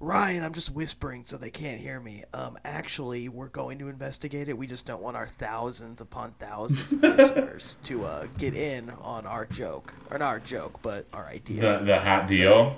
Ryan, 0.00 0.42
I'm 0.42 0.54
just 0.54 0.74
whispering 0.74 1.24
so 1.24 1.36
they 1.36 1.50
can't 1.50 1.80
hear 1.80 2.00
me. 2.00 2.24
Um, 2.34 2.58
actually, 2.64 3.28
we're 3.28 3.48
going 3.48 3.78
to 3.78 3.88
investigate 3.88 4.48
it. 4.48 4.56
We 4.58 4.66
just 4.66 4.86
don't 4.86 5.02
want 5.02 5.16
our 5.16 5.28
thousands 5.28 6.00
upon 6.00 6.32
thousands 6.40 6.92
of 6.94 7.02
listeners 7.02 7.76
to 7.84 8.04
uh, 8.04 8.26
get 8.38 8.54
in 8.54 8.90
on 8.90 9.26
our 9.26 9.44
joke, 9.44 9.94
or 10.10 10.18
not 10.18 10.26
our 10.26 10.40
joke, 10.40 10.80
but 10.82 11.06
our 11.12 11.26
idea. 11.26 11.78
the 11.78 11.84
the 11.84 12.00
hot 12.00 12.26
deal. 12.26 12.76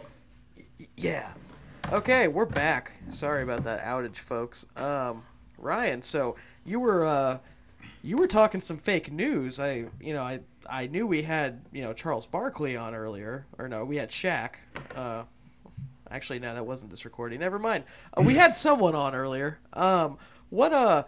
Yeah. 0.97 1.33
Okay, 1.93 2.29
we're 2.29 2.45
back. 2.45 2.93
Sorry 3.09 3.43
about 3.43 3.65
that 3.65 3.83
outage, 3.85 4.17
folks. 4.19 4.67
Um, 4.77 5.23
Ryan, 5.57 6.03
so 6.03 6.37
you 6.65 6.81
were 6.81 7.05
uh, 7.05 7.39
you 8.03 8.17
were 8.17 8.27
talking 8.27 8.61
some 8.61 8.79
fake 8.79 9.11
news. 9.13 9.59
I, 9.61 9.87
you 10.01 10.13
know, 10.15 10.23
I 10.23 10.41
I 10.69 10.87
knew 10.87 11.07
we 11.07 11.23
had 11.23 11.63
you 11.73 11.83
know 11.83 11.93
Charles 11.93 12.27
Barkley 12.27 12.77
on 12.77 12.95
earlier, 12.95 13.47
or 13.59 13.69
no, 13.69 13.85
we 13.85 13.97
had 13.97 14.11
Shaq. 14.11 14.55
Uh, 14.95 15.25
actually, 16.11 16.39
no, 16.39 16.55
that 16.55 16.67
wasn't 16.67 16.91
this 16.91 17.05
recording. 17.05 17.41
Never 17.41 17.59
mind. 17.59 17.85
Uh, 18.17 18.23
we 18.23 18.35
had 18.35 18.57
someone 18.57 18.95
on 18.95 19.15
earlier. 19.15 19.59
Um, 19.73 20.19
what 20.51 20.73
uh, 20.73 21.05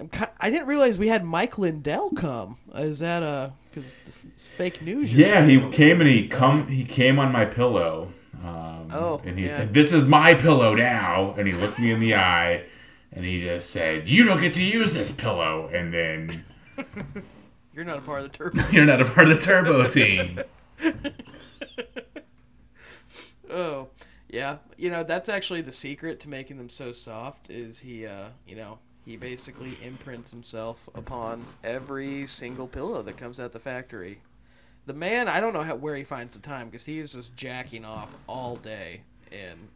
I'm 0.00 0.10
I 0.40 0.50
didn't 0.50 0.66
realize 0.66 0.98
we 0.98 1.08
had 1.08 1.24
Mike 1.24 1.58
Lindell 1.58 2.10
come. 2.10 2.58
Is 2.74 2.98
that 3.00 3.22
uh, 3.22 3.50
because 3.68 3.98
it's 4.28 4.46
fake 4.46 4.82
news? 4.82 5.14
Yeah, 5.14 5.44
he 5.44 5.68
came 5.70 6.00
and 6.00 6.08
he 6.08 6.28
come 6.28 6.68
he 6.68 6.84
came 6.84 7.18
on 7.18 7.32
my 7.32 7.44
pillow. 7.44 8.12
Um, 8.42 8.88
Oh, 8.94 9.22
and 9.24 9.38
he 9.38 9.46
yeah. 9.46 9.50
said, 9.56 9.72
"This 9.74 9.90
is 9.92 10.06
my 10.06 10.34
pillow 10.34 10.74
now." 10.74 11.34
And 11.38 11.46
he 11.46 11.54
looked 11.54 11.78
me 11.78 11.92
in 11.92 12.00
the 12.00 12.14
eye, 12.16 12.64
and 13.12 13.24
he 13.24 13.40
just 13.40 13.70
said, 13.70 14.08
"You 14.08 14.24
don't 14.24 14.40
get 14.40 14.54
to 14.54 14.62
use 14.62 14.92
this 14.92 15.12
pillow." 15.12 15.68
And 15.72 15.92
then 15.92 16.44
You're 17.74 17.84
not 17.84 17.98
a 17.98 18.02
part 18.02 18.20
of 18.20 18.30
the 18.30 18.36
turbo. 18.36 18.62
you're 18.70 18.84
not 18.84 19.00
a 19.00 19.04
part 19.04 19.28
of 19.28 19.38
the 19.38 19.44
turbo 19.44 19.84
team. 19.88 20.40
Oh, 23.50 23.88
yeah. 24.28 24.58
You 24.76 24.90
know, 24.90 25.02
that's 25.02 25.28
actually 25.28 25.62
the 25.62 25.72
secret 25.72 26.20
to 26.20 26.28
making 26.28 26.58
them 26.58 26.68
so 26.68 26.92
soft 26.92 27.50
is 27.50 27.80
he, 27.80 28.06
uh, 28.06 28.28
you 28.46 28.56
know, 28.56 28.78
he 29.04 29.16
basically 29.16 29.78
imprints 29.82 30.30
himself 30.30 30.88
upon 30.94 31.44
every 31.64 32.26
single 32.26 32.66
pillow 32.66 33.02
that 33.02 33.16
comes 33.16 33.40
out 33.40 33.52
the 33.52 33.58
factory. 33.58 34.20
The 34.86 34.92
man, 34.92 35.28
I 35.28 35.40
don't 35.40 35.52
know 35.52 35.62
how, 35.62 35.76
where 35.76 35.96
he 35.96 36.04
finds 36.04 36.36
the 36.36 36.42
time 36.42 36.66
because 36.66 36.86
he 36.86 36.98
is 36.98 37.12
just 37.12 37.36
jacking 37.36 37.84
off 37.84 38.14
all 38.26 38.56
day, 38.56 39.02
and 39.30 39.68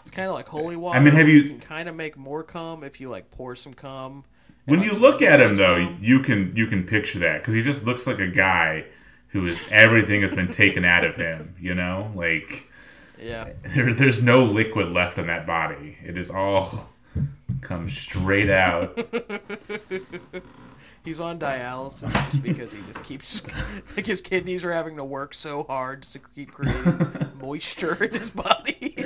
it's 0.00 0.10
kind 0.10 0.28
of 0.28 0.34
like 0.34 0.48
holy 0.48 0.76
water. 0.76 0.98
I 0.98 1.02
mean, 1.02 1.14
have 1.14 1.28
you- 1.28 1.44
can 1.44 1.60
kind 1.60 1.88
of 1.88 1.94
make 1.94 2.16
more 2.16 2.42
cum 2.42 2.84
if 2.84 3.00
you 3.00 3.08
like 3.08 3.30
pour 3.30 3.56
some 3.56 3.74
cum. 3.74 4.24
When 4.66 4.82
you 4.82 4.92
look 4.92 5.20
at 5.22 5.40
him, 5.40 5.56
though, 5.56 5.84
cum. 5.84 5.98
you 6.00 6.20
can 6.20 6.54
you 6.54 6.66
can 6.66 6.84
picture 6.84 7.18
that 7.20 7.38
because 7.38 7.54
he 7.54 7.62
just 7.62 7.84
looks 7.84 8.06
like 8.06 8.18
a 8.18 8.28
guy 8.28 8.84
who 9.28 9.46
is 9.46 9.66
everything 9.70 10.22
has 10.22 10.32
been 10.32 10.50
taken 10.50 10.84
out 10.84 11.04
of 11.04 11.16
him. 11.16 11.54
You 11.60 11.74
know, 11.74 12.12
like 12.14 12.68
yeah, 13.20 13.50
there, 13.74 13.92
there's 13.92 14.22
no 14.22 14.44
liquid 14.44 14.92
left 14.92 15.18
in 15.18 15.26
that 15.26 15.46
body. 15.46 15.98
It 16.04 16.16
is 16.16 16.30
all 16.30 16.90
comes 17.60 17.96
straight 17.96 18.50
out. 18.50 18.96
he's 21.04 21.20
on 21.20 21.38
dialysis 21.38 22.12
just 22.12 22.42
because 22.42 22.72
he 22.72 22.80
just 22.82 23.02
keeps 23.02 23.42
like 23.96 24.06
his 24.06 24.20
kidneys 24.20 24.64
are 24.64 24.72
having 24.72 24.96
to 24.96 25.04
work 25.04 25.34
so 25.34 25.64
hard 25.64 26.02
to 26.02 26.18
keep 26.18 26.52
creating 26.52 27.30
moisture 27.40 28.04
in 28.04 28.12
his 28.12 28.30
body. 28.30 28.96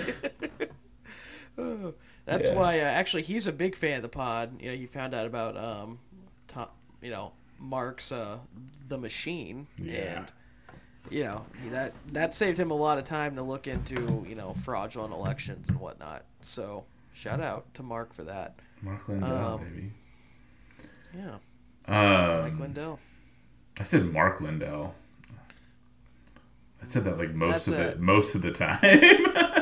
Oh, 1.58 1.94
That's 2.26 2.48
Yeah. 2.48 2.54
why 2.54 2.80
uh, 2.80 2.84
actually 2.84 3.22
he's 3.22 3.46
a 3.46 3.52
big 3.52 3.76
fan 3.76 3.96
of 3.96 4.02
the 4.02 4.08
pod. 4.08 4.60
You 4.60 4.70
know, 4.70 4.76
he 4.76 4.86
found 4.86 5.14
out 5.14 5.26
about 5.26 5.56
um, 5.56 5.98
Tom, 6.48 6.68
you 7.02 7.10
know, 7.10 7.32
Mark's 7.58 8.10
uh, 8.12 8.38
the 8.88 8.96
machine, 8.98 9.66
Yeah. 9.78 9.92
and 10.18 10.32
you 11.10 11.22
know 11.22 11.44
that 11.70 11.92
that 12.12 12.32
saved 12.34 12.58
him 12.58 12.70
a 12.70 12.74
lot 12.74 12.96
of 12.98 13.04
time 13.04 13.36
to 13.36 13.42
look 13.42 13.66
into 13.66 14.24
you 14.28 14.34
know 14.34 14.54
fraudulent 14.54 15.12
elections 15.12 15.68
and 15.68 15.78
whatnot. 15.78 16.24
So 16.40 16.84
shout 17.12 17.40
out 17.40 17.72
to 17.74 17.82
Mark 17.82 18.12
for 18.14 18.24
that. 18.24 18.54
Mark 18.82 19.06
Lindell, 19.08 19.54
Um, 19.54 19.64
baby. 19.64 19.90
Yeah, 21.14 21.36
Mike 21.86 22.52
Um, 22.54 22.60
Lindell. 22.60 22.98
I 23.78 23.82
said 23.84 24.04
Mark 24.06 24.40
Lindell. 24.40 24.94
I 26.82 26.86
said 26.86 27.04
that 27.04 27.18
like 27.18 27.34
most 27.34 27.50
That's 27.52 27.68
of 27.68 27.74
the 27.76 27.88
it. 27.90 28.00
most 28.00 28.34
of 28.34 28.42
the 28.42 28.50
time. 28.50 28.78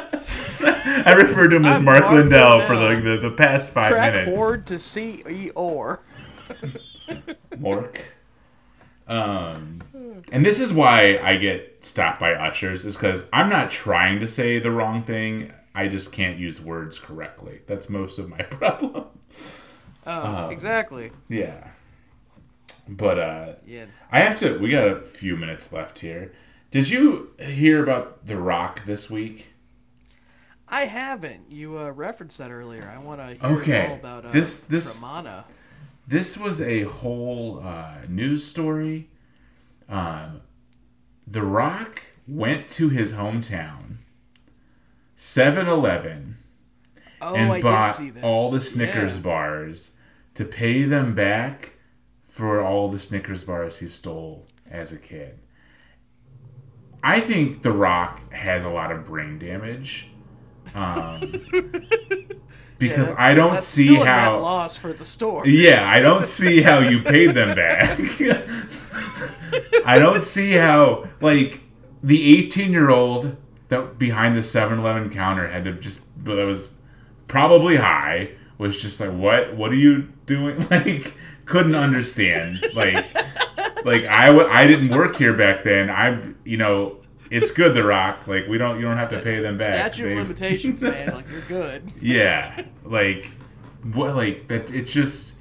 I 1.07 1.12
referred 1.14 1.49
to 1.49 1.57
him 1.57 1.64
as 1.64 1.76
I'm 1.76 1.85
Mark, 1.85 2.01
Mark 2.03 2.14
Lindell, 2.14 2.61
for 2.66 2.74
like 2.74 3.03
the, 3.05 3.16
the 3.18 3.30
past 3.30 3.70
five 3.72 3.93
Crack 3.93 4.12
minutes. 4.14 4.39
horde 4.39 4.66
to 4.66 4.78
C 4.78 5.22
E 5.28 5.51
or. 5.55 6.03
Mork. 7.57 7.99
Um, 9.07 9.83
and 10.30 10.45
this 10.47 10.59
is 10.61 10.72
why 10.72 11.18
I 11.18 11.37
get 11.37 11.85
stopped 11.85 12.18
by 12.20 12.33
ushers 12.35 12.85
is 12.85 12.97
because 12.97 13.28
I'm 13.33 13.49
not 13.49 13.70
trying 13.70 14.20
to 14.20 14.28
say 14.28 14.59
the 14.59 14.70
wrong 14.70 15.03
thing. 15.03 15.53
I 15.74 15.89
just 15.89 16.12
can't 16.12 16.39
use 16.39 16.61
words 16.61 16.99
correctly. 16.99 17.61
That's 17.66 17.89
most 17.89 18.18
of 18.18 18.28
my 18.28 18.43
problem. 18.43 19.07
Oh, 20.07 20.49
exactly. 20.49 21.12
Yeah. 21.28 21.68
But 22.89 23.18
uh, 23.18 23.53
Yeah. 23.66 23.87
I 24.11 24.20
have 24.20 24.39
to. 24.41 24.59
We 24.59 24.70
got 24.70 24.89
a 24.89 25.01
few 25.01 25.37
minutes 25.37 25.72
left 25.72 26.01
here. 26.01 26.33
Did 26.70 26.89
you 26.91 27.30
hear 27.39 27.83
about 27.83 28.26
The 28.26 28.37
Rock 28.37 28.85
this 28.87 29.11
week? 29.11 29.49
I 30.68 30.86
haven't. 30.86 31.50
You 31.50 31.78
uh, 31.78 31.90
referenced 31.90 32.38
that 32.38 32.50
earlier. 32.50 32.90
I 32.94 32.98
want 32.98 33.20
to 33.20 33.26
hear 33.48 33.58
Okay. 33.58 33.86
all 33.88 33.94
about 33.94 34.26
uh, 34.26 34.30
This- 34.30 34.62
this-. 34.62 35.02
This 36.08 36.36
was 36.36 36.60
a 36.60 36.82
whole 36.82 37.60
uh, 37.64 37.98
news 38.08 38.44
story. 38.44 39.08
Um, 39.88 40.40
the 41.26 41.42
Rock 41.42 42.02
went 42.26 42.68
to 42.70 42.88
his 42.88 43.12
hometown, 43.14 43.98
7 45.16 45.68
Eleven, 45.68 46.38
Oh, 47.20 47.34
and 47.36 47.52
I 47.52 47.62
bought 47.62 48.00
all 48.22 48.50
the 48.50 48.60
Snickers 48.60 49.16
Yeah. 49.18 49.22
bars 49.22 49.92
to 50.34 50.44
pay 50.44 50.82
them 50.84 51.14
back 51.14 51.74
for 52.26 52.60
all 52.60 52.90
the 52.90 52.98
Snickers 52.98 53.44
bars 53.44 53.78
he 53.78 53.86
stole 53.86 54.46
as 54.68 54.90
a 54.92 54.98
kid. 54.98 55.38
I 57.04 57.20
think 57.20 57.62
The 57.62 57.72
Rock 57.72 58.32
has 58.32 58.64
a 58.64 58.70
lot 58.70 58.90
of 58.90 59.04
brain 59.06 59.38
damage. 59.38 60.08
Um, 60.74 61.44
because 62.78 63.10
Yeah, 63.10 63.16
I 63.18 63.34
don't 63.34 63.60
see 63.60 63.86
still 63.86 64.02
a 64.02 64.04
net 64.04 64.18
how. 64.18 64.38
loss 64.40 64.76
for 64.78 64.92
the 64.92 65.04
store. 65.04 65.46
Yeah, 65.46 65.88
I 65.88 66.00
don't 66.00 66.26
see 66.26 66.62
how 66.62 66.78
you 66.80 67.02
paid 67.02 67.34
them 67.34 67.54
back. 67.54 67.98
I 69.84 69.98
don't 69.98 70.22
see 70.22 70.52
how 70.52 71.04
like 71.20 71.60
the 72.02 72.38
18 72.38 72.72
year 72.72 72.90
old 72.90 73.36
that 73.68 73.98
behind 73.98 74.36
the 74.36 74.40
7-Eleven 74.40 75.10
counter 75.10 75.48
had 75.48 75.64
to 75.64 75.72
just 75.74 76.00
that 76.24 76.36
was 76.46 76.74
probably 77.26 77.76
high 77.76 78.30
was 78.58 78.80
just 78.80 79.00
like 79.00 79.12
what 79.12 79.54
what 79.56 79.70
are 79.72 79.76
you 79.76 80.02
doing 80.26 80.66
like 80.70 81.14
couldn't 81.46 81.74
understand 81.74 82.64
like 82.74 82.94
like 83.84 84.04
I 84.06 84.26
w- 84.26 84.48
I 84.48 84.66
didn't 84.66 84.90
work 84.96 85.16
here 85.16 85.34
back 85.36 85.62
then 85.62 85.90
I 85.90 86.20
you 86.44 86.56
know 86.56 86.98
it's 87.33 87.51
good 87.51 87.74
the 87.74 87.83
rock 87.83 88.26
like 88.26 88.47
we 88.47 88.59
don't 88.59 88.76
you 88.76 88.83
don't 88.83 88.97
have 88.97 89.11
to 89.11 89.20
pay 89.20 89.41
them 89.41 89.57
back 89.57 89.95
Statute 89.95 90.12
of 90.12 90.18
limitations, 90.18 90.83
man. 90.83 91.12
Like 91.14 91.30
you're 91.30 91.41
good. 91.43 91.91
yeah, 92.01 92.64
like 92.85 93.30
what? 93.93 94.14
Like 94.14 94.49
that? 94.49 94.70
It's 94.70 94.93
just 94.93 95.35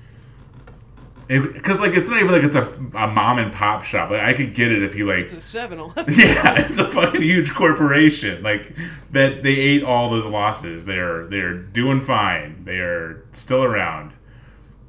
because 1.27 1.79
like 1.79 1.93
it's 1.93 2.09
not 2.09 2.19
even 2.19 2.31
like 2.31 2.43
it's 2.43 2.55
a, 2.55 2.63
a 2.95 3.07
mom 3.07 3.39
and 3.39 3.53
pop 3.53 3.83
shop. 3.83 4.09
Like 4.11 4.21
I 4.21 4.33
could 4.33 4.53
get 4.53 4.71
it 4.71 4.83
if 4.83 4.95
you 4.95 5.07
like. 5.07 5.19
It's 5.19 5.33
a 5.33 5.37
7-Eleven. 5.37 6.13
Yeah, 6.17 6.59
it's 6.61 6.77
a 6.77 6.89
fucking 6.91 7.21
huge 7.21 7.53
corporation. 7.53 8.43
Like 8.43 8.75
that, 9.11 9.43
they 9.43 9.53
ate 9.55 9.83
all 9.83 10.09
those 10.09 10.25
losses. 10.25 10.85
They're 10.85 11.27
they're 11.27 11.53
doing 11.53 12.01
fine. 12.01 12.65
They 12.65 12.79
are 12.79 13.23
still 13.31 13.63
around. 13.63 14.13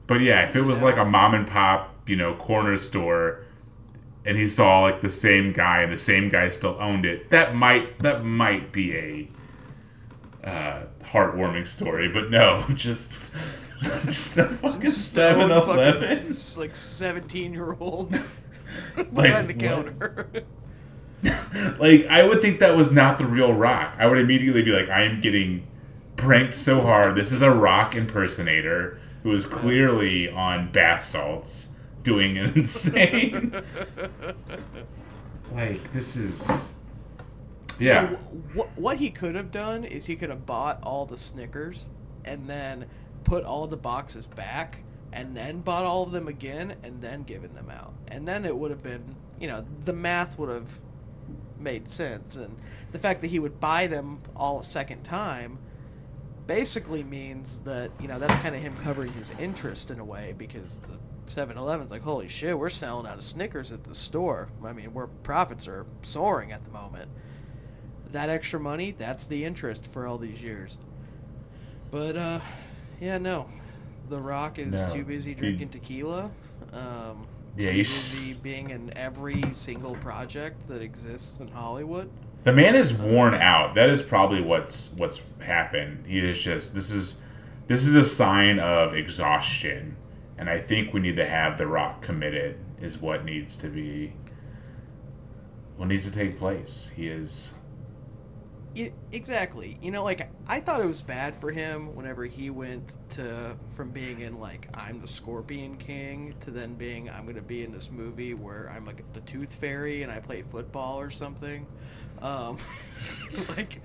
But 0.06 0.20
yeah, 0.20 0.48
if 0.48 0.56
it 0.56 0.62
was 0.62 0.82
like 0.82 0.96
a 0.96 1.04
mom 1.04 1.34
and 1.34 1.46
pop, 1.46 1.94
you 2.08 2.16
know, 2.16 2.34
corner 2.34 2.76
store, 2.78 3.44
and 4.24 4.36
he 4.36 4.48
saw 4.48 4.80
like 4.80 5.00
the 5.00 5.08
same 5.10 5.52
guy 5.52 5.82
and 5.82 5.92
the 5.92 5.98
same 5.98 6.28
guy 6.28 6.50
still 6.50 6.76
owned 6.80 7.04
it, 7.04 7.30
that 7.30 7.54
might 7.54 7.98
that 8.00 8.24
might 8.24 8.72
be 8.72 8.96
a 10.44 10.48
uh, 10.48 10.82
heartwarming 11.04 11.66
story. 11.66 12.08
But 12.08 12.30
no, 12.30 12.64
just 12.74 13.34
just 14.04 14.38
a 14.38 14.46
fucking 14.46 14.90
Seven 14.90 15.50
Eleven. 15.50 16.32
like 16.56 16.74
17 16.74 17.52
year 17.52 17.76
old 17.78 18.12
Like, 18.96 19.14
behind 19.14 19.48
the 19.48 19.54
counter. 19.54 20.44
Like 21.78 22.06
I 22.06 22.22
would 22.24 22.40
think 22.40 22.60
that 22.60 22.76
was 22.76 22.90
not 22.90 23.18
the 23.18 23.26
real 23.26 23.52
Rock. 23.52 23.96
I 23.98 24.06
would 24.06 24.18
immediately 24.18 24.62
be 24.62 24.72
like, 24.72 24.88
I 24.88 25.02
am 25.02 25.20
getting 25.20 25.66
pranked 26.16 26.56
so 26.56 26.80
hard. 26.80 27.14
This 27.14 27.32
is 27.32 27.42
a 27.42 27.50
Rock 27.50 27.94
impersonator 27.94 28.98
who 29.22 29.32
is 29.32 29.46
clearly 29.46 30.28
on 30.30 30.72
bath 30.72 31.04
salts. 31.04 31.71
Doing 32.02 32.38
an 32.38 32.52
insane. 32.54 33.62
like 35.52 35.92
this 35.92 36.16
is, 36.16 36.68
yeah. 37.78 38.14
What 38.54 38.68
what 38.76 38.98
he 38.98 39.10
could 39.10 39.34
have 39.34 39.50
done 39.50 39.84
is 39.84 40.06
he 40.06 40.16
could 40.16 40.30
have 40.30 40.46
bought 40.46 40.80
all 40.82 41.06
the 41.06 41.18
Snickers 41.18 41.88
and 42.24 42.48
then 42.48 42.86
put 43.24 43.44
all 43.44 43.66
the 43.66 43.76
boxes 43.76 44.26
back 44.26 44.82
and 45.12 45.36
then 45.36 45.60
bought 45.60 45.84
all 45.84 46.04
of 46.04 46.12
them 46.12 46.26
again 46.26 46.76
and 46.82 47.02
then 47.02 47.22
given 47.22 47.54
them 47.54 47.70
out. 47.70 47.92
And 48.08 48.26
then 48.26 48.44
it 48.44 48.56
would 48.56 48.70
have 48.70 48.82
been, 48.82 49.16
you 49.38 49.46
know, 49.46 49.64
the 49.84 49.92
math 49.92 50.38
would 50.38 50.48
have 50.48 50.80
made 51.58 51.88
sense 51.88 52.34
and 52.34 52.56
the 52.90 52.98
fact 52.98 53.20
that 53.20 53.28
he 53.28 53.38
would 53.38 53.60
buy 53.60 53.86
them 53.86 54.20
all 54.34 54.58
a 54.58 54.64
second 54.64 55.04
time 55.04 55.58
basically 56.46 57.04
means 57.04 57.60
that, 57.60 57.90
you 58.00 58.08
know, 58.08 58.18
that's 58.18 58.36
kind 58.42 58.56
of 58.56 58.60
him 58.60 58.76
covering 58.78 59.12
his 59.12 59.30
interest 59.38 59.90
in 59.90 60.00
a 60.00 60.04
way 60.04 60.34
because 60.36 60.76
the 60.76 60.98
7-Eleven's 61.26 61.90
like, 61.90 62.02
"Holy 62.02 62.28
shit, 62.28 62.58
we're 62.58 62.68
selling 62.70 63.06
out 63.06 63.16
of 63.18 63.24
Snickers 63.24 63.72
at 63.72 63.84
the 63.84 63.94
store." 63.94 64.48
I 64.64 64.72
mean, 64.72 64.92
where 64.92 65.06
profits 65.06 65.66
are 65.68 65.86
soaring 66.02 66.52
at 66.52 66.64
the 66.64 66.70
moment 66.70 67.10
that 68.10 68.28
extra 68.28 68.60
money, 68.60 68.90
that's 68.90 69.26
the 69.26 69.44
interest 69.44 69.86
for 69.86 70.06
all 70.06 70.18
these 70.18 70.42
years. 70.42 70.76
But 71.90 72.16
uh, 72.16 72.40
yeah, 73.00 73.18
no, 73.18 73.46
The 74.08 74.18
Rock 74.20 74.58
is 74.58 74.72
No, 74.74 74.92
too 74.92 75.04
busy 75.04 75.30
he- 75.34 75.40
drinking 75.40 75.70
tequila. 75.70 76.30
Um, 76.72 77.26
Yeah, 77.56 77.70
he's- 77.70 77.88
busy 77.88 78.34
being 78.34 78.70
in 78.70 78.92
every 78.96 79.42
single 79.52 79.94
project 79.96 80.68
that 80.68 80.82
exists 80.82 81.40
in 81.40 81.48
Hollywood. 81.48 82.10
The 82.44 82.52
man 82.52 82.74
is 82.74 82.92
worn 82.92 83.34
out. 83.34 83.74
That 83.74 83.88
is 83.88 84.02
probably 84.02 84.40
what's 84.42 84.92
what's 84.94 85.22
happened. 85.38 86.04
He 86.06 86.18
is 86.18 86.38
just 86.42 86.74
this 86.74 86.90
is 86.90 87.20
this 87.68 87.86
is 87.86 87.94
a 87.94 88.04
sign 88.04 88.58
of 88.58 88.94
exhaustion, 88.94 89.96
and 90.42 90.50
I 90.50 90.58
think 90.58 90.92
we 90.92 90.98
need 90.98 91.14
to 91.18 91.24
have 91.24 91.56
The 91.56 91.68
Rock 91.68 92.02
committed. 92.02 92.58
Is 92.80 92.98
what 92.98 93.24
needs 93.24 93.56
to 93.58 93.68
be. 93.68 94.12
What 95.76 95.86
needs 95.86 96.04
to 96.04 96.12
take 96.12 96.36
place. 96.36 96.90
He 96.96 97.06
is. 97.06 97.54
Y 98.74 98.92
exactly. 99.12 99.78
You 99.80 99.92
know, 99.92 100.02
like 100.02 100.28
I 100.48 100.58
thought 100.58 100.80
it 100.80 100.86
was 100.86 101.00
bad 101.00 101.36
for 101.36 101.52
him 101.52 101.94
whenever 101.94 102.24
he 102.24 102.50
went 102.50 102.98
to 103.10 103.56
from 103.70 103.90
being 103.90 104.22
in 104.22 104.40
like 104.40 104.66
I'm 104.74 105.00
the 105.00 105.06
Scorpion 105.06 105.76
King 105.76 106.34
to 106.40 106.50
then 106.50 106.74
being 106.74 107.08
I'm 107.08 107.22
going 107.22 107.36
to 107.36 107.40
be 107.40 107.62
in 107.62 107.70
this 107.70 107.92
movie 107.92 108.34
where 108.34 108.68
I'm 108.74 108.84
like 108.84 109.04
the 109.12 109.20
Tooth 109.20 109.54
Fairy 109.54 110.02
and 110.02 110.10
I 110.10 110.18
play 110.18 110.42
football 110.42 110.98
or 110.98 111.10
something. 111.10 111.68
Um, 112.20 112.58
like 113.56 113.80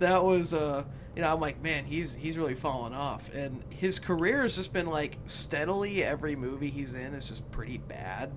that 0.00 0.22
was 0.22 0.52
uh 0.52 0.84
you 1.14 1.22
know 1.22 1.32
I'm 1.32 1.40
like 1.40 1.62
man 1.62 1.84
he's 1.84 2.14
he's 2.14 2.38
really 2.38 2.54
fallen 2.54 2.92
off 2.92 3.32
and 3.34 3.62
his 3.70 3.98
career 3.98 4.42
has 4.42 4.56
just 4.56 4.72
been 4.72 4.86
like 4.86 5.18
steadily 5.26 6.02
every 6.02 6.36
movie 6.36 6.70
he's 6.70 6.94
in 6.94 7.14
is 7.14 7.28
just 7.28 7.50
pretty 7.50 7.78
bad. 7.78 8.32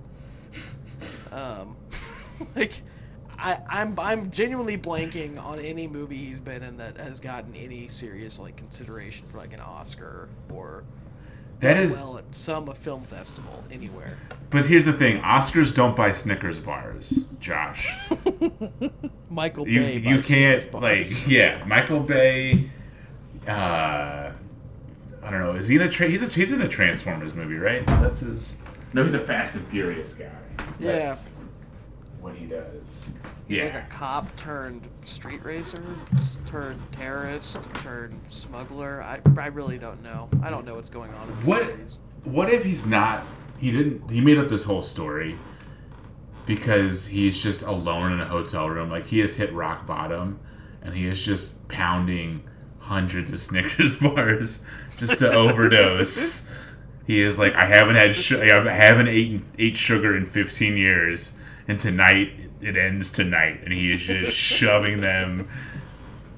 Um, 1.32 1.76
like 2.56 2.82
I, 3.38 3.58
I'm 3.68 3.98
I'm 3.98 4.30
genuinely 4.30 4.76
blanking 4.76 5.42
on 5.42 5.60
any 5.60 5.86
movie 5.86 6.16
he's 6.16 6.40
been 6.40 6.62
in 6.62 6.76
that 6.78 6.96
has 6.96 7.20
gotten 7.20 7.54
any 7.54 7.86
serious 7.88 8.38
like 8.38 8.56
consideration 8.56 9.26
for 9.26 9.38
like 9.38 9.52
an 9.52 9.60
Oscar 9.60 10.28
or 10.52 10.84
That 11.60 11.76
done 11.76 11.96
well 11.98 12.18
at 12.18 12.34
some 12.34 12.72
film 12.74 13.04
festival 13.04 13.64
anywhere. 13.70 14.16
But 14.50 14.66
here's 14.66 14.84
the 14.84 14.92
thing: 14.92 15.20
Oscars 15.22 15.74
don't 15.74 15.96
buy 15.96 16.12
Snickers 16.12 16.58
bars, 16.58 17.26
Josh. 17.40 17.92
Michael 19.30 19.68
You 19.68 19.80
Bay. 19.80 19.94
you 19.98 20.16
buys 20.16 20.28
can't 20.28 20.70
Snickers 20.70 20.82
like 20.82 21.26
yeah. 21.28 21.64
Michael 21.66 22.00
Bay. 22.00 22.70
Uh, 23.46 24.30
I 25.22 25.30
don't 25.30 25.40
know. 25.40 25.52
Is 25.54 25.68
he 25.68 25.76
in 25.76 25.82
a 25.82 25.90
tra- 25.90 26.08
he's 26.08 26.22
a 26.22 26.26
he's 26.26 26.52
in 26.52 26.62
a 26.62 26.68
Transformers 26.68 27.34
movie, 27.34 27.56
right? 27.56 27.84
That's 27.86 28.20
his. 28.20 28.58
No, 28.94 29.02
he's 29.02 29.14
a 29.14 29.18
Fast 29.18 29.56
and 29.56 29.66
Furious 29.68 30.14
guy. 30.14 30.30
Yeah. 30.78 30.92
That's 30.92 31.28
what 32.20 32.34
he 32.34 32.46
does. 32.46 33.10
He's 33.46 33.58
yeah. 33.58 33.64
like 33.64 33.74
a 33.74 33.86
cop 33.90 34.34
turned 34.36 34.88
street 35.02 35.44
racer, 35.44 35.82
turned 36.46 36.80
terrorist, 36.92 37.60
turned 37.74 38.20
smuggler. 38.28 39.02
I, 39.02 39.20
I 39.38 39.46
really 39.48 39.78
don't 39.78 40.02
know. 40.02 40.28
I 40.42 40.50
don't 40.50 40.64
know 40.64 40.74
what's 40.74 40.90
going 40.90 41.12
on. 41.14 41.28
What 41.44 41.66
movies. 41.66 41.98
what 42.24 42.50
if 42.50 42.64
he's 42.64 42.86
not 42.86 43.24
he 43.58 43.72
didn't 43.72 44.10
he 44.10 44.20
made 44.20 44.38
up 44.38 44.48
this 44.48 44.64
whole 44.64 44.82
story 44.82 45.38
because 46.46 47.06
he's 47.06 47.42
just 47.42 47.62
alone 47.62 48.12
in 48.12 48.20
a 48.20 48.26
hotel 48.26 48.68
room 48.68 48.90
like 48.90 49.06
he 49.06 49.18
has 49.18 49.36
hit 49.36 49.52
rock 49.52 49.86
bottom 49.86 50.40
and 50.82 50.94
he 50.94 51.06
is 51.06 51.24
just 51.24 51.68
pounding 51.68 52.42
hundreds 52.78 53.32
of 53.32 53.40
Snickers 53.40 53.96
bars 53.96 54.62
just 54.96 55.18
to 55.18 55.34
overdose. 55.34 56.46
He 57.06 57.22
is 57.22 57.38
like 57.38 57.54
I 57.54 57.64
haven't 57.64 57.96
had 57.96 58.14
sh- 58.14 58.32
I 58.32 58.70
haven't 58.70 59.08
eaten 59.08 59.46
ate 59.58 59.76
sugar 59.76 60.14
in 60.14 60.26
15 60.26 60.76
years 60.76 61.32
and 61.68 61.78
tonight 61.78 62.32
it 62.60 62.76
ends 62.76 63.10
tonight 63.10 63.60
and 63.62 63.72
he 63.72 63.92
is 63.92 64.00
just 64.02 64.32
shoving 64.36 65.00
them 65.00 65.48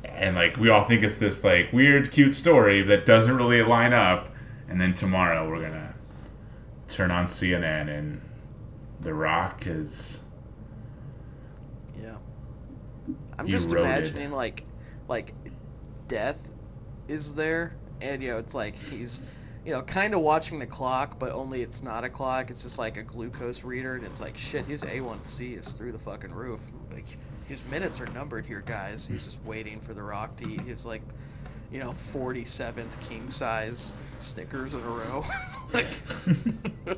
and 0.05 0.35
like 0.37 0.57
we 0.59 0.69
all 0.69 0.85
think 0.87 1.03
it's 1.03 1.17
this 1.17 1.43
like 1.45 1.73
weird 1.73 2.11
cute 2.13 2.35
story 2.35 2.83
that 2.83 3.07
doesn't 3.07 3.37
really 3.37 3.63
line 3.63 3.93
up 3.93 4.29
and 4.69 4.81
then 4.81 4.93
tomorrow 4.93 5.49
we're 5.49 5.61
gonna 5.63 5.95
turn 6.89 7.11
on 7.11 7.27
cnn 7.27 7.89
and 7.89 8.21
the 9.01 9.15
rock 9.15 9.67
is 9.67 10.21
Yeah. 12.03 12.17
I'm 13.39 13.49
just 13.49 13.71
wrote 13.71 13.79
it. 13.79 13.85
imagining 13.87 14.33
like 14.33 14.65
like 15.09 15.33
death 16.09 16.55
is 17.09 17.35
there 17.35 17.77
and 18.03 18.23
you 18.23 18.31
know 18.33 18.39
it's 18.39 18.55
like 18.55 18.75
he's 18.75 19.23
you 19.65 19.73
know 19.73 19.83
kind 19.83 20.15
of 20.15 20.21
watching 20.21 20.59
the 20.59 20.67
clock 20.67 21.19
but 21.19 21.33
only 21.33 21.63
it's 21.63 21.83
not 21.83 22.05
a 22.05 22.09
clock. 22.09 22.51
It's 22.51 22.63
just 22.63 22.79
like 22.79 22.97
a 22.97 23.03
glucose 23.03 23.65
reader 23.65 23.95
and 23.95 24.05
it's 24.05 24.21
like 24.21 24.37
shit 24.37 24.67
his 24.67 24.83
A1C 24.83 25.59
is 25.59 25.73
through 25.73 25.93
the 25.93 25.99
fucking 25.99 26.33
roof. 26.33 26.61
Like 26.93 27.07
his 27.49 27.65
minutes 27.65 28.01
are 28.01 28.07
numbered 28.07 28.47
here 28.47 28.63
guys. 28.65 29.07
He's 29.07 29.25
just 29.27 29.43
waiting 29.45 29.81
for 29.81 29.93
the 29.95 30.03
rock 30.03 30.37
to 30.37 30.49
eat 30.49 30.63
his 30.63 30.87
like 30.87 31.03
you 31.71 31.79
know 31.79 31.91
47th 31.91 33.01
king 33.09 33.29
size 33.29 33.93
Snickers 34.19 34.75
in 34.75 34.81
a 34.83 34.89
row. 34.89 35.25
Like 35.73 35.87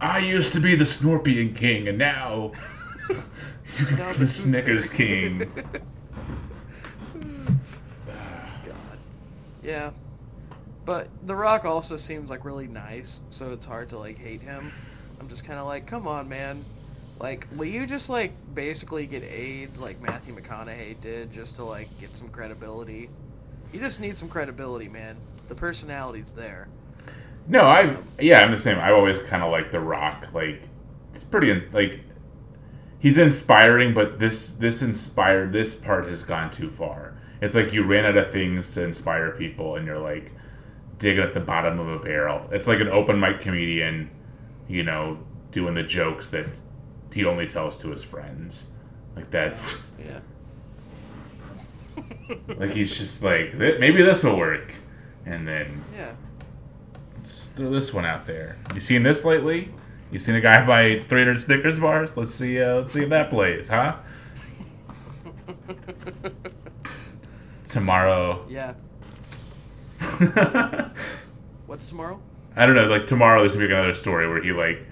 i 0.00 0.18
used 0.18 0.52
to 0.54 0.58
be 0.58 0.74
the 0.74 0.84
scorpion 0.84 1.54
king 1.54 1.86
and 1.86 1.96
now 1.96 2.50
you're 3.78 3.90
Now 3.92 4.12
the 4.12 4.18
the 4.18 4.26
snickers 4.26 4.88
king. 4.88 5.48
God. 8.66 8.98
Yeah. 9.62 9.90
But 10.84 11.08
The 11.26 11.36
Rock 11.36 11.64
also 11.64 11.96
seems 11.96 12.30
like 12.30 12.44
really 12.44 12.66
nice, 12.68 13.22
so 13.30 13.52
it's 13.52 13.64
hard 13.64 13.88
to 13.90 13.98
like 13.98 14.18
hate 14.18 14.42
him. 14.42 14.72
I'm 15.20 15.28
just 15.28 15.44
kind 15.44 15.58
of 15.58 15.66
like, 15.66 15.86
come 15.86 16.06
on, 16.06 16.28
man. 16.28 16.66
Like, 17.20 17.46
will 17.52 17.66
you 17.66 17.86
just 17.86 18.10
like 18.10 18.32
basically 18.54 19.06
get 19.06 19.22
AIDS 19.22 19.80
like 19.80 20.00
Matthew 20.00 20.34
McConaughey 20.36 21.00
did 21.00 21.32
just 21.32 21.56
to 21.56 21.64
like 21.64 21.96
get 21.98 22.14
some 22.16 22.28
credibility? 22.28 23.10
You 23.72 23.80
just 23.80 24.00
need 24.00 24.16
some 24.18 24.28
credibility, 24.28 24.88
man. 24.88 25.16
The 25.48 25.54
personality's 25.54 26.34
there. 26.34 26.68
no 27.46 27.62
i 27.66 27.96
yeah 28.18 28.40
i'm 28.40 28.50
the 28.50 28.58
same 28.58 28.78
i 28.78 28.90
always 28.90 29.18
kind 29.20 29.42
of 29.42 29.50
like 29.50 29.70
the 29.70 29.80
rock 29.80 30.28
like 30.32 30.68
it's 31.12 31.24
pretty 31.24 31.52
like 31.72 32.00
he's 32.98 33.18
inspiring 33.18 33.92
but 33.92 34.18
this 34.18 34.52
this 34.54 34.82
inspired 34.82 35.52
this 35.52 35.74
part 35.74 36.06
has 36.06 36.22
gone 36.22 36.50
too 36.50 36.70
far 36.70 37.14
it's 37.40 37.54
like 37.54 37.72
you 37.72 37.84
ran 37.84 38.04
out 38.06 38.16
of 38.16 38.30
things 38.30 38.70
to 38.70 38.82
inspire 38.82 39.30
people 39.32 39.76
and 39.76 39.86
you're 39.86 39.98
like 39.98 40.32
digging 40.98 41.22
at 41.22 41.34
the 41.34 41.40
bottom 41.40 41.78
of 41.78 41.88
a 41.88 41.98
barrel. 41.98 42.48
It's 42.52 42.66
like 42.66 42.80
an 42.80 42.88
open 42.88 43.18
mic 43.20 43.40
comedian 43.40 44.10
you 44.68 44.82
know 44.82 45.18
doing 45.50 45.74
the 45.74 45.82
jokes 45.82 46.30
that 46.30 46.46
he 47.12 47.24
only 47.24 47.46
tells 47.46 47.76
to 47.78 47.90
his 47.90 48.02
friends. 48.04 48.68
Like 49.14 49.30
that's 49.30 49.88
Yeah. 49.98 50.20
like 52.56 52.70
he's 52.70 52.96
just 52.96 53.22
like 53.22 53.54
maybe 53.54 54.02
this 54.02 54.24
will 54.24 54.36
work. 54.38 54.74
And 55.26 55.46
then 55.46 55.82
Yeah. 55.94 56.12
let's 57.16 57.48
throw 57.48 57.70
this 57.70 57.92
one 57.94 58.04
out 58.04 58.26
there. 58.26 58.56
You 58.74 58.80
seen 58.80 59.02
this 59.04 59.24
lately? 59.24 59.70
You 60.10 60.18
seen 60.18 60.34
a 60.34 60.40
guy 60.40 60.64
buy 60.66 61.00
300 61.08 61.40
snickers 61.40 61.78
bars? 61.78 62.16
Let's 62.16 62.34
see 62.34 62.60
uh, 62.60 62.74
let's 62.76 62.92
see 62.92 63.02
if 63.04 63.10
that 63.10 63.30
plays 63.30 63.68
huh? 63.68 63.96
Tomorrow. 67.68 68.44
Yeah. 68.48 68.74
What's 71.66 71.86
tomorrow? 71.86 72.20
I 72.56 72.66
don't 72.66 72.74
know. 72.74 72.86
Like 72.86 73.06
tomorrow, 73.06 73.40
there's 73.40 73.54
gonna 73.54 73.66
be 73.66 73.72
another 73.72 73.94
story 73.94 74.28
where 74.28 74.42
he 74.42 74.52
like 74.52 74.86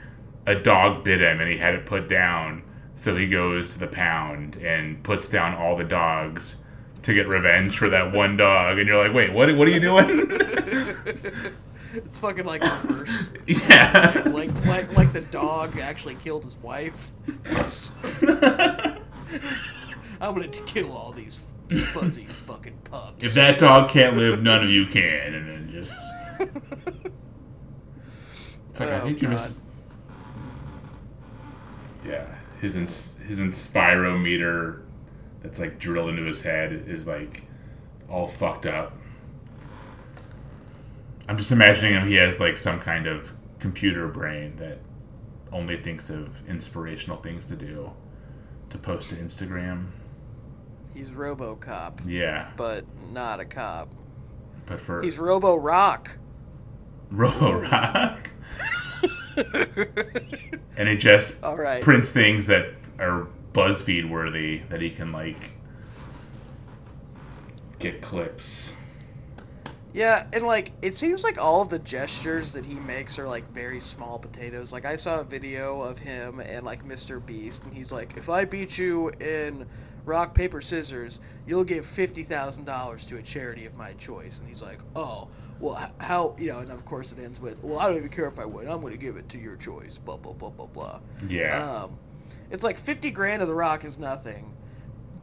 a 0.46 0.54
dog 0.54 1.04
bit 1.04 1.20
him 1.20 1.40
and 1.40 1.50
he 1.50 1.58
had 1.58 1.74
it 1.74 1.86
put 1.86 2.08
down. 2.08 2.62
So 2.96 3.16
he 3.16 3.26
goes 3.26 3.72
to 3.74 3.80
the 3.80 3.86
pound 3.86 4.56
and 4.56 5.02
puts 5.02 5.28
down 5.28 5.54
all 5.54 5.76
the 5.76 5.84
dogs 5.84 6.56
to 7.02 7.14
get 7.14 7.28
revenge 7.28 7.78
for 7.78 7.88
that 7.88 8.12
one 8.12 8.36
dog. 8.36 8.78
And 8.78 8.86
you're 8.86 9.02
like, 9.02 9.14
wait, 9.14 9.32
what? 9.32 9.54
What 9.56 9.68
are 9.68 9.70
you 9.70 9.80
doing? 9.80 10.30
It's 11.94 12.18
fucking 12.18 12.46
like 12.46 12.62
reverse. 12.62 13.28
yeah. 13.46 14.22
like 14.32 14.50
like 14.64 14.96
like 14.96 15.12
the 15.12 15.20
dog 15.20 15.78
actually 15.78 16.14
killed 16.14 16.44
his 16.44 16.56
wife. 16.56 17.12
I'm 20.20 20.34
gonna 20.34 20.48
kill 20.48 20.92
all 20.92 21.12
these 21.12 21.44
fuzzy 21.78 22.24
fucking 22.26 22.78
pups. 22.84 23.22
if 23.24 23.34
that 23.34 23.58
dog 23.58 23.88
can't 23.90 24.16
live, 24.16 24.42
none 24.42 24.62
of 24.64 24.70
you 24.70 24.86
can. 24.86 25.34
And 25.34 25.48
then 25.48 25.68
just. 25.72 26.02
It's 28.70 28.80
like 28.80 28.88
I 28.88 29.00
Oh, 29.00 29.04
think 29.04 29.20
you're 29.22 29.30
God. 29.30 29.40
missing. 29.40 29.62
Yeah, 32.06 32.26
his 32.60 32.74
ins- 32.76 33.14
his 33.26 33.38
inspirometer 33.38 34.80
that's 35.42 35.58
like 35.60 35.78
drilled 35.78 36.10
into 36.10 36.24
his 36.24 36.42
head 36.42 36.72
is 36.86 37.06
like 37.06 37.44
all 38.08 38.26
fucked 38.26 38.66
up. 38.66 38.96
I'm 41.28 41.36
just 41.36 41.52
imagining 41.52 41.94
him. 41.94 42.08
He 42.08 42.14
has 42.16 42.40
like 42.40 42.56
some 42.56 42.80
kind 42.80 43.06
of 43.06 43.32
computer 43.60 44.08
brain 44.08 44.56
that 44.56 44.78
only 45.52 45.76
thinks 45.76 46.10
of 46.10 46.46
inspirational 46.48 47.18
things 47.18 47.46
to 47.46 47.56
do 47.56 47.92
to 48.70 48.78
post 48.78 49.10
to 49.10 49.16
Instagram. 49.16 49.88
He's 50.94 51.10
RoboCop, 51.10 52.00
Yeah, 52.06 52.50
but 52.56 52.84
not 53.12 53.40
a 53.40 53.44
cop. 53.44 53.88
but 54.66 54.80
for 54.80 55.02
He's 55.02 55.18
Robo 55.18 55.56
Rock. 55.56 56.18
Robo 57.10 57.60
Rock, 57.60 58.30
and 60.76 60.88
it 60.88 60.96
just 60.96 61.42
All 61.42 61.56
right. 61.56 61.82
prints 61.82 62.10
things 62.10 62.46
that 62.46 62.68
are 62.98 63.26
BuzzFeed 63.52 64.08
worthy 64.08 64.62
that 64.70 64.80
he 64.80 64.88
can 64.90 65.12
like 65.12 65.52
get 67.78 68.00
clicks. 68.00 68.72
Yeah, 69.94 70.26
and 70.32 70.44
like 70.46 70.72
it 70.80 70.94
seems 70.94 71.22
like 71.22 71.38
all 71.42 71.60
of 71.60 71.68
the 71.68 71.78
gestures 71.78 72.52
that 72.52 72.64
he 72.64 72.74
makes 72.76 73.18
are 73.18 73.26
like 73.28 73.50
very 73.52 73.78
small 73.80 74.18
potatoes. 74.18 74.72
Like 74.72 74.86
I 74.86 74.96
saw 74.96 75.20
a 75.20 75.24
video 75.24 75.82
of 75.82 75.98
him 75.98 76.40
and 76.40 76.64
like 76.64 76.82
Mr. 76.86 77.24
Beast, 77.24 77.64
and 77.64 77.74
he's 77.74 77.92
like, 77.92 78.16
"If 78.16 78.30
I 78.30 78.46
beat 78.46 78.78
you 78.78 79.10
in 79.20 79.66
rock 80.04 80.34
paper 80.34 80.60
scissors, 80.60 81.20
you'll 81.46 81.64
give 81.64 81.86
fifty 81.86 82.22
thousand 82.22 82.64
dollars 82.64 83.06
to 83.06 83.16
a 83.16 83.22
charity 83.22 83.66
of 83.66 83.74
my 83.74 83.92
choice." 83.94 84.38
And 84.38 84.48
he's 84.48 84.62
like, 84.62 84.80
"Oh, 84.96 85.28
well, 85.60 85.90
how 86.00 86.36
you 86.38 86.48
know?" 86.48 86.58
And 86.58 86.70
of 86.70 86.84
course 86.84 87.12
it 87.12 87.18
ends 87.18 87.40
with, 87.40 87.62
"Well, 87.62 87.78
I 87.78 87.88
don't 87.88 87.96
even 87.98 88.08
care 88.08 88.26
if 88.28 88.38
I 88.38 88.44
win. 88.44 88.68
I'm 88.68 88.80
going 88.80 88.92
to 88.92 88.98
give 88.98 89.16
it 89.16 89.28
to 89.30 89.38
your 89.38 89.56
choice." 89.56 89.98
Blah 89.98 90.16
blah 90.18 90.32
blah 90.32 90.50
blah 90.50 90.66
blah. 90.66 91.00
Yeah, 91.28 91.82
Um, 91.84 91.98
it's 92.50 92.64
like 92.64 92.78
fifty 92.78 93.10
grand 93.10 93.42
of 93.42 93.48
the 93.48 93.54
rock 93.54 93.84
is 93.84 93.98
nothing. 93.98 94.54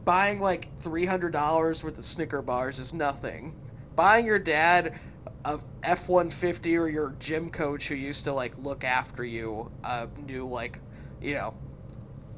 Buying 0.04 0.40
like 0.40 0.76
three 0.80 1.04
hundred 1.06 1.32
dollars 1.32 1.84
worth 1.84 1.98
of 1.98 2.04
Snicker 2.04 2.42
bars 2.42 2.78
is 2.78 2.94
nothing. 2.94 3.54
Buying 3.94 4.24
your 4.24 4.38
dad 4.38 4.98
a 5.44 5.60
F 5.82 6.08
one 6.08 6.30
fifty 6.30 6.76
or 6.76 6.88
your 6.88 7.14
gym 7.18 7.50
coach 7.50 7.88
who 7.88 7.94
used 7.94 8.24
to 8.24 8.32
like 8.32 8.52
look 8.58 8.82
after 8.84 9.22
you 9.24 9.70
a 9.84 10.08
new 10.26 10.46
like 10.46 10.80
you 11.20 11.34
know 11.34 11.54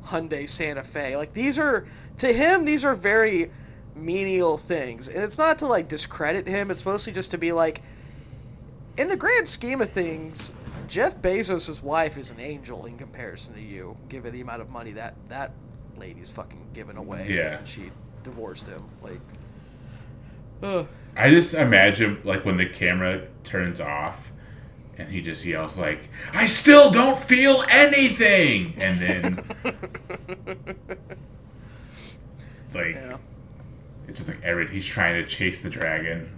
Hyundai 0.06 0.48
Santa 0.48 0.82
Fe. 0.84 1.16
Like 1.16 1.32
these 1.34 1.58
are 1.58 1.86
to 2.18 2.32
him 2.32 2.64
these 2.64 2.84
are 2.84 2.94
very 2.94 3.50
menial 3.94 4.56
things, 4.56 5.06
and 5.08 5.22
it's 5.22 5.38
not 5.38 5.58
to 5.58 5.66
like 5.66 5.88
discredit 5.88 6.46
him. 6.46 6.70
It's 6.70 6.84
mostly 6.86 7.12
just 7.12 7.30
to 7.32 7.38
be 7.38 7.52
like, 7.52 7.82
in 8.96 9.08
the 9.08 9.16
grand 9.16 9.46
scheme 9.48 9.80
of 9.80 9.90
things, 9.92 10.52
Jeff 10.88 11.20
Bezos' 11.20 11.82
wife 11.82 12.16
is 12.16 12.30
an 12.30 12.40
angel 12.40 12.86
in 12.86 12.96
comparison 12.98 13.54
to 13.54 13.60
you, 13.60 13.96
given 14.08 14.32
the 14.32 14.40
amount 14.40 14.62
of 14.62 14.70
money 14.70 14.92
that 14.92 15.14
that 15.28 15.52
lady's 15.96 16.32
fucking 16.32 16.68
given 16.72 16.96
away 16.96 17.26
Yeah. 17.30 17.56
since 17.56 17.68
she 17.68 17.90
divorced 18.24 18.66
him. 18.66 18.84
Like, 19.02 19.20
ugh. 20.62 20.88
I 21.16 21.28
just 21.30 21.52
imagine 21.54 22.20
like 22.24 22.44
when 22.44 22.56
the 22.56 22.66
camera 22.66 23.26
turns 23.44 23.80
off 23.80 24.31
and 25.02 25.12
he 25.12 25.20
just 25.20 25.44
yells 25.44 25.78
like, 25.78 26.08
"I 26.32 26.46
still 26.46 26.90
don't 26.90 27.18
feel 27.18 27.64
anything," 27.68 28.74
and 28.78 29.00
then 29.00 29.44
like 32.74 32.94
yeah. 32.94 33.16
it's 34.08 34.20
just 34.20 34.28
like 34.28 34.42
every 34.42 34.68
he's 34.68 34.86
trying 34.86 35.22
to 35.22 35.28
chase 35.28 35.60
the 35.60 35.70
dragon. 35.70 36.30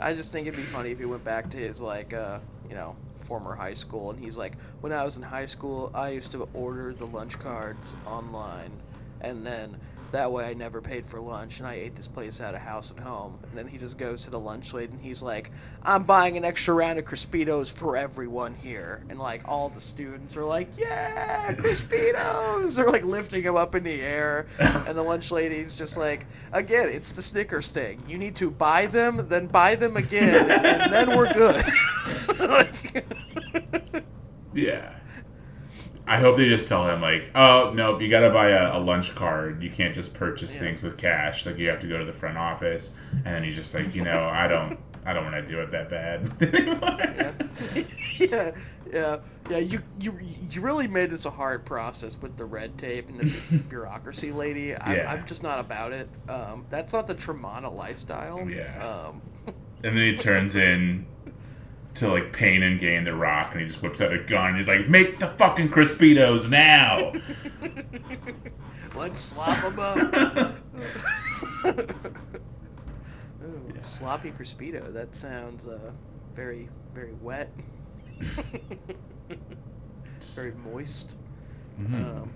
I 0.00 0.14
just 0.14 0.32
think 0.32 0.46
it'd 0.46 0.58
be 0.58 0.64
funny 0.64 0.90
if 0.90 0.98
he 0.98 1.04
went 1.04 1.24
back 1.24 1.50
to 1.50 1.56
his 1.56 1.80
like 1.80 2.12
uh, 2.12 2.38
you 2.68 2.74
know, 2.74 2.96
former 3.20 3.54
high 3.54 3.74
school 3.74 4.10
and 4.10 4.18
he's 4.18 4.36
like, 4.36 4.56
When 4.80 4.92
I 4.92 5.04
was 5.04 5.16
in 5.16 5.22
high 5.22 5.46
school 5.46 5.90
I 5.94 6.10
used 6.10 6.32
to 6.32 6.48
order 6.54 6.92
the 6.92 7.06
lunch 7.06 7.38
cards 7.38 7.96
online 8.06 8.72
and 9.20 9.46
then 9.46 9.80
that 10.14 10.30
way 10.32 10.44
I 10.46 10.54
never 10.54 10.80
paid 10.80 11.06
for 11.06 11.20
lunch 11.20 11.58
and 11.58 11.66
I 11.66 11.74
ate 11.74 11.96
this 11.96 12.06
place 12.08 12.40
out 12.40 12.54
of 12.54 12.60
house 12.60 12.90
and 12.90 13.00
home. 13.00 13.38
And 13.42 13.58
then 13.58 13.66
he 13.66 13.78
just 13.78 13.98
goes 13.98 14.22
to 14.24 14.30
the 14.30 14.38
lunch 14.38 14.72
lady 14.72 14.92
and 14.92 15.00
he's 15.00 15.22
like, 15.22 15.50
I'm 15.82 16.04
buying 16.04 16.36
an 16.36 16.44
extra 16.44 16.72
round 16.72 16.98
of 16.98 17.04
Crispitos 17.04 17.72
for 17.72 17.96
everyone 17.96 18.54
here. 18.54 19.04
And 19.08 19.18
like 19.18 19.42
all 19.46 19.68
the 19.68 19.80
students 19.80 20.36
are 20.36 20.44
like, 20.44 20.68
Yeah, 20.78 21.52
Crispitos! 21.54 22.76
They're 22.76 22.90
like 22.90 23.04
lifting 23.04 23.42
him 23.42 23.56
up 23.56 23.74
in 23.74 23.82
the 23.84 24.00
air. 24.00 24.46
And 24.86 24.96
the 24.98 25.02
lunch 25.02 25.30
lady's 25.30 25.74
just 25.74 25.96
like, 25.96 26.26
Again, 26.52 26.88
it's 26.88 27.12
the 27.12 27.22
Snickers 27.22 27.70
thing. 27.72 28.02
You 28.06 28.16
need 28.18 28.36
to 28.36 28.50
buy 28.50 28.86
them, 28.86 29.26
then 29.28 29.46
buy 29.48 29.74
them 29.74 29.96
again, 29.96 30.50
and 30.50 30.92
then 30.92 31.16
we're 31.16 31.32
good. 31.32 31.64
Like- 32.38 33.06
Yeah. 34.54 34.94
I 36.06 36.18
hope 36.18 36.36
they 36.36 36.48
just 36.48 36.68
tell 36.68 36.86
him 36.88 37.00
like, 37.00 37.30
oh 37.34 37.72
no, 37.74 37.98
you 37.98 38.08
gotta 38.10 38.30
buy 38.30 38.50
a, 38.50 38.76
a 38.76 38.80
lunch 38.80 39.14
card. 39.14 39.62
You 39.62 39.70
can't 39.70 39.94
just 39.94 40.12
purchase 40.14 40.54
Yeah. 40.54 40.60
things 40.60 40.82
with 40.82 40.96
cash. 40.98 41.46
Like 41.46 41.58
you 41.58 41.68
have 41.70 41.80
to 41.80 41.86
go 41.86 41.98
to 41.98 42.04
the 42.04 42.12
front 42.12 42.36
office, 42.36 42.92
and 43.24 43.34
then 43.34 43.42
he's 43.44 43.56
just 43.56 43.74
like, 43.74 43.94
you 43.94 44.02
know, 44.04 44.24
I 44.28 44.46
don't, 44.46 44.78
I 45.06 45.12
don't 45.14 45.24
want 45.24 45.36
to 45.44 45.50
do 45.50 45.60
it 45.60 45.70
that 45.70 45.88
bad 45.88 46.42
anymore. 46.54 47.84
yeah, 48.18 48.50
yeah, 48.92 49.18
yeah. 49.50 49.58
You 49.58 49.80
you 49.98 50.18
you 50.50 50.60
really 50.60 50.88
made 50.88 51.10
this 51.10 51.24
a 51.24 51.30
hard 51.30 51.64
process 51.64 52.20
with 52.20 52.36
the 52.36 52.44
red 52.44 52.76
tape 52.76 53.08
and 53.08 53.20
the 53.20 53.56
bureaucracy, 53.68 54.30
lady. 54.30 54.76
I'm, 54.76 54.96
Yeah. 54.96 55.10
I'm 55.10 55.24
just 55.26 55.42
not 55.42 55.58
about 55.58 55.92
it. 55.92 56.08
Um, 56.28 56.66
that's 56.70 56.92
not 56.92 57.06
the 57.06 57.14
Teremana 57.14 57.72
lifestyle. 57.74 58.48
Yeah. 58.48 58.76
Um, 58.86 59.22
And 59.82 59.96
then 59.96 60.02
he 60.02 60.14
turns 60.16 60.54
in 60.56 61.06
to 61.94 62.08
like 62.08 62.32
Pain 62.32 62.62
and 62.62 62.80
Gain 62.80 63.04
the 63.04 63.14
Rock, 63.14 63.52
and 63.52 63.60
he 63.60 63.66
just 63.66 63.82
whips 63.82 64.00
out 64.00 64.12
a 64.12 64.18
gun. 64.18 64.48
And 64.48 64.56
he's 64.56 64.68
like, 64.68 64.88
"Make 64.88 65.18
the 65.18 65.28
fucking 65.28 65.70
Crispitos 65.70 66.48
now!" 66.50 67.12
let's 68.96 69.20
slop 69.20 69.62
them 69.62 69.78
up. 69.78 70.54
Ooh, 73.44 73.72
Sloppy 73.82 74.30
Crispito. 74.32 74.92
That 74.92 75.14
sounds 75.14 75.66
uh, 75.66 75.92
very 76.34 76.68
very 76.94 77.12
wet. 77.14 77.50
very 80.34 80.52
moist. 80.52 81.16
Mhm. 81.80 82.22
Um, 82.22 82.30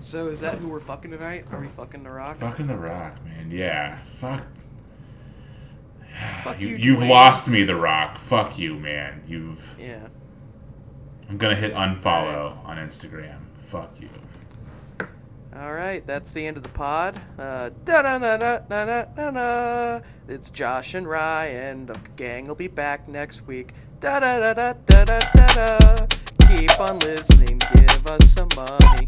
so 0.00 0.28
is 0.28 0.40
that 0.40 0.58
who 0.58 0.68
we're 0.68 0.80
fucking 0.80 1.10
tonight? 1.10 1.46
Are 1.50 1.60
we 1.60 1.68
fucking 1.68 2.02
the 2.02 2.10
Rock? 2.10 2.38
Fucking 2.38 2.66
the 2.66 2.76
Rock, 2.76 3.22
man. 3.24 3.50
Yeah, 3.50 3.98
fuck. 4.20 4.46
Fuck 6.44 6.60
you, 6.60 6.68
you 6.68 6.96
have 6.96 7.08
lost 7.08 7.48
me, 7.48 7.62
The 7.64 7.76
Rock. 7.76 8.18
Fuck 8.18 8.58
you, 8.58 8.74
man. 8.74 9.22
You've. 9.26 9.74
Yeah. 9.78 10.08
I'm 11.28 11.38
gonna 11.38 11.54
hit 11.54 11.72
unfollow 11.72 12.64
on 12.64 12.76
Instagram. 12.76 13.38
Fuck 13.56 13.94
you. 13.98 14.08
All 15.54 15.74
right, 15.74 16.06
that's 16.06 16.32
the 16.32 16.46
end 16.46 16.56
of 16.56 16.62
the 16.62 16.70
pod. 16.70 17.20
Uh, 17.38 17.70
it's 20.28 20.50
Josh 20.50 20.94
and 20.94 21.06
Ryan. 21.06 21.86
The 21.86 21.98
gang 22.16 22.46
will 22.46 22.54
be 22.54 22.68
back 22.68 23.06
next 23.06 23.46
week. 23.46 23.74
Da 24.00 24.20
da 24.20 24.38
da 24.38 24.54
da 24.54 24.72
da 24.72 25.04
da 25.04 25.18
da. 25.54 26.06
Keep 26.48 26.80
on 26.80 26.98
listening. 27.00 27.60
Give 27.74 28.06
us 28.06 28.30
some 28.30 28.48
money. 28.56 29.06